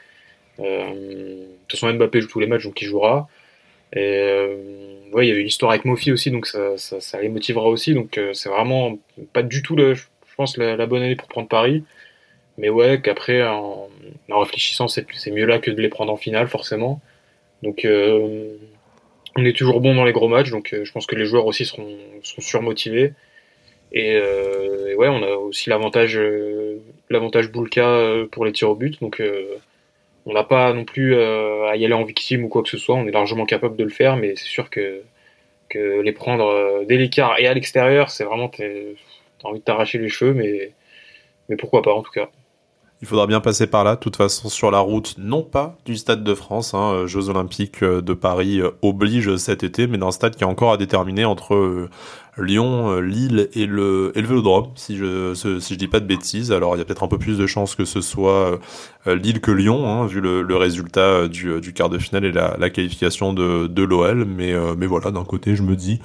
Euh, 0.60 0.90
de 0.90 1.46
toute 1.68 1.78
façon, 1.78 1.92
Mbappé 1.92 2.20
joue 2.20 2.28
tous 2.28 2.40
les 2.40 2.46
matchs, 2.46 2.64
donc 2.64 2.80
il 2.80 2.86
jouera. 2.86 3.28
Et 3.92 3.98
euh, 4.00 4.56
il 5.18 5.24
y 5.24 5.30
avait 5.30 5.40
une 5.40 5.46
histoire 5.46 5.72
avec 5.72 5.84
Mofi 5.84 6.12
aussi, 6.12 6.30
donc 6.30 6.46
ça, 6.46 7.20
les 7.20 7.28
motivera 7.28 7.68
aussi. 7.68 7.94
Donc 7.94 8.16
euh, 8.18 8.32
c'est 8.32 8.48
vraiment 8.48 8.98
pas 9.32 9.42
du 9.42 9.62
tout, 9.62 9.76
je 9.76 10.60
la 10.60 10.86
bonne 10.86 11.02
année 11.02 11.16
pour 11.16 11.28
prendre 11.28 11.48
Paris. 11.48 11.84
Mais 12.60 12.68
ouais, 12.68 13.00
qu'après, 13.02 13.42
en, 13.42 13.88
réfléchissant, 14.28 14.86
c'est 14.86 15.30
mieux 15.30 15.46
là 15.46 15.58
que 15.58 15.70
de 15.70 15.80
les 15.80 15.88
prendre 15.88 16.12
en 16.12 16.16
finale, 16.16 16.46
forcément. 16.46 17.00
Donc, 17.62 17.84
euh, 17.86 18.56
on 19.36 19.44
est 19.46 19.56
toujours 19.56 19.80
bon 19.80 19.94
dans 19.94 20.04
les 20.04 20.12
gros 20.12 20.28
matchs, 20.28 20.50
donc 20.50 20.74
euh, 20.74 20.84
je 20.84 20.92
pense 20.92 21.06
que 21.06 21.16
les 21.16 21.24
joueurs 21.24 21.46
aussi 21.46 21.64
seront, 21.64 21.88
surmotivés. 22.22 23.14
Et, 23.92 24.14
euh, 24.16 24.94
ouais, 24.96 25.08
on 25.08 25.22
a 25.22 25.30
aussi 25.36 25.70
l'avantage 25.70 26.20
l'avantage 27.10 27.50
Boulka 27.50 28.26
pour 28.30 28.44
les 28.44 28.52
tirs 28.52 28.70
au 28.70 28.74
but, 28.74 29.00
donc 29.00 29.22
on 30.26 30.32
n'a 30.32 30.44
pas 30.44 30.72
non 30.74 30.84
plus 30.84 31.16
à 31.16 31.76
y 31.76 31.84
aller 31.84 31.94
en 31.94 32.04
victime 32.04 32.44
ou 32.44 32.48
quoi 32.48 32.62
que 32.62 32.68
ce 32.68 32.78
soit, 32.78 32.94
on 32.94 33.06
est 33.06 33.12
largement 33.12 33.46
capable 33.46 33.76
de 33.76 33.84
le 33.84 33.90
faire, 33.90 34.16
mais 34.16 34.36
c'est 34.36 34.44
sûr 34.46 34.70
que, 34.70 35.02
que 35.68 36.00
les 36.02 36.12
prendre 36.12 36.84
dès 36.86 36.96
l'écart 36.98 37.38
et 37.38 37.46
à 37.46 37.54
l'extérieur, 37.54 38.10
c'est 38.10 38.24
vraiment, 38.24 38.48
t'as 38.48 38.64
envie 39.44 39.60
de 39.60 39.64
t'arracher 39.64 39.98
les 39.98 40.08
cheveux, 40.08 40.34
mais, 40.34 40.72
mais 41.48 41.56
pourquoi 41.56 41.82
pas 41.82 41.92
en 41.94 42.02
tout 42.02 42.12
cas. 42.12 42.30
Il 43.02 43.08
faudra 43.08 43.26
bien 43.26 43.40
passer 43.40 43.66
par 43.66 43.82
là. 43.82 43.94
De 43.94 44.00
toute 44.00 44.16
façon, 44.16 44.50
sur 44.50 44.70
la 44.70 44.80
route, 44.80 45.14
non 45.16 45.42
pas 45.42 45.78
du 45.86 45.96
Stade 45.96 46.22
de 46.22 46.34
France, 46.34 46.74
hein, 46.74 46.92
euh, 46.92 47.06
Jeux 47.06 47.30
Olympiques 47.30 47.82
euh, 47.82 48.02
de 48.02 48.12
Paris 48.12 48.60
euh, 48.60 48.72
oblige 48.82 49.36
cet 49.36 49.62
été, 49.62 49.86
mais 49.86 49.96
d'un 49.96 50.10
stade 50.10 50.36
qui 50.36 50.42
est 50.44 50.46
encore 50.46 50.72
à 50.72 50.76
déterminer 50.76 51.24
entre 51.24 51.88
Lyon, 52.36 53.00
Lille 53.00 53.48
et 53.54 53.64
le, 53.64 54.12
et 54.14 54.20
le 54.20 54.28
Vélodrome, 54.28 54.68
si 54.74 54.96
je 54.96 55.34
si 55.34 55.74
je 55.74 55.78
dis 55.78 55.88
pas 55.88 56.00
de 56.00 56.06
bêtises. 56.06 56.52
Alors 56.52 56.76
il 56.76 56.78
y 56.78 56.82
a 56.82 56.84
peut-être 56.84 57.02
un 57.02 57.08
peu 57.08 57.18
plus 57.18 57.38
de 57.38 57.46
chances 57.46 57.74
que 57.74 57.84
ce 57.84 58.00
soit 58.00 58.58
Lille 59.06 59.40
que 59.40 59.50
Lyon, 59.50 59.86
hein, 59.86 60.06
vu 60.06 60.20
le, 60.20 60.42
le 60.42 60.56
résultat 60.56 61.28
du, 61.28 61.60
du, 61.60 61.72
quart 61.72 61.88
de 61.88 61.98
finale 61.98 62.24
et 62.24 62.32
la, 62.32 62.56
la 62.58 62.70
qualification 62.70 63.32
de, 63.32 63.66
de 63.66 63.82
l'OL. 63.82 64.24
Mais 64.24 64.54
mais 64.76 64.86
voilà, 64.86 65.10
d'un 65.10 65.24
côté, 65.24 65.56
je 65.56 65.62
me 65.62 65.74
dis 65.74 66.00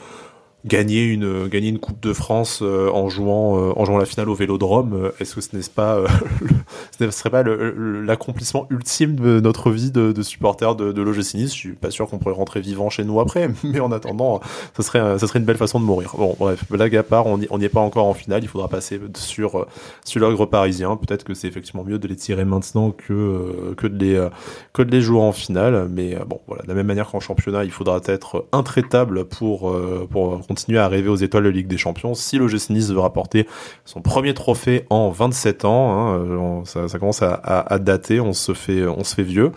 gagner 0.66 1.04
une 1.04 1.48
gagner 1.48 1.70
une 1.70 1.80
Coupe 1.80 2.02
de 2.02 2.14
France 2.14 2.62
en 2.62 3.10
jouant 3.10 3.74
en 3.76 3.86
jouant 3.86 3.98
la 3.98 4.06
finale 4.06 4.30
au 4.30 4.36
Vélodrome. 4.36 5.12
Est-ce 5.20 5.36
que 5.36 5.42
ce 5.42 5.56
n'est 5.56 5.62
pas 5.74 6.04
ce 7.00 7.04
ne 7.04 7.12
serait 7.12 7.30
pas 7.30 7.44
l'accomplissement 7.44 8.68
ultime 8.70 9.16
de 9.16 9.40
notre 9.40 9.72
vie 9.72 9.92
de, 9.92 10.12
de 10.12 10.22
supporter 10.24 10.76
de, 10.76 10.92
de 10.92 11.02
l'OGC 11.02 11.36
Nice? 11.36 11.54
Je 11.54 11.60
suis 11.60 11.74
pas 11.74 11.92
sûr 11.92 12.08
qu'on 12.10 12.18
pourrait 12.18 12.36
rentrer 12.36 12.62
vivant 12.62 12.90
chez 12.90 13.04
nous 13.04 13.20
après, 13.20 13.50
mais 13.64 13.80
en 13.80 13.92
attendant, 13.92 14.40
ce 14.76 14.84
serait 14.84 15.20
ça 15.20 15.28
serait 15.28 15.40
une 15.40 15.46
belle 15.46 15.58
façon 15.58 15.80
de 15.80 15.86
mourir. 15.86 16.14
Bon, 16.18 16.36
bref, 16.40 16.64
blague 16.70 16.96
à 16.96 17.04
part, 17.04 17.26
on 17.28 17.38
n'y 17.38 17.66
est 17.66 17.70
pas 17.70 17.82
encore 17.82 18.06
en 18.08 18.14
finale. 18.14 18.44
Il 18.44 18.48
faudra 18.48 18.68
passer 18.68 19.00
sur 19.16 19.68
sur 20.04 20.22
l'ogre 20.22 20.46
parisien. 20.46 20.96
Peut-être 20.98 21.24
que 21.24 21.34
c'est 21.34 21.48
effectivement 21.48 21.84
mieux 21.84 22.00
de 22.00 22.08
les 22.08 22.16
tirer 22.16 22.46
maintenant 22.46 22.92
que 22.92 23.74
que 23.78 23.88
de 23.88 24.04
les 24.04 24.28
que 24.74 24.82
de 24.82 24.92
les 24.92 25.02
jouer 25.02 25.20
en 25.20 25.32
finale. 25.32 25.88
Mais 25.90 26.18
bon, 26.28 26.40
voilà, 26.48 26.64
de 26.64 26.68
la 26.68 26.74
même 26.74 26.88
manière 26.88 27.10
qu'en 27.10 27.20
championnat, 27.20 27.64
il 27.64 27.72
faudra 27.72 28.00
être 28.06 28.46
intraitable 28.52 29.26
pour, 29.26 29.70
euh, 29.70 30.08
pour 30.10 30.46
continuer 30.56 30.80
à 30.80 30.88
rêver 30.88 31.10
aux 31.10 31.18
étoiles 31.18 31.44
de 31.44 31.50
Ligue 31.50 31.68
des 31.68 31.78
Champions. 31.78 32.14
Si 32.14 32.38
le 32.38 32.46
Nice 32.46 32.90
veut 32.90 33.00
rapporter 33.00 33.46
son 33.84 34.02
premier 34.02 34.34
trophée 34.34 34.86
en 34.90 35.10
27 35.10 35.66
ans, 35.66 35.92
hein, 35.92 36.20
euh, 36.20 36.62
ça, 36.64 36.88
ça, 36.88 36.98
commence 36.98 37.22
à, 37.22 37.34
à, 37.34 37.78
dater, 37.78 38.22
on 38.22 38.32
se 38.32 38.54
fait, 38.54 38.88
on 38.88 39.04
se 39.04 39.16
fait 39.16 39.24
vieux. 39.24 39.52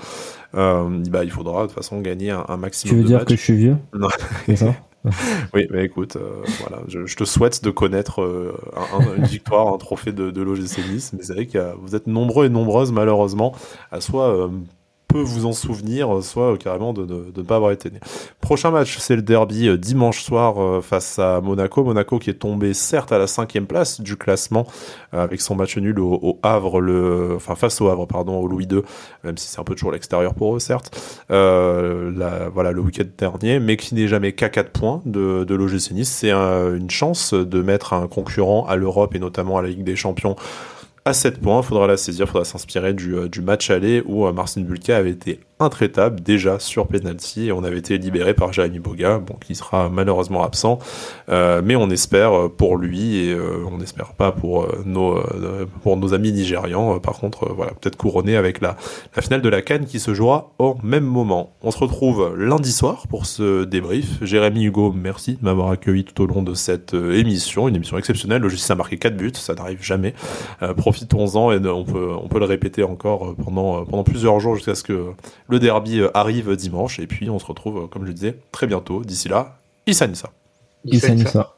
Euh, 0.57 0.89
bah, 1.09 1.23
il 1.23 1.31
faudra 1.31 1.63
de 1.63 1.67
toute 1.67 1.77
façon 1.77 2.01
gagner 2.01 2.31
un, 2.31 2.57
maximum. 2.57 2.97
Tu 2.97 3.03
veux 3.03 3.09
dire 3.09 3.25
que 3.25 3.37
je 3.37 3.41
suis 3.41 3.55
vieux? 3.57 3.77
Non. 3.95 4.09
ça? 4.57 4.75
Oui, 5.55 5.69
mais 5.71 5.85
écoute, 5.85 6.17
euh, 6.17 6.43
voilà, 6.61 6.83
je, 6.89 7.07
je, 7.07 7.17
te 7.17 7.25
souhaite 7.25 7.63
de 7.63 7.71
connaître 7.71 8.21
euh, 8.21 8.53
un, 8.77 9.17
une 9.17 9.25
victoire, 9.25 9.73
un 9.73 9.79
trophée 9.79 10.11
de, 10.11 10.33
de 10.33 10.43
l'OGC 10.43 10.81
Nice, 10.91 11.13
mais 11.17 11.23
c'est 11.23 11.35
vrai 11.35 11.47
que 11.47 11.73
vous 11.81 11.95
êtes 11.95 12.09
nombreux 12.09 12.47
et 12.47 12.49
nombreuses 12.49 12.91
malheureusement 12.91 13.55
à 13.93 14.01
soit 14.01 14.51
peut 15.09 15.21
vous 15.21 15.47
en 15.47 15.53
souvenir, 15.53 16.23
soit 16.23 16.57
carrément 16.59 16.93
de, 16.93 17.33
ne 17.35 17.43
pas 17.43 17.57
avoir 17.57 17.73
été 17.73 17.91
né. 17.91 17.99
Prochain 18.41 18.71
match, 18.71 18.99
c'est 18.99 19.17
le 19.17 19.23
derby 19.23 19.69
euh, 19.69 19.79
dimanche 19.79 20.23
soir 20.23 20.63
euh, 20.63 20.81
face 20.83 21.19
à 21.19 21.41
Monaco. 21.41 21.83
Monaco 21.83 22.19
qui 22.19 22.29
est 22.29 22.35
tombé 22.35 22.75
certes 22.75 23.11
à 23.11 23.19
la 23.19 23.27
cinquième 23.27 23.67
place 23.67 24.03
du 24.03 24.17
classement 24.17 24.67
euh, 25.15 25.25
avec 25.25 25.41
son 25.41 25.55
match 25.55 25.79
nul 25.79 25.99
au, 25.99 26.39
Havre, 26.43 26.81
le, 26.81 27.33
enfin 27.37 27.55
face 27.55 27.81
au 27.81 27.89
Havre, 27.89 28.07
pardon, 28.07 28.37
au 28.39 28.47
Louis 28.47 28.67
II, 28.71 28.83
même 29.25 29.39
si 29.39 29.49
c'est 29.49 29.59
un 29.59 29.65
peu 29.65 29.75
toujours 29.75 29.93
l'extérieur 29.93 30.35
pour 30.35 30.55
eux, 30.55 30.61
certes. 30.61 30.95
la, 31.31 32.49
voilà, 32.53 32.73
le 32.73 32.81
week-end 32.81 33.07
dernier, 33.17 33.61
mais 33.61 33.79
qui 33.79 33.95
n'est 33.95 34.09
jamais 34.09 34.33
qu'à 34.33 34.51
4 34.51 34.71
points 34.71 35.01
de, 35.07 35.45
de 35.45 35.55
l'OGC. 35.55 36.05
C'est 36.05 36.31
une 36.31 36.91
chance 36.91 37.33
de 37.33 37.63
mettre 37.63 37.95
un 37.95 38.07
concurrent 38.09 38.67
à 38.69 38.77
l'Europe 38.77 39.15
et 39.15 39.19
notamment 39.19 39.57
à 39.57 39.63
la 39.63 39.69
Ligue 39.69 39.85
des 39.85 39.97
Champions 39.97 40.37
à 41.09 41.13
7 41.13 41.41
points. 41.41 41.63
Faudra 41.63 41.87
la 41.87 41.97
saisir, 41.97 42.29
faudra 42.29 42.45
s'inspirer 42.45 42.95
du, 42.95 43.29
du, 43.29 43.41
match 43.41 43.71
aller 43.71 44.03
où 44.07 44.31
Marcin 44.33 44.61
Bulka 44.61 44.97
avait 44.97 45.11
été 45.11 45.41
intraitable 45.61 46.21
déjà 46.21 46.59
sur 46.59 46.87
penalty 46.87 47.47
et 47.49 47.53
on 47.53 47.65
avait 47.65 47.79
été 47.79 47.99
libéré 47.99 48.35
par 48.35 48.53
Jérémy 48.53 48.79
Boga, 48.79 49.19
bon, 49.19 49.35
qui 49.35 49.55
sera 49.55 49.89
malheureusement 49.89 50.45
absent, 50.45 50.79
euh, 51.29 51.61
mais 51.65 51.77
on 51.77 51.91
espère 51.91 52.51
pour 52.57 52.77
lui 52.77 53.17
et 53.17 53.33
euh, 53.33 53.65
on 53.71 53.79
n'espère 53.79 54.13
pas 54.13 54.33
pour 54.33 54.65
euh, 54.65 54.83
nos 54.85 55.21
pour 55.83 55.97
nos 55.97 56.15
amis 56.15 56.33
nigérians. 56.33 56.99
par 57.01 57.15
contre, 57.15 57.53
voilà, 57.55 57.73
peut-être 57.73 57.97
couronné 57.97 58.37
avec 58.37 58.61
la, 58.61 58.77
la 59.17 59.23
finale 59.23 59.43
de 59.43 59.49
la 59.49 59.63
Cannes 59.63 59.87
qui 59.87 60.01
se 60.01 60.15
jouera 60.15 60.53
au 60.59 60.77
même 60.83 61.05
moment. 61.05 61.53
On 61.63 61.71
se 61.71 61.79
retrouve 61.79 62.35
lundi 62.37 62.73
soir 62.73 63.07
pour 63.09 63.27
ce 63.27 63.65
débrief. 63.65 64.23
Jérémy 64.23 64.65
Hugo, 64.65 64.93
merci 64.97 65.35
de 65.41 65.45
m'avoir 65.45 65.71
accueilli 65.71 66.05
tout 66.05 66.23
au 66.23 66.27
long 66.27 66.43
de 66.43 66.55
cette 66.55 66.95
émission, 66.95 67.69
une 67.69 67.77
émission 67.77 67.99
exceptionnelle. 67.99 68.43
Le 68.43 68.49
GC 68.49 68.73
a 68.73 68.77
marqué 68.77 68.97
4 68.97 69.17
buts, 69.17 69.33
ça 69.35 69.55
n'arrive 69.55 69.83
jamais. 69.83 70.15
Profitons-en 70.77 71.53
et 71.53 71.59
on 71.67 71.85
peut 71.85 72.09
on 72.23 72.29
peut 72.29 72.39
le 72.39 72.45
répéter 72.45 72.83
encore 72.83 73.35
pendant 73.37 73.85
pendant 73.85 74.05
plusieurs 74.05 74.39
jours 74.41 74.55
jusqu'à 74.55 74.75
ce 74.75 74.83
que 74.83 75.13
le 75.49 75.59
derby 75.59 76.01
euh, 76.01 76.11
arrive 76.17 76.55
dimanche 76.57 76.99
et 76.99 77.07
puis 77.07 77.29
on 77.31 77.39
se 77.39 77.47
retrouve, 77.47 77.85
euh, 77.85 77.87
comme 77.87 78.03
je 78.03 78.09
le 78.09 78.15
disais, 78.15 78.39
très 78.53 78.67
bientôt. 78.67 79.03
D'ici 79.05 79.29
là, 79.29 79.59
Issa 79.87 80.07
Nissa. 80.07 80.31
Issa 80.85 81.15
Nissa. 81.15 81.55